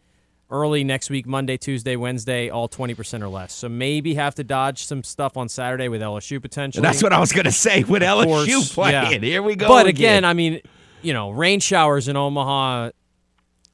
[0.48, 3.52] Early next week, Monday, Tuesday, Wednesday, all 20% or less.
[3.52, 6.82] So maybe have to dodge some stuff on Saturday with LSU potentially.
[6.82, 9.22] That's what I was going to say with of LSU course, playing.
[9.22, 9.28] Yeah.
[9.28, 9.66] Here we go.
[9.66, 10.18] But again.
[10.18, 10.60] again, I mean,
[11.02, 12.90] you know, rain showers in Omaha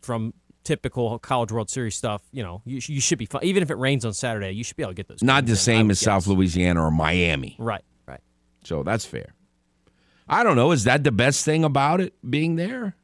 [0.00, 0.32] from
[0.64, 3.42] typical College World Series stuff, you know, you, you should be fine.
[3.44, 5.22] Even if it rains on Saturday, you should be able to get those.
[5.22, 6.04] Not the same as guess.
[6.04, 7.56] South Louisiana or Miami.
[7.58, 8.20] Right, right.
[8.64, 9.34] So that's fair.
[10.28, 10.72] I don't know.
[10.72, 12.94] Is that the best thing about it being there?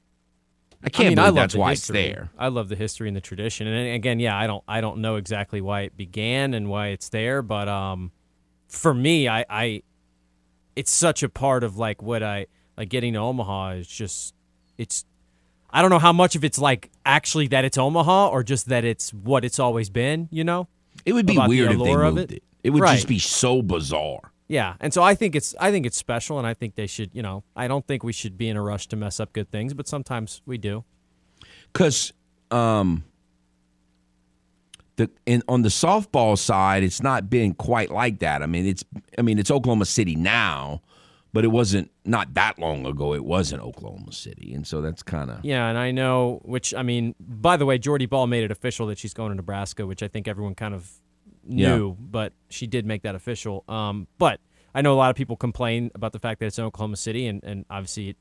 [0.83, 2.01] I can't I mean, believe I that's why history.
[2.01, 2.31] it's there.
[2.39, 3.67] I love the history and the tradition.
[3.67, 7.09] And again, yeah, I don't I don't know exactly why it began and why it's
[7.09, 8.13] there, but um
[8.69, 9.83] for me, I I
[10.77, 12.47] it's such a part of like what I
[12.77, 14.35] like getting to Omaha is just
[14.77, 15.05] it's
[15.71, 18.85] I don't know how much of it's like actually that it's Omaha or just that
[18.85, 20.69] it's what it's always been, you know?
[21.05, 22.33] It would be weird if they moved it.
[22.33, 22.43] it.
[22.65, 22.95] It would right.
[22.95, 24.33] just be so bizarre.
[24.49, 27.11] Yeah, and so I think it's I think it's special, and I think they should.
[27.13, 29.51] You know, I don't think we should be in a rush to mess up good
[29.51, 30.85] things, but sometimes we do.
[31.71, 32.15] Because
[32.51, 33.05] um,
[34.97, 38.43] the in, on the softball side, it's not been quite like that.
[38.43, 38.85] I mean, it's
[39.19, 40.81] I mean it's Oklahoma City now,
[41.33, 43.15] but it wasn't not that long ago.
[43.15, 45.69] It was in Oklahoma City, and so that's kind of yeah.
[45.69, 48.99] And I know, which I mean, by the way, Jordy Bahl made it official that
[48.99, 50.91] she's going to Nebraska, which I think everyone kind of
[51.45, 51.95] knew, yeah.
[51.99, 53.65] but she did make that official.
[53.69, 54.41] Um, but
[54.75, 57.27] I know a lot of people complain about the fact that it's in Oklahoma City,
[57.27, 58.17] and, and obviously, it,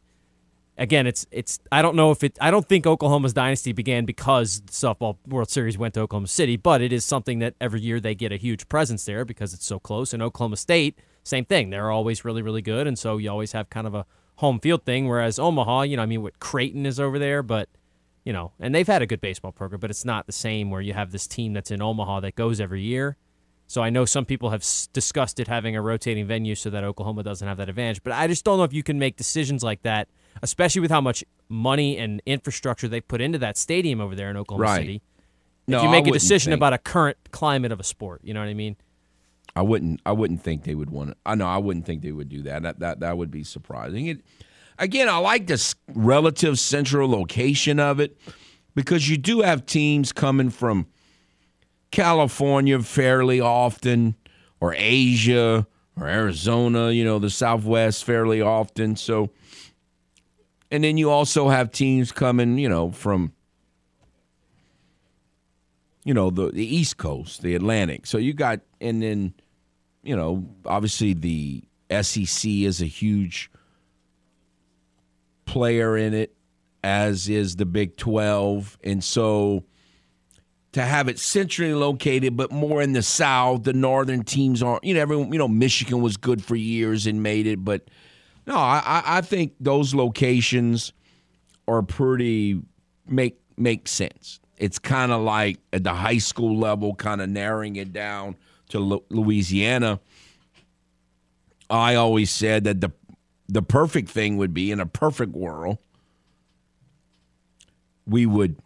[0.77, 1.59] again, it's it's.
[1.71, 2.37] I don't know if it.
[2.41, 6.57] I don't think Oklahoma's dynasty began because the softball World Series went to Oklahoma City,
[6.57, 9.65] but it is something that every year they get a huge presence there because it's
[9.65, 10.13] so close.
[10.13, 11.69] And Oklahoma State, same thing.
[11.69, 14.05] They're always really really good, and so you always have kind of a
[14.37, 15.07] home field thing.
[15.07, 17.69] Whereas Omaha, you know, I mean, what Creighton is over there, but
[18.23, 20.81] you know, and they've had a good baseball program, but it's not the same where
[20.81, 23.15] you have this team that's in Omaha that goes every year.
[23.67, 27.23] So I know some people have discussed it having a rotating venue so that Oklahoma
[27.23, 28.01] doesn't have that advantage.
[28.01, 30.07] But I just don't know if you can make decisions like that,
[30.41, 34.37] especially with how much money and infrastructure they put into that stadium over there in
[34.37, 34.81] Oklahoma right.
[34.81, 35.01] City.
[35.67, 38.33] No, if you make a decision think, about a current climate of a sport, you
[38.33, 38.77] know what I mean?
[39.57, 40.01] I wouldn't.
[40.05, 41.09] I wouldn't think they would want.
[41.09, 41.47] To, I know.
[41.47, 42.61] I wouldn't think they would do that.
[42.61, 44.05] That that that would be surprising.
[44.05, 44.21] It
[44.77, 48.15] again, I like this relative central location of it
[48.75, 50.85] because you do have teams coming from
[51.89, 54.13] California fairly often,
[54.59, 55.65] or Asia,
[55.99, 58.95] or Arizona, you know, the Southwest fairly often.
[58.95, 59.31] So,
[60.69, 63.33] and then you also have teams coming, you know, from,
[66.03, 68.05] you know, the, the East Coast, the Atlantic.
[68.05, 69.33] So you got, and then,
[70.07, 71.63] you know, obviously the
[72.01, 73.51] SEC is a huge
[75.45, 76.33] player in it.
[76.81, 78.77] as is the Big 12.
[78.85, 79.65] And so
[80.71, 84.93] to have it centrally located, but more in the South, the northern teams aren't, you
[84.93, 87.65] know, everyone, you know, Michigan was good for years and made it.
[87.65, 87.89] But
[88.45, 90.93] no, I, I think those locations
[91.67, 92.61] are pretty,
[93.05, 94.39] make, make sense.
[94.57, 98.37] It's kind of like at the high school level, kind of narrowing it down
[98.69, 99.99] to Louisiana.
[101.69, 102.91] I always said that the
[103.49, 105.77] the perfect thing would be in a perfect world
[108.07, 108.57] we would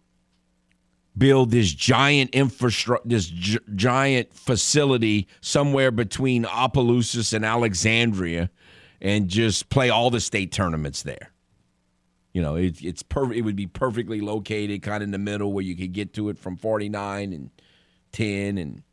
[1.17, 8.49] build this giant infrastructure, this gi- giant facility somewhere between Opelousas and Alexandria,
[9.01, 11.31] and just play all the state tournaments there.
[12.33, 13.35] You know, it, it's perfect.
[13.37, 16.29] It would be perfectly located, kind of in the middle, where you could get to
[16.29, 17.49] it from forty nine and
[18.13, 18.83] ten, and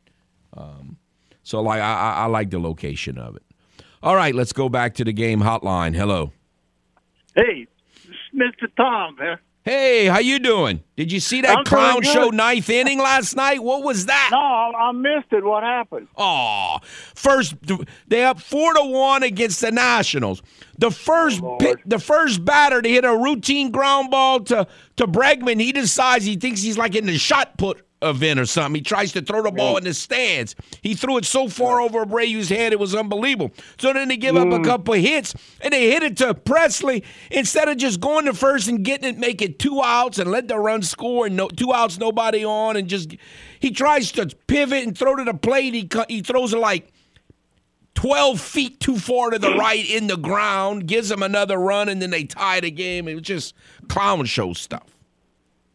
[0.55, 0.97] um,
[1.43, 3.43] so like I, I like the location of it.
[4.01, 5.95] All right, let's go back to the game hotline.
[5.95, 6.31] Hello.
[7.35, 7.67] Hey,
[8.33, 8.67] Mr.
[8.77, 9.39] Tom here.
[9.63, 10.81] Hey, how you doing?
[10.95, 13.61] Did you see that I'm clown show ninth inning last night?
[13.61, 14.29] What was that?
[14.31, 15.43] No, I, missed it.
[15.43, 16.07] What happened?
[16.17, 16.77] Oh,
[17.13, 17.55] first
[18.07, 20.41] they up four to one against the Nationals.
[20.77, 25.05] The first Oh, pi- the first batter to hit a routine ground ball to to
[25.07, 25.59] Bregman.
[25.59, 28.75] He decides he thinks he's like in the shot put event or something.
[28.75, 30.55] He tries to throw the ball in the stands.
[30.81, 33.51] He threw it so far over Abreu's head it was unbelievable.
[33.77, 34.61] So then they give up Mm.
[34.61, 38.33] a couple of hits and they hit it to Pressly instead of just going to
[38.33, 41.49] first and getting it, make it two outs and let the run score and no
[41.49, 43.15] two outs, nobody on, and just
[43.59, 45.73] he tries to pivot and throw to the plate.
[45.73, 46.91] He he throws it like.
[47.95, 52.01] 12 feet too far to the right in the ground, gives them another run, and
[52.01, 53.09] then they tie the game.
[53.09, 53.53] It was just
[53.89, 54.87] clown show stuff.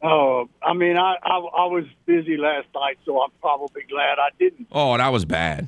[0.06, 4.28] Oh, I mean, I, I I was busy last night, so I'm probably glad I
[4.38, 4.68] didn't.
[4.70, 5.66] Oh, that was bad.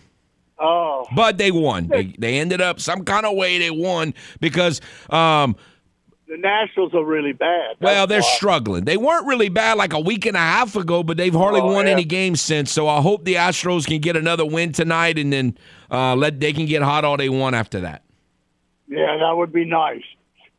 [0.59, 1.89] Oh, But they won.
[1.89, 4.81] They, they ended up some kind of way they won because,
[5.11, 5.55] um,
[6.29, 7.77] the Nationals are really bad.
[7.81, 8.35] well, they're why.
[8.37, 8.85] struggling.
[8.85, 11.73] They weren't really bad like a week and a half ago, but they've hardly Oh,
[11.73, 11.93] won yeah.
[11.93, 12.73] any games since.
[12.73, 15.57] So I hope the Astros can get another win tonight, and then
[15.91, 18.03] uh, let they can get hot all they want after that.
[18.89, 20.03] Yeah, that would be nice.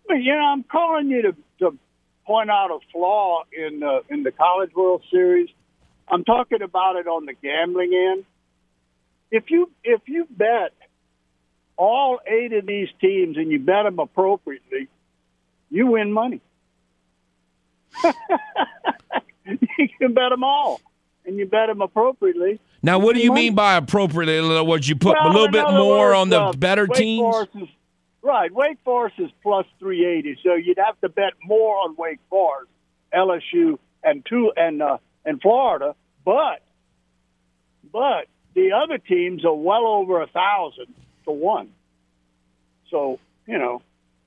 [0.08, 1.36] But you know, I'm calling you to
[2.28, 5.50] point out a flaw in the in the College World Series.
[6.10, 8.26] I'm talking about it on the gambling end.
[9.32, 10.74] If you if you bet
[11.78, 14.90] all eight of these teams and you bet them appropriately,
[15.72, 16.42] you win money.
[18.04, 20.82] you can bet them all,
[21.26, 22.60] and you bet them appropriately.
[22.84, 23.42] Now, what do you Money.
[23.46, 24.38] mean by appropriately?
[24.38, 26.86] In other words, you put Well, a little bit more words, on the uh, better
[26.88, 27.22] Wake teams.
[27.22, 27.68] Forest is,
[28.28, 28.54] right.
[28.54, 32.70] Wake Forest is plus 380, so you'd have to bet more on Wake Forest,
[33.14, 35.96] LSU, and two and uh, and Florida.
[36.24, 36.62] But
[37.92, 40.94] but the other teams are well over a thousand
[41.26, 41.70] to one.
[42.92, 43.82] So you know,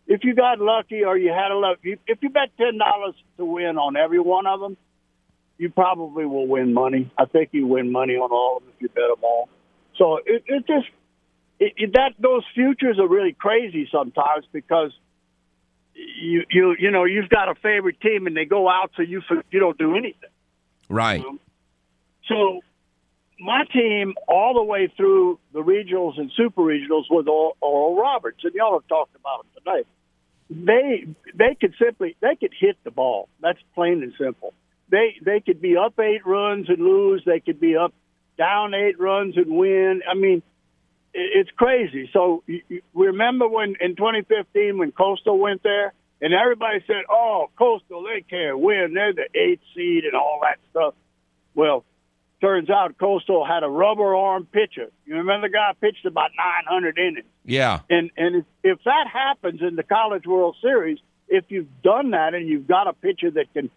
[0.07, 3.45] if you got lucky or you had a luck, if you bet ten dollars to
[3.45, 4.77] win on every one of them,
[5.59, 7.13] you probably will win money.
[7.19, 9.49] I think you win money on all of them if you bet them all.
[9.97, 10.89] So it, it just
[11.61, 14.93] it, it, that those futures are really crazy sometimes because
[15.95, 19.23] you you you know you've got a favorite team and they go out so you
[19.51, 20.31] you don't do anything.
[20.89, 21.25] Right.
[21.25, 21.39] Um,
[22.27, 22.61] so
[23.39, 28.55] my team all the way through the regionals and super regionals with Oral, Roberts, and
[28.55, 29.87] y'all have talked about them tonight.
[30.49, 33.29] They they could simply they could hit the ball.
[33.41, 34.55] That's plain and simple.
[34.91, 37.23] They they could be up eight runs and lose.
[37.27, 37.93] They could be up
[38.39, 40.03] down eight runs and win.
[40.11, 40.43] I mean,
[41.15, 42.09] it's crazy.
[42.13, 42.43] So
[42.95, 48.59] remember when in 2015 when Coastal went there and everybody said, "Oh, Coastal, they can't
[48.59, 48.95] win.
[48.95, 50.95] They're the eighth seed and all that stuff."
[51.55, 51.85] Well,
[52.41, 54.91] turns out Coastal had a rubber arm pitcher.
[55.05, 57.27] You remember the guy pitched about 900 innings.
[57.45, 57.81] Yeah.
[57.89, 60.99] And and if, if that happens in the College World Series,
[61.29, 63.71] if you've done that and you've got a pitcher that can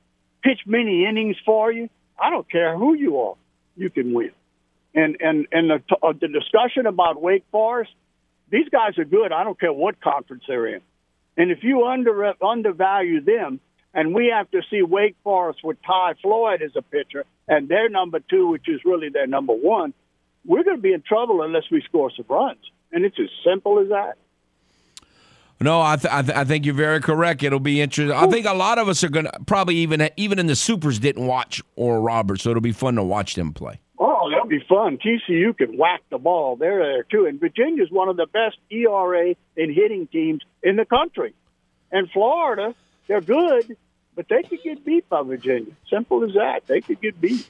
[0.43, 3.36] pitch many innings for you, I don't care who you are,
[3.75, 4.31] you can win.
[4.96, 7.91] And and and the uh, the discussion about Wake Forest,
[8.50, 9.32] these guys are good.
[9.32, 10.82] I don't care what conference they're in.
[11.36, 13.60] And if you under undervalue them,
[13.94, 17.89] and we have to see Wake Forest with Ty Floyd as a pitcher and their
[17.89, 19.94] number two, which is really their number one,
[20.46, 22.60] we're going to be in trouble unless we score some runs.
[22.91, 24.18] And it's as simple as that.
[25.60, 27.41] No, I, th- I, th- I think you're very correct.
[27.41, 28.12] It'll be interesting.
[28.16, 31.00] I think a lot of us are going to probably even even in the supers
[31.00, 33.80] didn't watch Oral Roberts, so it'll be fun to watch them play.
[34.24, 34.99] Oh, that'll be fun.
[34.99, 36.55] TCU can whack the ball.
[36.55, 37.26] They're there too.
[37.26, 41.34] And Virginia's one of the best ERA in hitting teams in the country.
[41.91, 42.74] And Florida,
[43.07, 43.76] they're good,
[44.15, 45.74] but they could get beat by Virginia.
[45.89, 46.61] Simple as that.
[46.67, 47.49] They could get beat.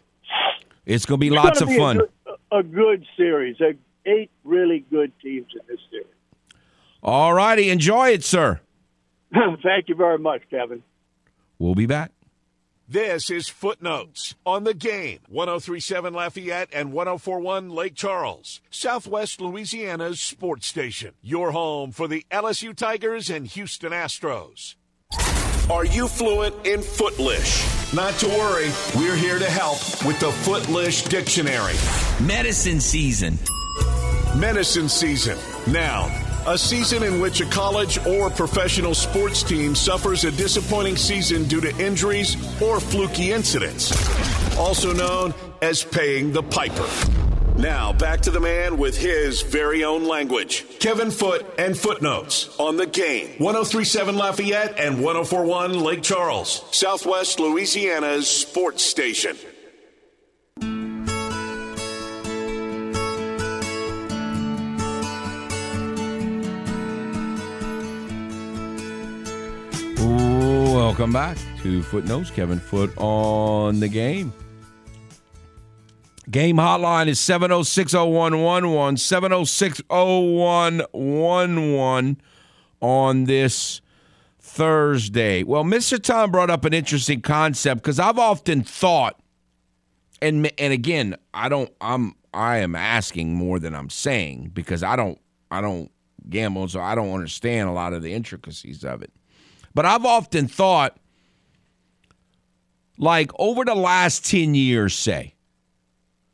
[0.88, 1.97] It's going to be It's lots of be fun.
[1.97, 3.61] A good, a good series.
[3.61, 3.76] A,
[4.07, 6.07] eight really good teams in this series.
[7.03, 8.61] All righty, enjoy it, sir.
[9.34, 10.82] Thank you very much, Kevin.
[11.59, 12.11] We'll be back.
[12.89, 20.67] This is Footnotes on the game 1037 Lafayette and 1041 Lake Charles, Southwest Louisiana's sports
[20.67, 21.13] station.
[21.21, 24.75] Your home for the LSU Tigers and Houston Astros.
[25.71, 27.93] Are you fluent in Footlish?
[27.93, 31.75] Not to worry, we're here to help with the Footlish Dictionary.
[32.21, 33.39] Medicine season.
[34.38, 35.38] Medicine season.
[35.71, 36.11] Noun.
[36.46, 41.62] A season in which a college or professional sports team suffers a disappointing season due
[41.62, 43.94] to injuries or fluky incidents.
[44.58, 46.86] Also known as paying the piper.
[47.56, 50.66] Now, back to the man with his very own language.
[50.80, 53.30] Kevin Foote and Footnotes on the game.
[53.38, 59.38] 1037 Lafayette and 1041 Lake Charles, Southwest Louisiana's sports station.
[70.94, 72.30] Welcome back to Footnotes.
[72.30, 74.32] Kevin Foote on the game.
[76.30, 82.22] Game hotline is 706 0111, 706 0111
[82.80, 83.82] on this
[84.39, 85.41] Thursday.
[85.41, 86.00] Well, Mr.
[86.00, 89.20] Tom brought up an interesting concept because I've often thought,
[90.22, 94.96] and and again, I don't, I'm, I am asking more than I'm saying because I
[94.96, 95.20] don't,
[95.50, 95.89] I don't
[96.30, 99.12] gamble, so I don't understand a lot of the intricacies of it.
[99.74, 100.97] But I've often thought,
[102.97, 105.36] like over the last 10 years, say,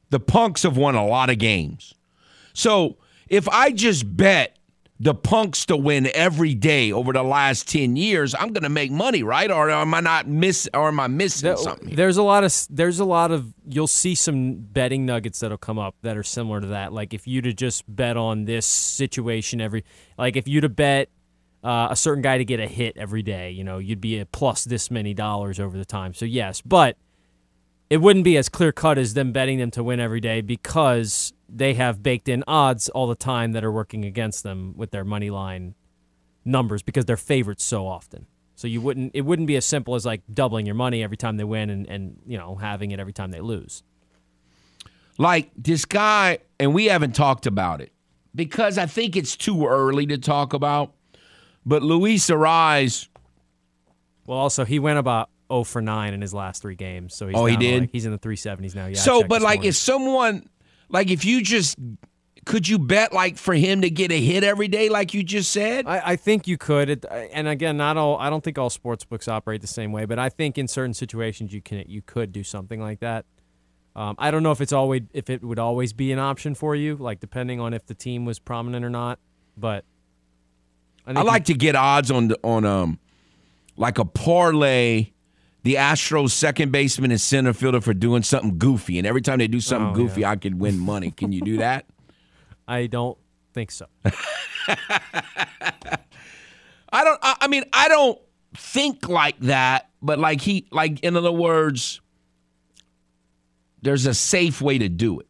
[0.10, 1.94] the Punks have won a lot of games.
[2.54, 2.98] So
[3.30, 4.58] if I just bet
[5.00, 8.92] the Punks to win every day over the last 10 years, I'm going to make
[8.92, 9.50] money, right?
[9.50, 11.96] Or am I not miss or am I missing there, something?
[11.96, 15.80] There's a lot of there's a lot of you'll see some betting nuggets that'll come
[15.80, 16.92] up that are similar to that.
[16.92, 19.86] Like if you'd have just bet on this situation every
[20.18, 21.10] like if you'd have bet
[21.64, 24.26] uh, a certain guy to get a hit every day, you know, you'd be a
[24.26, 26.14] plus this many dollars over the time.
[26.14, 26.98] So yes, but
[27.90, 31.34] it wouldn't be as clear cut as them betting them to win every day because
[31.48, 35.04] they have baked in odds all the time that are working against them with their
[35.04, 35.76] money line
[36.46, 38.28] numbers because they're favorites so often.
[38.56, 41.38] So you wouldn't it wouldn't be as simple as like doubling your money every time
[41.38, 43.84] they win and, and you know having it every time they lose.
[45.18, 47.92] Like this guy, and we haven't talked about it
[48.36, 50.94] because I think it's too early to talk about.
[51.70, 53.08] But Luis Arraez.
[54.26, 57.16] Well, also he went about 0 for 9 in his last three games.
[57.16, 57.82] So he's oh, he did.
[57.82, 58.88] Like, he's in the 370s now.
[58.88, 58.98] Yeah.
[58.98, 59.70] So, but like, morning.
[59.70, 60.50] if someone,
[60.90, 61.78] like, if you just
[62.46, 65.52] could you bet like for him to get a hit every day, like you just
[65.52, 65.86] said?
[65.86, 66.90] I, I think you could.
[66.90, 68.18] It, and again, not all.
[68.18, 70.96] I don't think all sports books operate the same way, but I think in certain
[70.96, 73.26] situations you can you could do something like that.
[73.96, 76.76] Um, I don't know if it's always if it would always be an option for
[76.76, 79.20] you, like depending on if the team was prominent or not.
[79.56, 79.86] But
[81.10, 83.00] I, I like you, to get odds on the, on um
[83.76, 85.12] like a parlay
[85.64, 89.48] the Astros second baseman and center fielder for doing something goofy, and every time they
[89.48, 90.32] do something oh, goofy, yeah.
[90.32, 91.12] I could win money.
[91.12, 91.86] Can you do that?
[92.68, 93.18] I don't
[93.54, 93.88] think so.
[96.92, 97.20] I don't.
[97.22, 98.20] I mean, I don't
[98.56, 99.90] think like that.
[100.02, 102.00] But like he, like in other words,
[103.82, 105.28] there's a safe way to do it.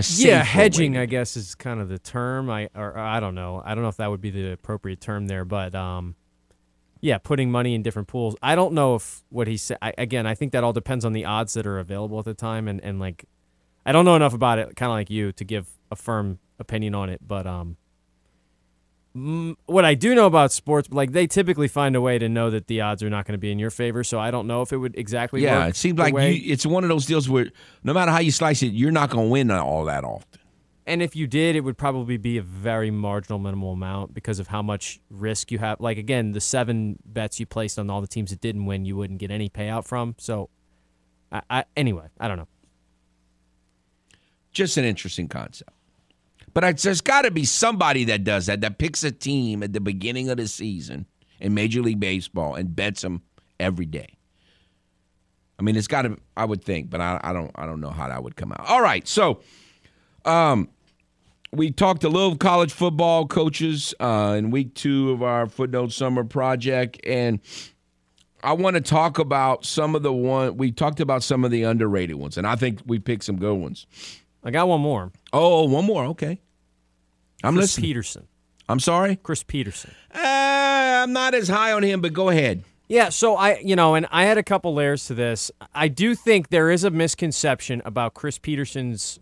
[0.00, 2.50] Yeah, hedging, I guess, is kind of the term.
[2.50, 3.62] I or I don't know.
[3.64, 6.14] I don't know if that would be the appropriate term there, but um,
[7.00, 8.34] yeah, putting money in different pools.
[8.42, 9.78] I don't know if what he said.
[9.98, 12.68] again, I think that all depends on the odds that are available at the time,
[12.68, 13.26] and and like,
[13.84, 16.94] I don't know enough about it, kind of like you, to give a firm opinion
[16.94, 17.20] on it.
[17.26, 17.76] But um,
[19.14, 22.66] what I do know about sports, like they typically find a way to know that
[22.66, 24.02] the odds are not going to be in your favor.
[24.02, 25.42] So I don't know if it would exactly.
[25.42, 27.46] Yeah, it seems like you, it's one of those deals where
[27.84, 30.40] no matter how you slice it, you're not going to win all that often.
[30.86, 34.48] And if you did, it would probably be a very marginal minimal amount because of
[34.48, 35.80] how much risk you have.
[35.80, 38.96] Like again, the seven bets you placed on all the teams that didn't win, you
[38.96, 40.16] wouldn't get any payout from.
[40.18, 40.50] So,
[41.30, 42.48] I, I anyway, I don't know.
[44.52, 45.70] Just an interesting concept.
[46.54, 49.80] But there's got to be somebody that does that, that picks a team at the
[49.80, 51.06] beginning of the season
[51.40, 53.22] in Major League Baseball and bets them
[53.58, 54.16] every day.
[55.58, 56.16] I mean, it's got to.
[56.36, 57.50] I would think, but I, I don't.
[57.54, 58.66] I don't know how that would come out.
[58.66, 59.40] All right, so
[60.24, 60.68] um,
[61.52, 66.24] we talked a little college football coaches uh, in week two of our footnote summer
[66.24, 67.38] project, and
[68.42, 71.62] I want to talk about some of the one we talked about some of the
[71.62, 73.86] underrated ones, and I think we picked some good ones.
[74.44, 75.10] I got one more.
[75.32, 76.04] Oh, one more.
[76.06, 76.40] Okay,
[77.42, 77.84] I'm Chris listening.
[77.86, 78.28] Petersen.
[78.68, 79.92] I'm sorry, Chris Petersen.
[80.14, 80.18] Uh,
[81.02, 82.64] I'm not as high on him, but go ahead.
[82.88, 85.50] Yeah, so I, you know, and I had a couple layers to this.
[85.74, 89.18] I do think there is a misconception about Chris Petersen's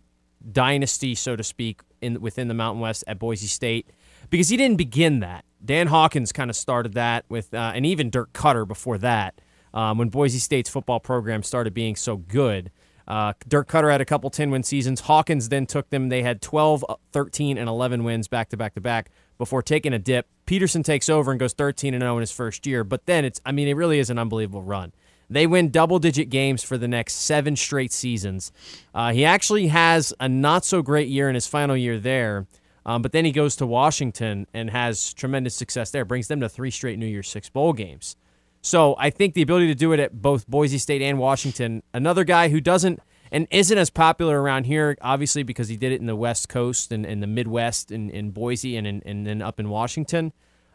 [0.50, 3.88] dynasty, so to speak, in within the Mountain West at Boise State
[4.30, 5.44] because he didn't begin that.
[5.64, 9.40] Dan Hawkins kind of started that with, uh, and even Dirk Koetter before that,
[9.72, 12.70] um, when Boise State's football program started being so good.
[13.06, 15.00] Uh, Dirk Koetter had a couple 10 win seasons.
[15.00, 16.08] Hawkins then took them.
[16.08, 19.92] They had 12, uh, 13, and 11 wins back to back to back before taking
[19.92, 20.26] a dip.
[20.46, 22.84] Petersen takes over and goes 13 and 0 in his first year.
[22.84, 24.92] But then it's, I mean, it really is an unbelievable run.
[25.28, 28.52] They win double digit games for the next seven straight seasons.
[28.94, 32.46] Uh, he actually has a not so great year in his final year there.
[32.84, 36.48] Um, but then he goes to Washington and has tremendous success there, brings them to
[36.48, 38.16] three straight New Year's Six bowl games.
[38.62, 42.24] So I think the ability to do it at both Boise State and Washington, another
[42.24, 43.00] guy who doesn't
[43.32, 46.92] and isn't as popular around here, obviously because he did it in the West Coast
[46.92, 50.32] and in the Midwest in, in Boise and, in, and then up in Washington.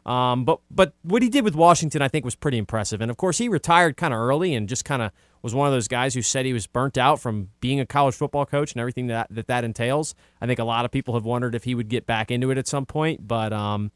[0.07, 3.01] Um, but but what he did with Washington, I think, was pretty impressive.
[3.01, 5.11] And of course, he retired kind of early and just kind of
[5.41, 8.15] was one of those guys who said he was burnt out from being a college
[8.15, 10.15] football coach and everything that that, that entails.
[10.41, 12.57] I think a lot of people have wondered if he would get back into it
[12.57, 13.91] at some point, but um,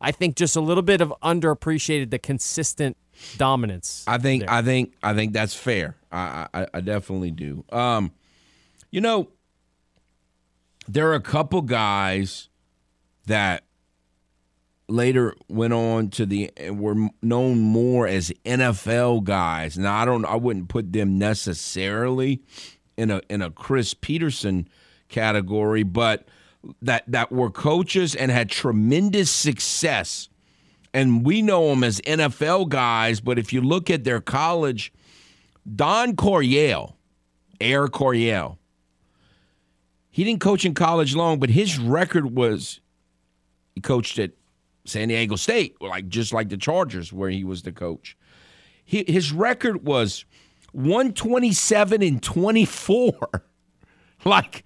[0.00, 2.96] I think just a little bit of underappreciated the consistent
[3.36, 4.04] dominance.
[4.06, 4.52] I think there.
[4.52, 5.96] I think I think that's fair.
[6.10, 7.64] I, I, I definitely do.
[7.70, 8.12] Um,
[8.90, 9.28] you know,
[10.88, 12.48] there are a couple guys
[13.26, 13.64] that
[14.88, 19.76] later went on to the were known more as NFL guys.
[19.76, 22.42] Now I don't I wouldn't put them necessarily
[22.96, 24.68] in a in a Chris Petersen
[25.08, 26.26] category, but
[26.82, 30.28] that that were coaches and had tremendous success.
[30.96, 34.94] And we know them as NFL guys, but if you look at their college,
[35.74, 36.96] Don Coryell,
[37.60, 38.58] Air Coryell,
[40.10, 42.80] he didn't coach in college long, but his record was
[43.74, 44.30] he coached at
[44.86, 48.16] San Diego State, like just like the Chargers, where he was the coach.
[48.82, 50.24] He, his record was
[50.72, 53.42] 127 and 24.
[54.24, 54.64] like,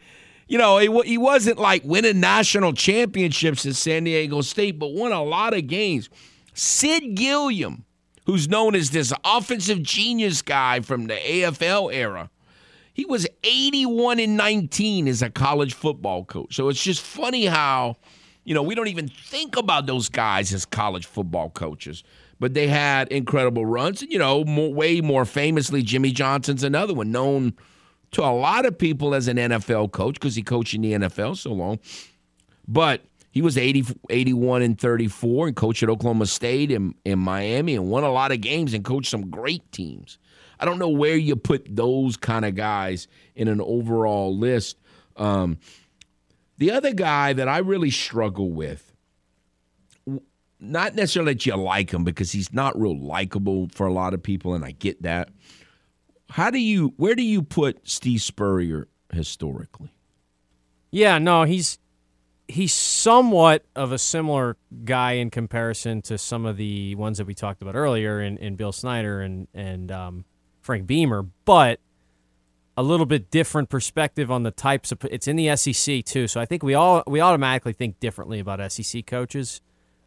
[0.51, 5.13] you know, he, he wasn't like winning national championships at San Diego State, but won
[5.13, 6.11] a lot of games.
[6.55, 7.85] Sid Gillman,
[8.27, 12.31] who's known as this offensive genius guy from the AFL era,
[12.93, 16.57] he was 81 and 19 as a college football coach.
[16.57, 17.97] So it's just funny how
[18.45, 22.03] you know, we don't even think about those guys as college football coaches,
[22.39, 24.03] but they had incredible runs.
[24.03, 27.55] And, you know, more, way more famously, Jimmy Johnson's another one, known
[28.13, 31.37] to a lot of people as an NFL coach because he coached in the NFL
[31.37, 31.79] so long.
[32.67, 37.77] But he was 80, 81 and 34 and coached at Oklahoma State and in Miami
[37.77, 40.19] and won a lot of games and coached some great teams.
[40.59, 44.77] I don't know where you put those kind of guys in an overall list.
[45.17, 45.59] Um,
[46.59, 48.93] the other guy that I really struggle with,
[50.59, 54.23] not necessarily that you like him because he's not real likable for a lot of
[54.23, 55.31] people, and I get that.
[56.31, 59.93] How do you, where do you put Steve Spurrier historically?
[60.91, 61.79] Yeah, no, he's
[62.51, 67.35] he's somewhat of a similar guy in comparison to some of the ones that we
[67.35, 70.25] talked about earlier in, in Bill Snyder and and um,
[70.61, 71.81] Frank Beamer, but
[72.77, 76.27] a little bit different perspective on the types of it's in the SEC too.
[76.27, 79.61] So I think we all we automatically think differently about SEC coaches.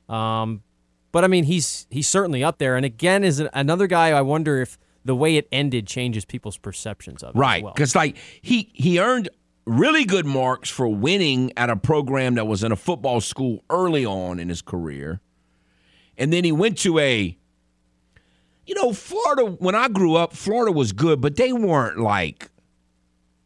[0.09, 0.63] Um,
[1.11, 2.76] but I mean, he's he's certainly up there.
[2.76, 4.09] And again, is another guy.
[4.09, 7.39] I wonder if the way it ended changes people's perceptions of it.
[7.39, 8.06] Right, because well.
[8.06, 9.30] like he he earned
[9.66, 14.06] really good marks for winning at a program that was in a football school early
[14.06, 15.22] on in his career,
[16.18, 17.38] and then he went to a.
[18.66, 19.45] You know, Florida.
[19.60, 22.49] When I grew up, Florida was good, but they weren't like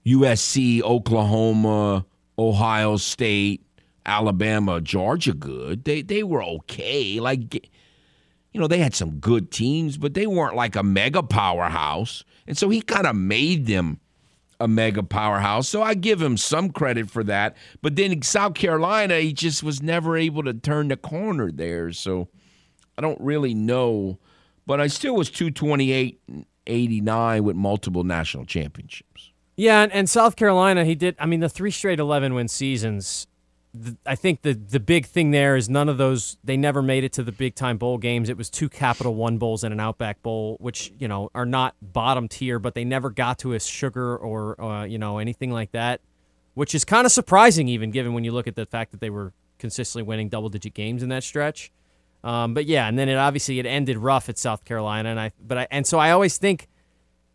[0.06, 2.06] USC, Oklahoma,
[2.38, 3.62] Ohio State,
[4.06, 5.84] Alabama, Georgia good.
[5.84, 7.20] They they were okay.
[7.20, 7.70] Like
[8.58, 12.24] you know, they had some good teams, but they weren't like a mega powerhouse.
[12.48, 14.00] And so he kind of made them
[14.60, 15.70] a mega powerhouse.
[15.70, 17.56] So I give him some credit for that.
[17.84, 21.92] But then South Carolina, he just was never able to turn the corner there.
[21.92, 22.30] So
[22.98, 24.18] I don't really know.
[24.66, 26.20] But I still was 228
[26.66, 29.34] 89 with multiple national championships.
[29.56, 31.16] Yeah, and, and, South Carolina, he did.
[31.20, 33.28] I mean, the three straight 11 win seasons.
[33.74, 36.38] The, I think the the big thing there is none of those.
[36.44, 38.30] They never made it to the big time bowl games.
[38.30, 41.76] It was two Capital One bowls and an Outback Bowl, which you know are not
[41.82, 45.72] bottom tier, but they never got to a sugar or uh, you know anything like
[45.74, 46.02] that,
[46.54, 49.10] which is kind of surprising, even given when you look at the fact that they
[49.10, 51.72] were consistently winning double digit games in that stretch.
[52.24, 55.32] Um, but yeah, and then it obviously it ended rough at South Carolina, and I
[55.40, 56.68] but I and so I always think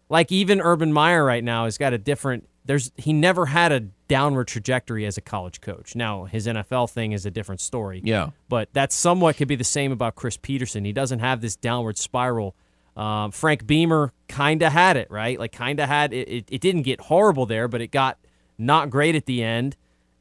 [0.08, 3.80] like even Urban Meyer right now has got a different there's he never had a
[4.08, 5.94] downward trajectory as a college coach.
[5.96, 8.00] Now his NFL thing is a different story.
[8.04, 10.84] Yeah, but that somewhat could be the same about Chris Petersen.
[10.84, 12.54] He doesn't have this downward spiral.
[12.96, 16.44] Um, Frank Beamer kind of had it right, like kind of had it, it.
[16.50, 18.18] It didn't get horrible there, but it got
[18.58, 19.76] not great at the end.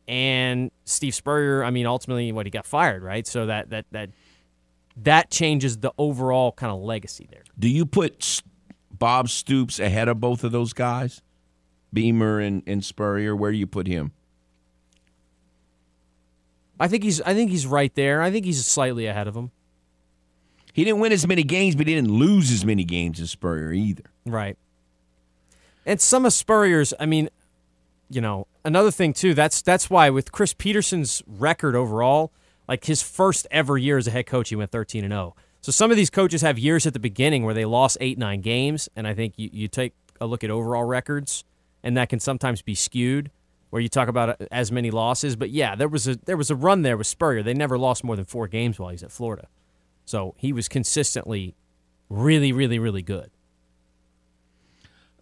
[0.08, 3.28] And Steve Spurrier, I mean, ultimately, what he got fired, right?
[3.28, 4.10] So that that that
[4.98, 7.44] that changes the overall kind of legacy there.
[7.58, 8.42] Do you put
[8.92, 11.22] Bob Stoops ahead of both of those guys,
[11.94, 13.36] Beamer and, and Spurrier?
[13.36, 14.12] Where do you put him?
[16.80, 18.22] I think he's I think he's right there.
[18.22, 19.52] I think he's slightly ahead of him.
[20.74, 23.72] He didn't win as many games, but he didn't lose as many games as Spurrier
[23.72, 24.06] either.
[24.26, 24.58] Right.
[25.86, 27.30] And some of Spurrier's, I mean,
[28.10, 29.34] you know, another thing too.
[29.34, 32.32] That's that's why with Chris Petersen's record overall,
[32.68, 35.36] like his first ever year as a head coach, he went thirteen and zero.
[35.38, 35.42] Oh.
[35.62, 38.42] So some of these coaches have years at the beginning where they lost eight nine
[38.42, 41.44] games, and I think you, you take a look at overall records,
[41.84, 43.32] and that can sometimes be skewed.
[43.70, 46.52] Where you talk about uh, as many losses, but yeah, there was a there was
[46.52, 47.42] a run there with Spurrier.
[47.42, 49.48] They never lost more than four games while he's at Florida,
[50.04, 51.56] so he was consistently
[52.10, 53.32] really, really, really good.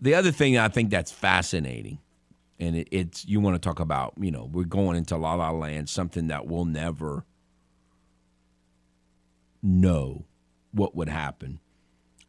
[0.02, 2.00] The other thing I think that's fascinating
[2.60, 5.52] and it, it's you want to talk about you know we're going into la la
[5.52, 7.26] land something that we'll never
[9.64, 10.26] know
[10.72, 11.60] what would happen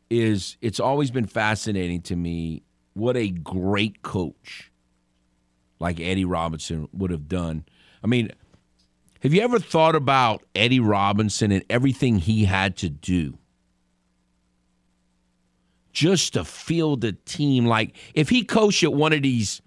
[0.09, 2.63] is it's always been fascinating to me
[3.01, 4.71] what a great coach
[5.79, 7.65] like Eddie Robinson would have done.
[8.05, 8.31] I mean,
[9.23, 13.39] have you ever thought about Eddie Robinson and everything he had to do
[15.93, 17.67] just to field a team?
[17.67, 19.63] Like, if he coached at one of these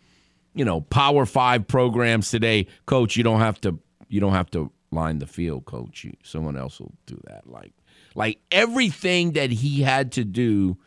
[0.53, 4.72] you know, Power Five programs today, coach, you don't have to you don't have to
[4.91, 6.03] line the field, coach.
[6.03, 7.47] You, someone else will do that.
[7.47, 7.73] Like
[8.15, 10.77] like everything that he had to do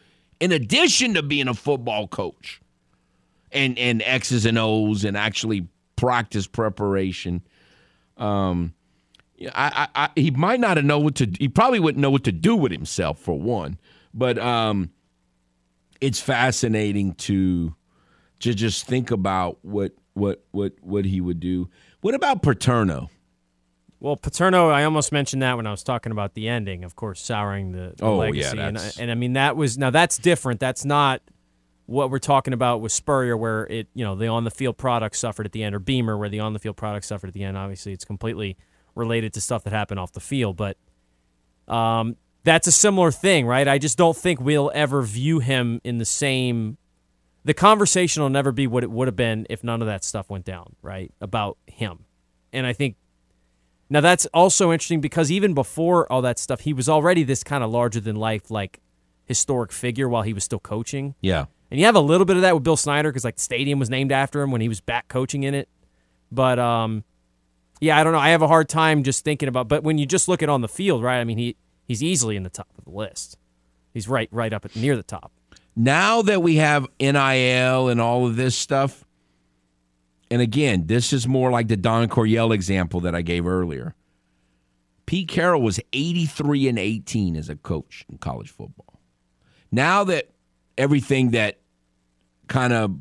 [0.41, 2.61] in addition to being a football coach
[3.53, 7.43] and and X's and O's and actually practice preparation.
[8.17, 8.75] Um
[9.55, 12.25] I, I, I he might not have know what to he probably wouldn't know what
[12.25, 13.79] to do with himself for one.
[14.15, 14.91] But um
[16.01, 17.75] it's fascinating to
[18.41, 21.69] to just think about what what what what he would do.
[22.01, 23.11] What about Paterno?
[23.99, 26.85] Well, Paterno, I almost mentioned that when I was talking about the ending.
[26.85, 29.91] Of course, souring the, the oh, legacy, yeah, and, and I mean that was now
[29.91, 30.61] that's different.
[30.61, 31.23] That's not
[31.87, 35.17] what we're talking about with Spurrier, where it you know the on the field product
[35.17, 37.43] suffered at the end, or Beamer, where the on the field product suffered at the
[37.43, 37.57] end.
[37.57, 38.57] Obviously, it's completely
[38.95, 40.77] related to stuff that happened off the field, but
[41.69, 43.67] um, that's a similar thing, right?
[43.67, 46.77] I just don't think we'll ever view him in the same
[47.47, 50.29] the conversation will never be what it would have been if none of that stuff
[50.29, 51.13] went down, right?
[51.21, 52.05] About him.
[52.53, 52.97] And I think
[53.89, 57.63] now that's also interesting because even before all that stuff, he was already this kind
[57.63, 58.81] of larger than life, like
[59.25, 61.15] historic figure while he was still coaching.
[61.21, 61.47] Yeah.
[61.71, 63.79] And you have a little bit of that with Bill Snyder because like the stadium
[63.79, 65.69] was named after him when he was back coaching in it.
[66.31, 67.05] But um,
[67.81, 68.19] yeah, I don't know.
[68.19, 69.69] I have a hard time just thinking about.
[69.69, 71.19] But when you just look at on the field, right?
[71.19, 71.57] I mean, he
[71.87, 73.39] he's easily in the top of the list.
[73.93, 75.33] He's right right up at near the top.
[75.75, 79.05] Now that we have NIL and all of this stuff,
[80.31, 83.95] and again, this is more like the Don Coryell example that I gave earlier.
[85.07, 89.01] Pete Carroll was 83 and 18 as a coach in college football.
[89.71, 90.31] Now that
[90.77, 91.61] everything that
[92.49, 92.97] kind of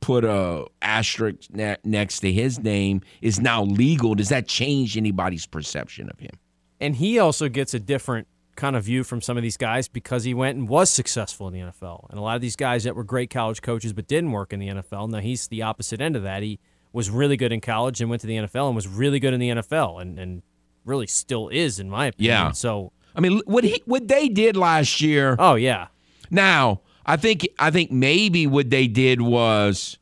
[0.00, 6.10] put a asterisk next to his name is now legal, does that change anybody's perception
[6.10, 6.38] of him?
[6.78, 10.24] And he also gets a different kind of view from some of these guys because
[10.24, 12.08] he went and was successful in the NFL.
[12.10, 14.60] And a lot of these guys that were great college coaches but didn't work in
[14.60, 16.42] the NFL, now he's the opposite end of that.
[16.42, 16.58] He
[16.92, 19.40] was really good in college and went to the NFL and was really good in
[19.40, 20.42] the NFL and, and
[20.84, 22.32] really still is, in my opinion.
[22.32, 22.52] Yeah.
[22.52, 25.36] So I mean, what he what they did last year.
[25.38, 25.88] Oh yeah.
[26.30, 29.98] Now I think I think maybe what they did was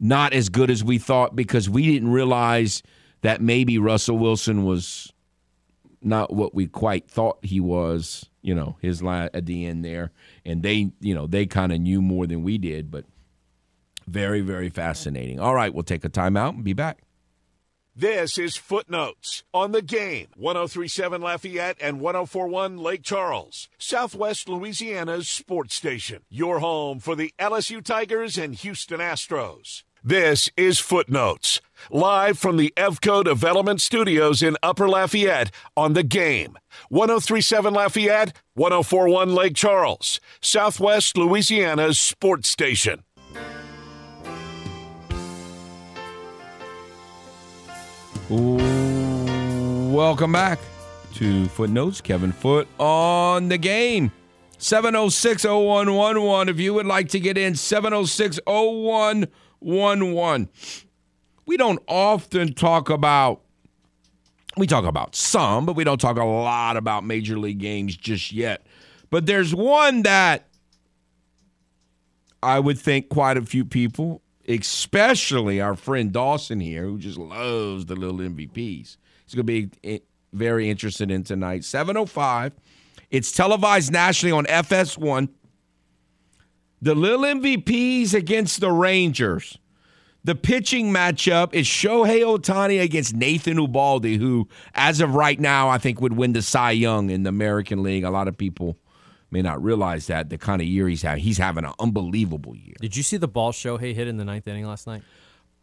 [0.00, 2.82] not as good as we thought because we didn't realize
[3.22, 5.12] that maybe Russell Wilson was
[6.02, 10.12] not what we quite thought he was, you know, his line at the end there.
[10.44, 13.04] And they, you know, they kind of knew more than we did, but
[14.06, 15.38] very, very fascinating.
[15.38, 17.02] All right, we'll take a timeout and be back.
[17.94, 20.28] This is Footnotes on the game.
[20.36, 26.22] 1037 Lafayette and 1041 Lake Charles, Southwest Louisiana's sports station.
[26.30, 29.82] Your home for the LSU Tigers and Houston Astros.
[30.04, 31.60] This is Footnotes,
[31.90, 36.58] live from the EVCO Development Studios in Upper Lafayette on the game.
[36.88, 43.02] 1037 Lafayette, 1041 Lake Charles, Southwest Louisiana's sports station.
[48.28, 50.58] Welcome back
[51.14, 52.02] to Footnotes.
[52.02, 54.12] Kevin Foote on the game.
[54.58, 56.48] 706 0111.
[56.48, 60.48] If you would like to get in, 706 0111.
[61.48, 61.54] 1 1.
[61.54, 63.40] We don't often talk about,
[64.56, 68.32] we talk about some, but we don't talk a lot about Major League games just
[68.32, 68.66] yet.
[69.10, 70.46] But there's one that
[72.42, 77.86] I would think quite a few people, especially our friend Dawson here, who just loves
[77.86, 80.02] the little MVPs, he's going to be
[80.32, 81.64] very interested in tonight.
[81.64, 82.52] 705
[83.10, 85.30] It's televised nationally on FS1.
[86.80, 89.58] The little MVPs against the Rangers.
[90.24, 95.78] The pitching matchup is Shohei Ohtani against Nathan Eovaldi, who, as of right now, I
[95.78, 98.04] think would win the Cy Young in the American League.
[98.04, 98.76] A lot of people
[99.30, 101.22] may not realize that the kind of year he's having.
[101.22, 102.74] He's having an unbelievable year.
[102.80, 105.02] Did you see the ball Shohei hit in the ninth inning last night?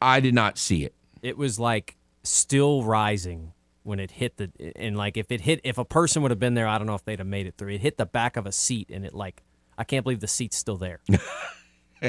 [0.01, 0.93] I did not see it.
[1.21, 3.53] It was like still rising
[3.83, 6.53] when it hit the and like if it hit if a person would have been
[6.53, 7.73] there, I don't know if they'd have made it through.
[7.73, 9.43] It hit the back of a seat and it like
[9.77, 11.01] I can't believe the seat's still there.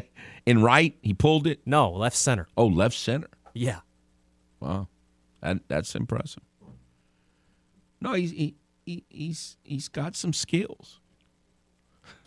[0.47, 1.61] In right, he pulled it.
[1.67, 2.47] No, left center.
[2.57, 3.29] Oh, left center.
[3.55, 3.81] Yeah.
[4.61, 4.89] Wow,
[5.41, 6.43] that that's impressive.
[8.01, 8.55] No, he's he,
[8.85, 11.01] he he's he's got some skills.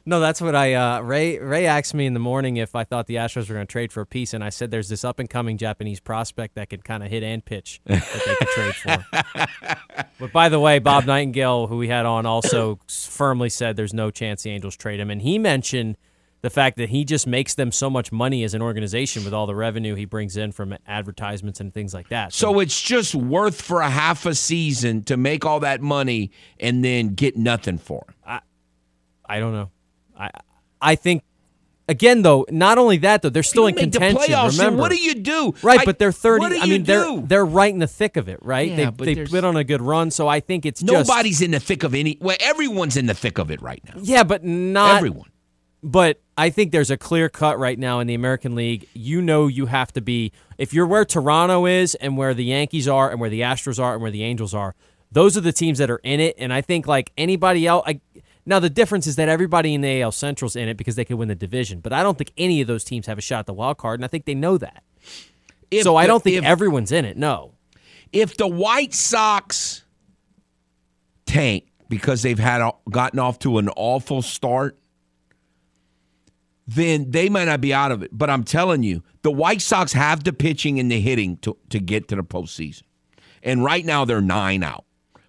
[0.06, 3.06] No, that's what I uh, Ray Ray asked me in the morning if I thought
[3.06, 5.20] the Astros were going to trade for a piece, and I said there's this up
[5.20, 8.76] and coming Japanese prospect that could kind of hit and pitch that they could trade
[8.76, 9.06] for.
[10.20, 14.10] but by the way, Bob Nightingale, who we had on, also firmly said there's no
[14.10, 15.96] chance the Angels trade him, and he mentioned
[16.42, 19.46] the fact that he just makes them so much money as an organization with all
[19.46, 22.34] the revenue he brings in from advertisements and things like that.
[22.34, 26.32] So, so it's just worth for a half a season to make all that money
[26.60, 28.16] and then get nothing for him.
[28.26, 28.40] I,
[29.26, 29.72] I don't know.
[30.18, 30.32] I
[30.82, 31.24] I think
[31.88, 34.34] again though, not only that though, they're still in contention.
[34.58, 35.54] Remember, what do you do?
[35.62, 36.58] Right, I, but they're thirty.
[36.58, 36.86] I mean, do?
[36.86, 38.72] they're they're right in the thick of it, right?
[38.72, 41.52] Yeah, they they put on a good run, so I think it's nobody's just, in
[41.52, 42.18] the thick of any.
[42.22, 44.02] Well, everyone's in the thick of it right now.
[44.02, 45.30] Yeah, but not everyone.
[45.82, 48.88] But I think there's a clear cut right now in the American League.
[48.94, 52.88] You know, you have to be if you're where Toronto is and where the Yankees
[52.88, 54.76] are and where the Astros are and where the Angels are.
[55.12, 57.84] Those are the teams that are in it, and I think like anybody else.
[57.88, 58.02] I,
[58.46, 61.18] now the difference is that everybody in the AL Central's in it because they could
[61.18, 63.46] win the division, but I don't think any of those teams have a shot at
[63.48, 64.84] the wild card, and I think they know that.
[65.72, 67.18] If so I don't think if, everyone's in it.
[67.18, 67.54] No.
[68.12, 69.84] If the White Sox
[71.26, 74.78] tank because they've had gotten off to an awful start,
[76.76, 78.12] then they might not be out of it.
[78.16, 81.80] But I'm telling you, the White Sox have the pitching and the hitting to, to
[81.80, 82.84] get to the postseason.
[83.42, 84.86] And right now they're nine out.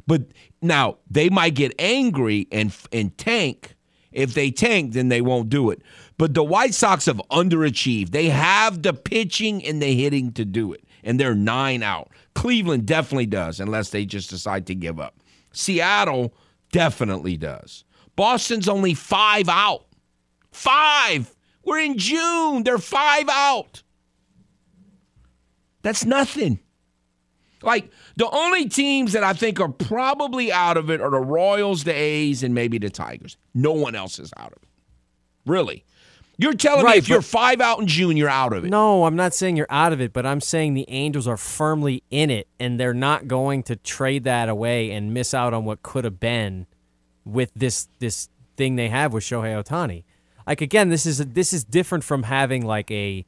[0.07, 0.23] But
[0.61, 3.77] now they might get angry and and tank.
[4.12, 5.83] If they tank, then they won't do it.
[6.19, 8.11] But the White Sox have underachieved.
[8.11, 12.11] They have the pitching and the hitting to do it, and they're nine out.
[12.35, 15.15] Cleveland definitely does, unless they just decide to give up.
[15.53, 16.35] Seattle
[16.73, 17.85] definitely does.
[18.17, 19.87] Boston's only five out.
[20.51, 21.35] Five.
[21.64, 22.62] We're in June.
[22.64, 23.82] They're five out.
[25.82, 26.60] That's nothing.
[27.62, 31.85] Like the only teams that I think are probably out of it are the Royals,
[31.85, 33.36] the A's, and maybe the Tigers.
[33.55, 34.68] No one else is out of it.
[35.47, 35.85] Really.
[36.39, 38.70] You're telling right, me if you're five out in June, you're out of it.
[38.70, 42.02] No, I'm not saying you're out of it, but I'm saying the Angels are firmly
[42.10, 45.82] in it, and they're not going to trade that away and miss out on what
[45.82, 46.66] could have been
[47.27, 50.05] with this this thing they have with Shohei Ohtani.
[50.51, 53.24] Like again, this is this is different from having like a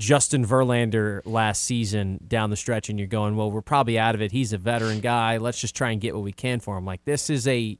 [0.00, 4.20] Justin Verlander last season down the stretch, and you're going, well, we're probably out of
[4.20, 4.32] it.
[4.32, 5.36] He's a veteran guy.
[5.36, 6.84] Let's just try and get what we can for him.
[6.84, 7.78] Like this is a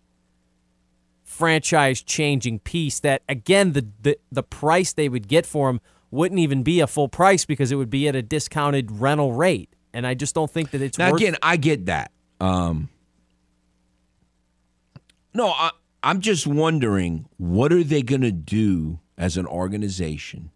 [1.25, 5.81] franchise changing piece that again the, the the price they would get for him
[6.13, 9.69] wouldn't even be a full price because it would be at a discounted rental rate.
[9.93, 11.37] And I just don't think that it's now worth- again.
[11.43, 12.13] I get that.
[12.41, 12.89] Um,
[15.35, 15.71] no, I,
[16.07, 20.53] I'm just wondering what are they going to do as an organization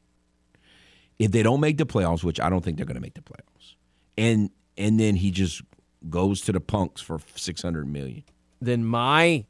[1.18, 3.20] if they don't make the playoffs, which I don't think they're going to make the
[3.20, 3.74] playoffs,
[4.16, 5.62] and and then he just
[6.08, 8.22] goes to the punks for six hundred million.
[8.60, 9.44] Then my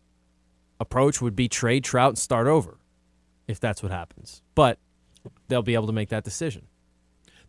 [0.80, 2.78] approach would be trade Trout and start over,
[3.46, 4.40] if that's what happens.
[4.54, 4.78] But
[5.48, 6.66] they'll be able to make that decision.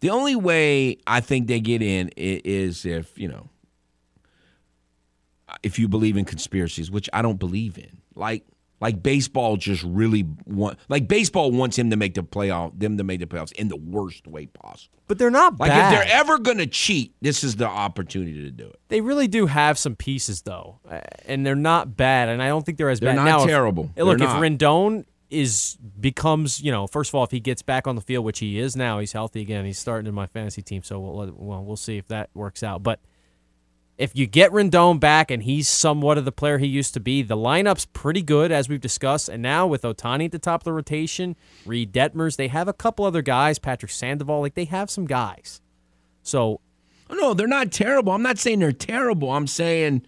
[0.02, 3.50] The only way I think they get in is if you know,
[5.64, 8.01] if you believe in conspiracies, which I don't believe in.
[8.16, 8.46] Like
[8.82, 13.04] like baseball just really want like baseball wants him to make the playoff them to
[13.04, 14.98] make the playoffs in the worst way possible.
[15.08, 15.60] But they're not bad.
[15.60, 15.94] like bad.
[15.94, 18.80] if they're ever gonna cheat, this is the opportunity to do it.
[18.90, 20.80] They really do have some pieces though,
[21.26, 22.30] and they're not bad.
[22.30, 23.18] And I don't think they're as they're bad.
[23.18, 23.92] Not now, terrible.
[23.96, 24.34] If, look, they're if.
[24.34, 28.26] Rendon is becomes you know first of all if he gets back on the field,
[28.26, 29.64] which he is now, he's healthy again.
[29.64, 32.82] He's starting in my fantasy team, so we'll well, we'll see if that works out.
[32.82, 33.00] But
[34.02, 37.22] if you get Rendon back and he's somewhat of the player he used to be,
[37.22, 39.30] the lineup's pretty good as we've discussed.
[39.30, 41.36] And now with Ohtani at the top of the rotation,
[41.68, 45.62] Reid Detmers, they have a couple other guys, Patrick Sandoval, like they have some guys.
[46.24, 46.62] So
[47.12, 48.12] oh, no, they're not terrible.
[48.12, 49.30] I'm not saying they're terrible.
[49.30, 50.04] I'm saying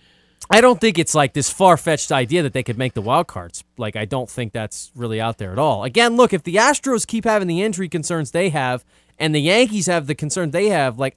[0.49, 3.27] I don't think it's like this far fetched idea that they could make the wild
[3.27, 3.63] cards.
[3.77, 5.83] Like I don't think that's really out there at all.
[5.83, 8.83] Again, look, if the Astros keep having the injury concerns they have
[9.19, 11.15] and the Yankees have the concern they have, like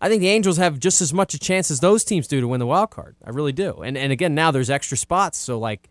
[0.00, 2.48] I think the Angels have just as much a chance as those teams do to
[2.48, 3.16] win the wild card.
[3.24, 3.82] I really do.
[3.82, 5.90] And and again, now there's extra spots, so like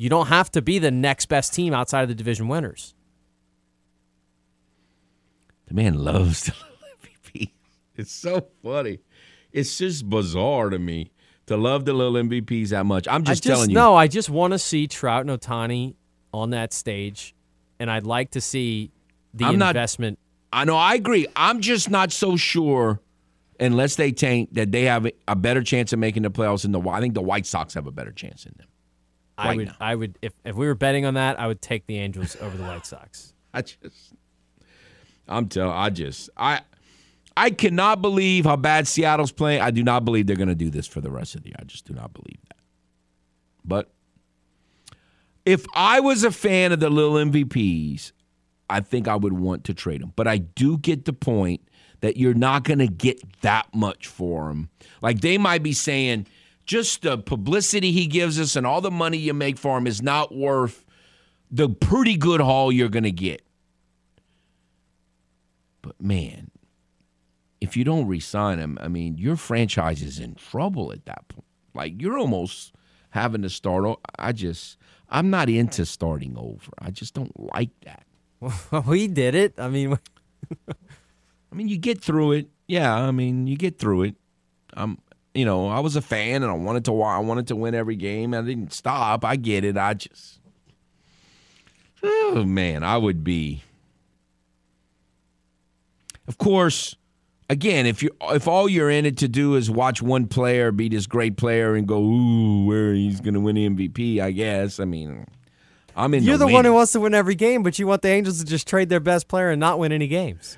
[0.00, 2.94] You don't have to be the next best team outside of the division winners.
[5.66, 7.50] The man loves the little MVP.
[7.96, 9.00] It's so funny.
[9.52, 11.10] It's just bizarre to me
[11.48, 13.06] to love the little MVPs that much.
[13.08, 13.74] I'm just, just telling you.
[13.74, 15.96] No, I just want to see Trout and Ohtani
[16.32, 17.34] on that stage,
[17.78, 18.92] and I'd like to see
[19.34, 20.18] the I'm investment.
[20.50, 21.26] Not, I know, I agree.
[21.36, 23.02] I'm just not so sure,
[23.60, 26.80] unless they tank, that they have a better chance of making the playoffs than the.
[26.80, 28.66] I think the White Sox have a better chance in them.
[29.38, 29.76] Right I would, now.
[29.80, 32.56] I would, if if we were betting on that, I would take the Angels over
[32.56, 33.34] the White Sox.
[33.54, 34.14] I just,
[35.28, 36.60] I'm telling, I just, I.
[37.36, 39.62] I cannot believe how bad Seattle's playing.
[39.62, 41.56] I do not believe they're going to do this for the rest of the year.
[41.58, 42.58] I just do not believe that.
[43.64, 43.90] But
[45.46, 48.12] if I was a fan of the little MVPs,
[48.68, 50.12] I think I would want to trade them.
[50.16, 51.62] But I do get the point
[52.00, 54.70] that you're not going to get that much for him.
[55.02, 56.26] Like they might be saying,
[56.64, 60.02] just the publicity he gives us and all the money you make for him is
[60.02, 60.84] not worth
[61.50, 63.42] the pretty good haul you're going to get.
[65.82, 66.50] But man,
[67.60, 71.44] if you don't resign him, I mean, your franchise is in trouble at that point.
[71.74, 72.74] Like you're almost
[73.10, 73.98] having to start.
[74.18, 74.78] I just,
[75.08, 76.70] I'm not into starting over.
[76.78, 78.04] I just don't like that.
[78.70, 79.54] Well, we did it.
[79.58, 79.98] I mean,
[81.50, 82.48] I mean, you get through it.
[82.66, 84.14] Yeah, I mean, you get through it.
[84.74, 84.98] I'm,
[85.34, 87.02] you know, I was a fan and I wanted to.
[87.02, 88.34] I wanted to win every game.
[88.34, 89.24] I didn't stop.
[89.24, 89.76] I get it.
[89.76, 90.40] I just,
[92.02, 93.62] oh man, I would be.
[96.28, 96.94] Of course,
[97.48, 100.88] again, if you if all you're in it to do is watch one player be
[100.88, 104.78] this great player and go, ooh, where he's going to win the MVP, I guess.
[104.78, 105.26] I mean,
[105.96, 106.22] I'm in.
[106.22, 108.38] You're the, the one who wants to win every game, but you want the Angels
[108.38, 110.56] to just trade their best player and not win any games.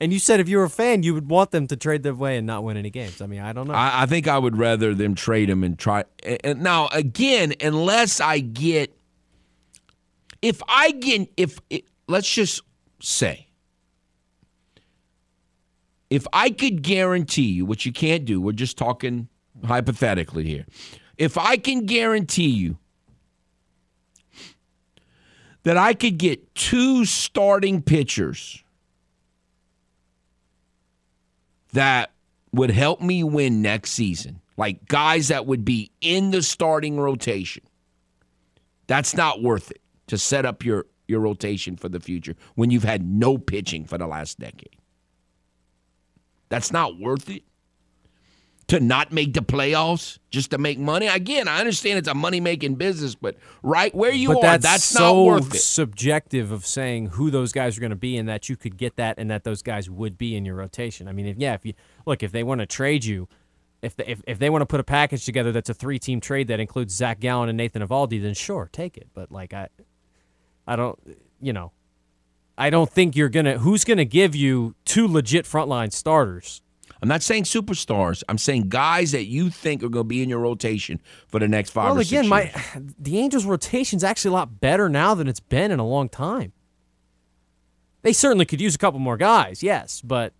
[0.00, 2.14] And you said if you were a fan, you would want them to trade their
[2.14, 3.20] way and not win any games.
[3.20, 3.74] I mean, I don't know.
[3.74, 6.04] I, I think I would rather them trade him and try.
[6.44, 8.96] And now, again, unless I get,
[10.40, 12.62] if I get, if it, let's just
[13.00, 13.48] say
[16.10, 19.28] if I could guarantee you, which you can't do, we're just talking
[19.64, 20.66] hypothetically here.
[21.16, 22.78] If I can guarantee you
[25.64, 28.62] that I could get two starting pitchers
[31.72, 32.10] that
[32.52, 37.62] would help me win next season, like guys that would be in the starting rotation,
[38.86, 42.84] that's not worth it to set up your, your rotation for the future when you've
[42.84, 44.76] had no pitching for the last decade.
[46.48, 47.42] That's not worth it
[48.68, 51.06] to not make the playoffs just to make money.
[51.06, 54.64] Again, I understand it's a money making business, but right where you but are, that's,
[54.64, 55.58] that's so not worth it.
[55.58, 58.96] Subjective of saying who those guys are going to be, and that you could get
[58.96, 61.08] that, and that those guys would be in your rotation.
[61.08, 61.72] I mean, if, yeah, if you
[62.06, 63.28] look, if they want to trade you.
[63.80, 66.20] If they, if, if they want to put a package together that's a three team
[66.20, 69.06] trade that includes Zach Gallen and Nathan Eovaldi, then sure, take it.
[69.14, 69.68] But like I,
[70.66, 70.98] I don't,
[71.40, 71.70] you know,
[72.58, 73.58] I don't think you're gonna.
[73.58, 76.60] Who's gonna give you two legit frontline starters?
[77.00, 78.22] I'm not saying superstars.
[78.28, 81.48] I'm saying guys that you think are going to be in your rotation for the
[81.48, 81.92] next five.
[81.92, 82.52] Well, again, my
[82.98, 86.52] the Angels' rotation's actually a lot better now than it's been in a long time.
[88.02, 90.32] They certainly could use a couple more guys, yes, but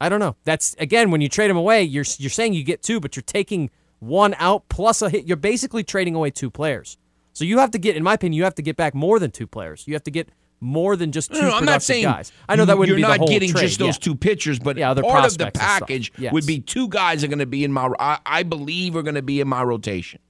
[0.00, 0.36] I don't know.
[0.44, 3.22] That's again when you trade them away, you're you're saying you get two, but you're
[3.22, 3.70] taking
[4.00, 5.26] one out plus a hit.
[5.26, 6.98] You're basically trading away two players.
[7.34, 9.30] So you have to get, in my opinion, you have to get back more than
[9.30, 9.86] two players.
[9.86, 10.28] You have to get
[10.62, 12.32] more than just two no, no, I'm not saying guys.
[12.48, 13.62] I know that would be the whole getting trade.
[13.62, 14.04] just those yeah.
[14.04, 16.32] two pitchers, but yeah, part of the package yes.
[16.32, 17.92] would be two guys are going to be in my.
[17.98, 20.20] I, I believe are going to be in my rotation.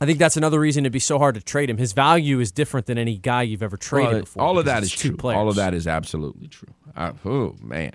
[0.00, 1.76] I think that's another reason it'd be so hard to trade him.
[1.76, 4.42] His value is different than any guy you've ever traded well, before.
[4.42, 5.14] All of that is true.
[5.14, 5.36] Players.
[5.36, 6.74] All of that is absolutely true.
[6.96, 7.92] I, oh man.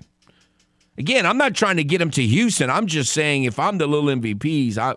[0.97, 2.69] Again, I'm not trying to get him to Houston.
[2.69, 4.95] I'm just saying if I'm the little MVPs, I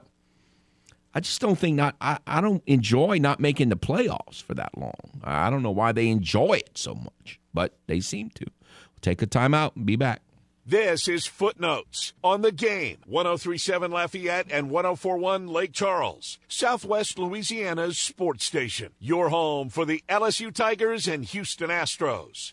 [1.15, 1.97] I just don't think not.
[2.01, 5.21] I, I don't enjoy not making the playoffs for that long.
[5.25, 8.45] I don't know why they enjoy it so much, but they seem to.
[8.47, 10.23] We'll take a timeout and be back.
[10.67, 12.99] This is Footnotes on the game.
[13.07, 18.93] 1037 Lafayette and 1041 Lake Charles, Southwest Louisiana's sports station.
[18.99, 22.53] Your home for the LSU Tigers and Houston Astros.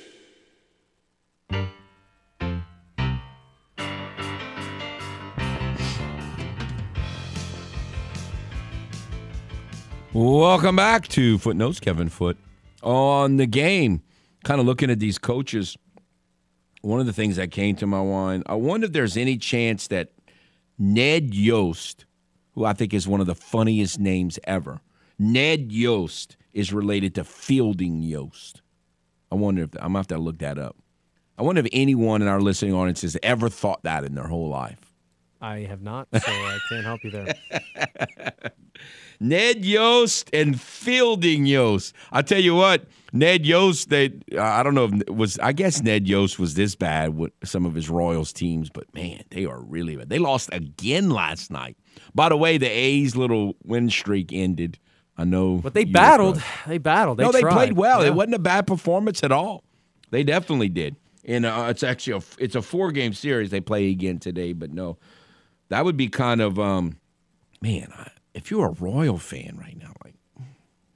[10.13, 11.79] Welcome back to Footnotes.
[11.79, 12.37] Kevin Foote
[12.83, 14.01] on the game.
[14.43, 15.77] Kind of looking at these coaches
[16.81, 19.87] one of the things that came to my mind, I wonder if there's any chance
[19.87, 20.11] that
[20.77, 22.05] Ned Yost,
[22.53, 24.81] who I think is one of the funniest names ever,
[25.19, 28.61] Ned Yost is related to Fielding Yost.
[29.31, 30.75] I wonder if I'm gonna have to look that up.
[31.37, 34.49] I wonder if anyone in our listening audience has ever thought that in their whole
[34.49, 34.79] life.
[35.39, 37.33] I have not, so I can't help you there.
[39.21, 41.93] Ned Yost and Fielding Yost.
[42.11, 43.89] I tell you what, Ned Yost.
[43.89, 45.37] They, I don't know if was.
[45.37, 49.23] I guess Ned Yost was this bad with some of his Royals teams, but man,
[49.29, 50.09] they are really bad.
[50.09, 51.77] They lost again last night.
[52.15, 54.79] By the way, the A's little win streak ended.
[55.15, 56.41] I know, but they battled.
[56.65, 57.19] They battled.
[57.19, 57.43] They no, tried.
[57.43, 58.01] they played well.
[58.01, 58.07] Yeah.
[58.07, 59.63] It wasn't a bad performance at all.
[60.09, 60.95] They definitely did.
[61.25, 63.51] And uh, it's actually a, it's a four game series.
[63.51, 64.97] They play again today, but no,
[65.69, 66.97] that would be kind of um,
[67.61, 67.93] man.
[67.95, 70.15] I, if you're a Royal fan right now, like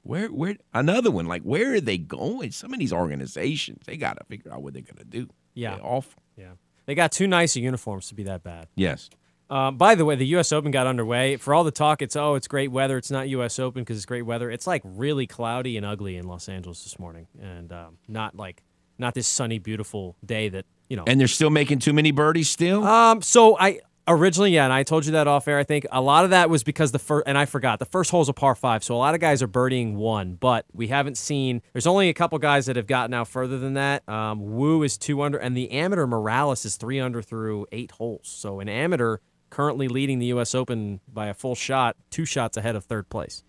[0.04, 2.52] where where another one, like where are they going?
[2.52, 5.28] Some of these organizations, they got to figure out what they're gonna do.
[5.54, 6.22] Yeah, They're awful.
[6.38, 6.52] Yeah,
[6.86, 8.68] they got too nice of uniforms to be that bad.
[8.76, 9.10] Yes.
[9.48, 10.52] Um, by the way, the U.S.
[10.52, 11.38] Open got underway.
[11.38, 12.98] For all the talk, it's oh, it's great weather.
[12.98, 13.60] It's not U.S.
[13.60, 14.50] Open because it's great weather.
[14.50, 18.64] It's like really cloudy and ugly in Los Angeles this morning, and um, not like
[18.98, 21.04] not this sunny, beautiful day that you know.
[21.06, 22.50] And they're still making too many birdies.
[22.50, 22.84] Still.
[22.84, 23.22] Um.
[23.22, 25.58] So I originally, yeah, and I told you that off air.
[25.58, 28.12] I think a lot of that was because the first, and I forgot the first
[28.12, 31.18] hole's a par five, so a lot of guys are birdieing one, but we haven't
[31.18, 31.62] seen.
[31.74, 34.08] There's only a couple guys that have gotten out further than that.
[34.08, 38.28] Um, Wu is two under, and the amateur Morales is three under through eight holes.
[38.28, 39.18] So an amateur
[39.50, 40.54] currently leading the U.S.
[40.54, 43.44] Open by a full shot, two shots ahead of third place.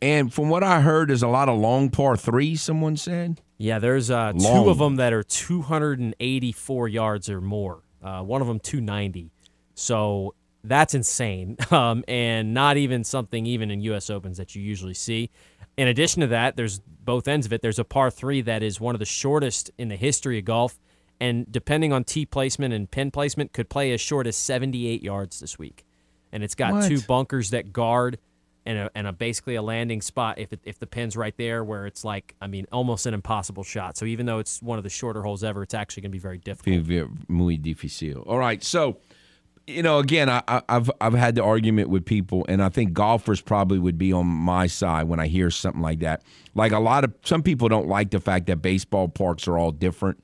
[0.00, 2.62] And from what I heard, there's a lot of long par threes.
[2.62, 3.40] Someone said.
[3.58, 7.82] Yeah, there's uh, two of them that are 284 yards or more.
[8.02, 9.30] Uh, one of them 290.
[9.74, 10.34] So
[10.64, 14.10] that's insane, um, and not even something even in U.S.
[14.10, 15.30] Opens that you usually see.
[15.76, 17.62] In addition to that, there's both ends of it.
[17.62, 20.78] There's a par three that is one of the shortest in the history of golf,
[21.20, 25.40] and depending on tee placement and pin placement, could play as short as 78 yards
[25.40, 25.84] this week.
[26.32, 26.88] And it's got What?
[26.88, 28.18] two bunkers that guard
[28.68, 31.64] and a, and a basically a landing spot if it, if the pin's right there
[31.64, 33.96] where it's like I mean almost an impossible shot.
[33.96, 36.20] So even though it's one of the shorter holes ever, it's actually going to be
[36.20, 37.10] very difficult.
[37.28, 38.24] Muy difícil.
[38.26, 38.98] All right, so
[39.66, 43.40] you know, again, I, I've I've had the argument with people, and I think golfers
[43.40, 46.22] probably would be on my side when I hear something like that.
[46.54, 49.70] Like a lot of some people don't like the fact that baseball parks are all
[49.70, 50.22] different.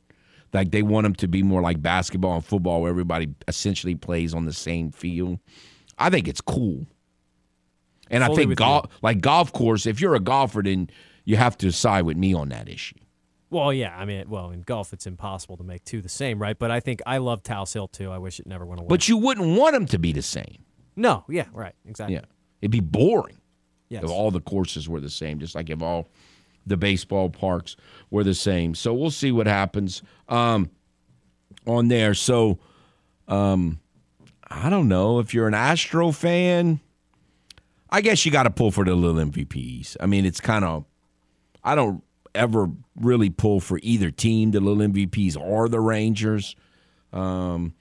[0.54, 4.34] Like they want them to be more like basketball and football, where everybody essentially plays
[4.34, 5.38] on the same field.
[5.98, 6.86] I think it's cool,
[8.10, 10.90] and I think golf, like golf course, if you're a golfer, then
[11.24, 12.96] you have to side with me on that issue.
[13.50, 16.58] Well, yeah, I mean, well, in golf it's impossible to make two the same, right?
[16.58, 18.10] But I think I love Tal's Hill too.
[18.10, 18.88] I wish it never went away.
[18.88, 20.64] But you wouldn't want them to be the same.
[20.96, 22.16] no, yeah, right, exactly.
[22.16, 22.24] Yeah,
[22.60, 23.38] it'd be boring.
[23.90, 24.02] Yes.
[24.02, 26.10] if all the courses were the same, just like if all
[26.66, 27.76] the baseball parks
[28.10, 28.74] were the same.
[28.74, 30.70] So we'll see what happens um,
[31.66, 32.14] on there.
[32.14, 32.58] So
[33.28, 33.78] um,
[34.48, 36.80] I don't know if you're an Astro fan.
[37.94, 39.96] I guess you got to pull for the little MVPs.
[40.00, 40.84] I mean, it's kind of
[41.62, 42.02] I don't
[42.34, 46.56] ever really pull for either team, the little MVPs or the Rangers.
[47.12, 47.72] Um,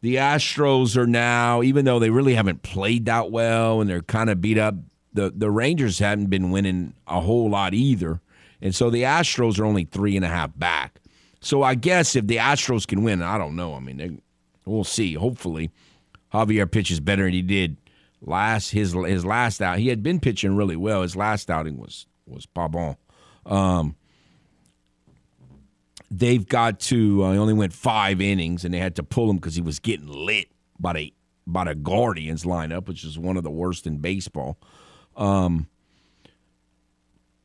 [0.00, 4.30] the Astros are now, even though they really haven't played that well and they're kind
[4.30, 4.76] of beat up,
[5.12, 8.22] the, the Rangers haven't been winning a whole lot either.
[8.62, 11.02] And so the Astros are only three and a half back.
[11.42, 13.74] So I guess if the Astros can win, I don't know.
[13.74, 14.16] I mean, they,
[14.64, 15.12] we'll see.
[15.12, 15.70] Hopefully,
[16.32, 17.76] Javier pitches better than he did
[18.20, 19.78] last his his last out.
[19.78, 21.02] He had been pitching really well.
[21.02, 22.96] His last outing was was pas bon.
[23.46, 23.96] Um,
[26.10, 27.24] they've got to.
[27.24, 29.78] Uh, he only went five innings, and they had to pull him because he was
[29.78, 30.48] getting lit
[30.78, 31.14] by the
[31.46, 34.58] by the Guardians lineup, which is one of the worst in baseball.
[35.16, 35.68] Um,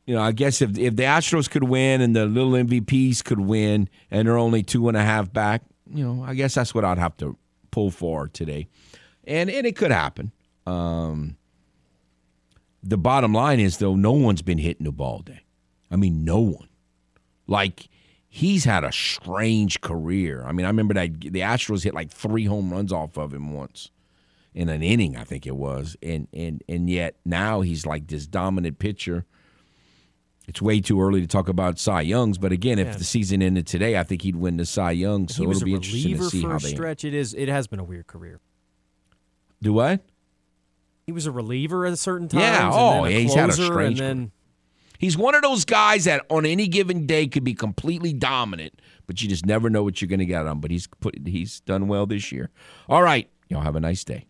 [0.06, 3.40] you know, I guess if if the Astros could win and the little MVPs could
[3.40, 5.62] win, and they're only two and a half back,
[5.92, 7.36] you know, I guess that's what I'd have to
[7.70, 8.68] pull for today,
[9.24, 10.32] and and it could happen.
[10.66, 11.36] Um,
[12.82, 15.44] the bottom line is though, no one's been hitting the ball day.
[15.90, 16.68] I mean, no one.
[17.46, 17.88] Like
[18.28, 20.44] he's had a strange career.
[20.44, 23.52] I mean, I remember that the Astros hit like three home runs off of him
[23.52, 23.90] once
[24.54, 28.26] in an inning, I think it was, and and and yet now he's like this
[28.26, 29.26] dominant pitcher.
[30.48, 33.66] It's way too early to talk about Cy Youngs, but again, if the season ended
[33.66, 35.26] today, I think he'd win the Cy Young.
[35.28, 37.04] So it'll be interesting to see how they stretch.
[37.04, 37.34] It is.
[37.34, 38.40] It has been a weird career.
[39.60, 40.02] do what.
[41.06, 42.42] He was a reliever at a certain times.
[42.42, 44.32] Yeah, oh, yeah, he's had a strange And then
[44.98, 49.22] He's one of those guys that on any given day could be completely dominant, but
[49.22, 50.52] you just never know what you're going to get on.
[50.52, 50.60] him.
[50.60, 52.50] But he's put he's done well this year.
[52.88, 54.26] All right, y'all have a nice day.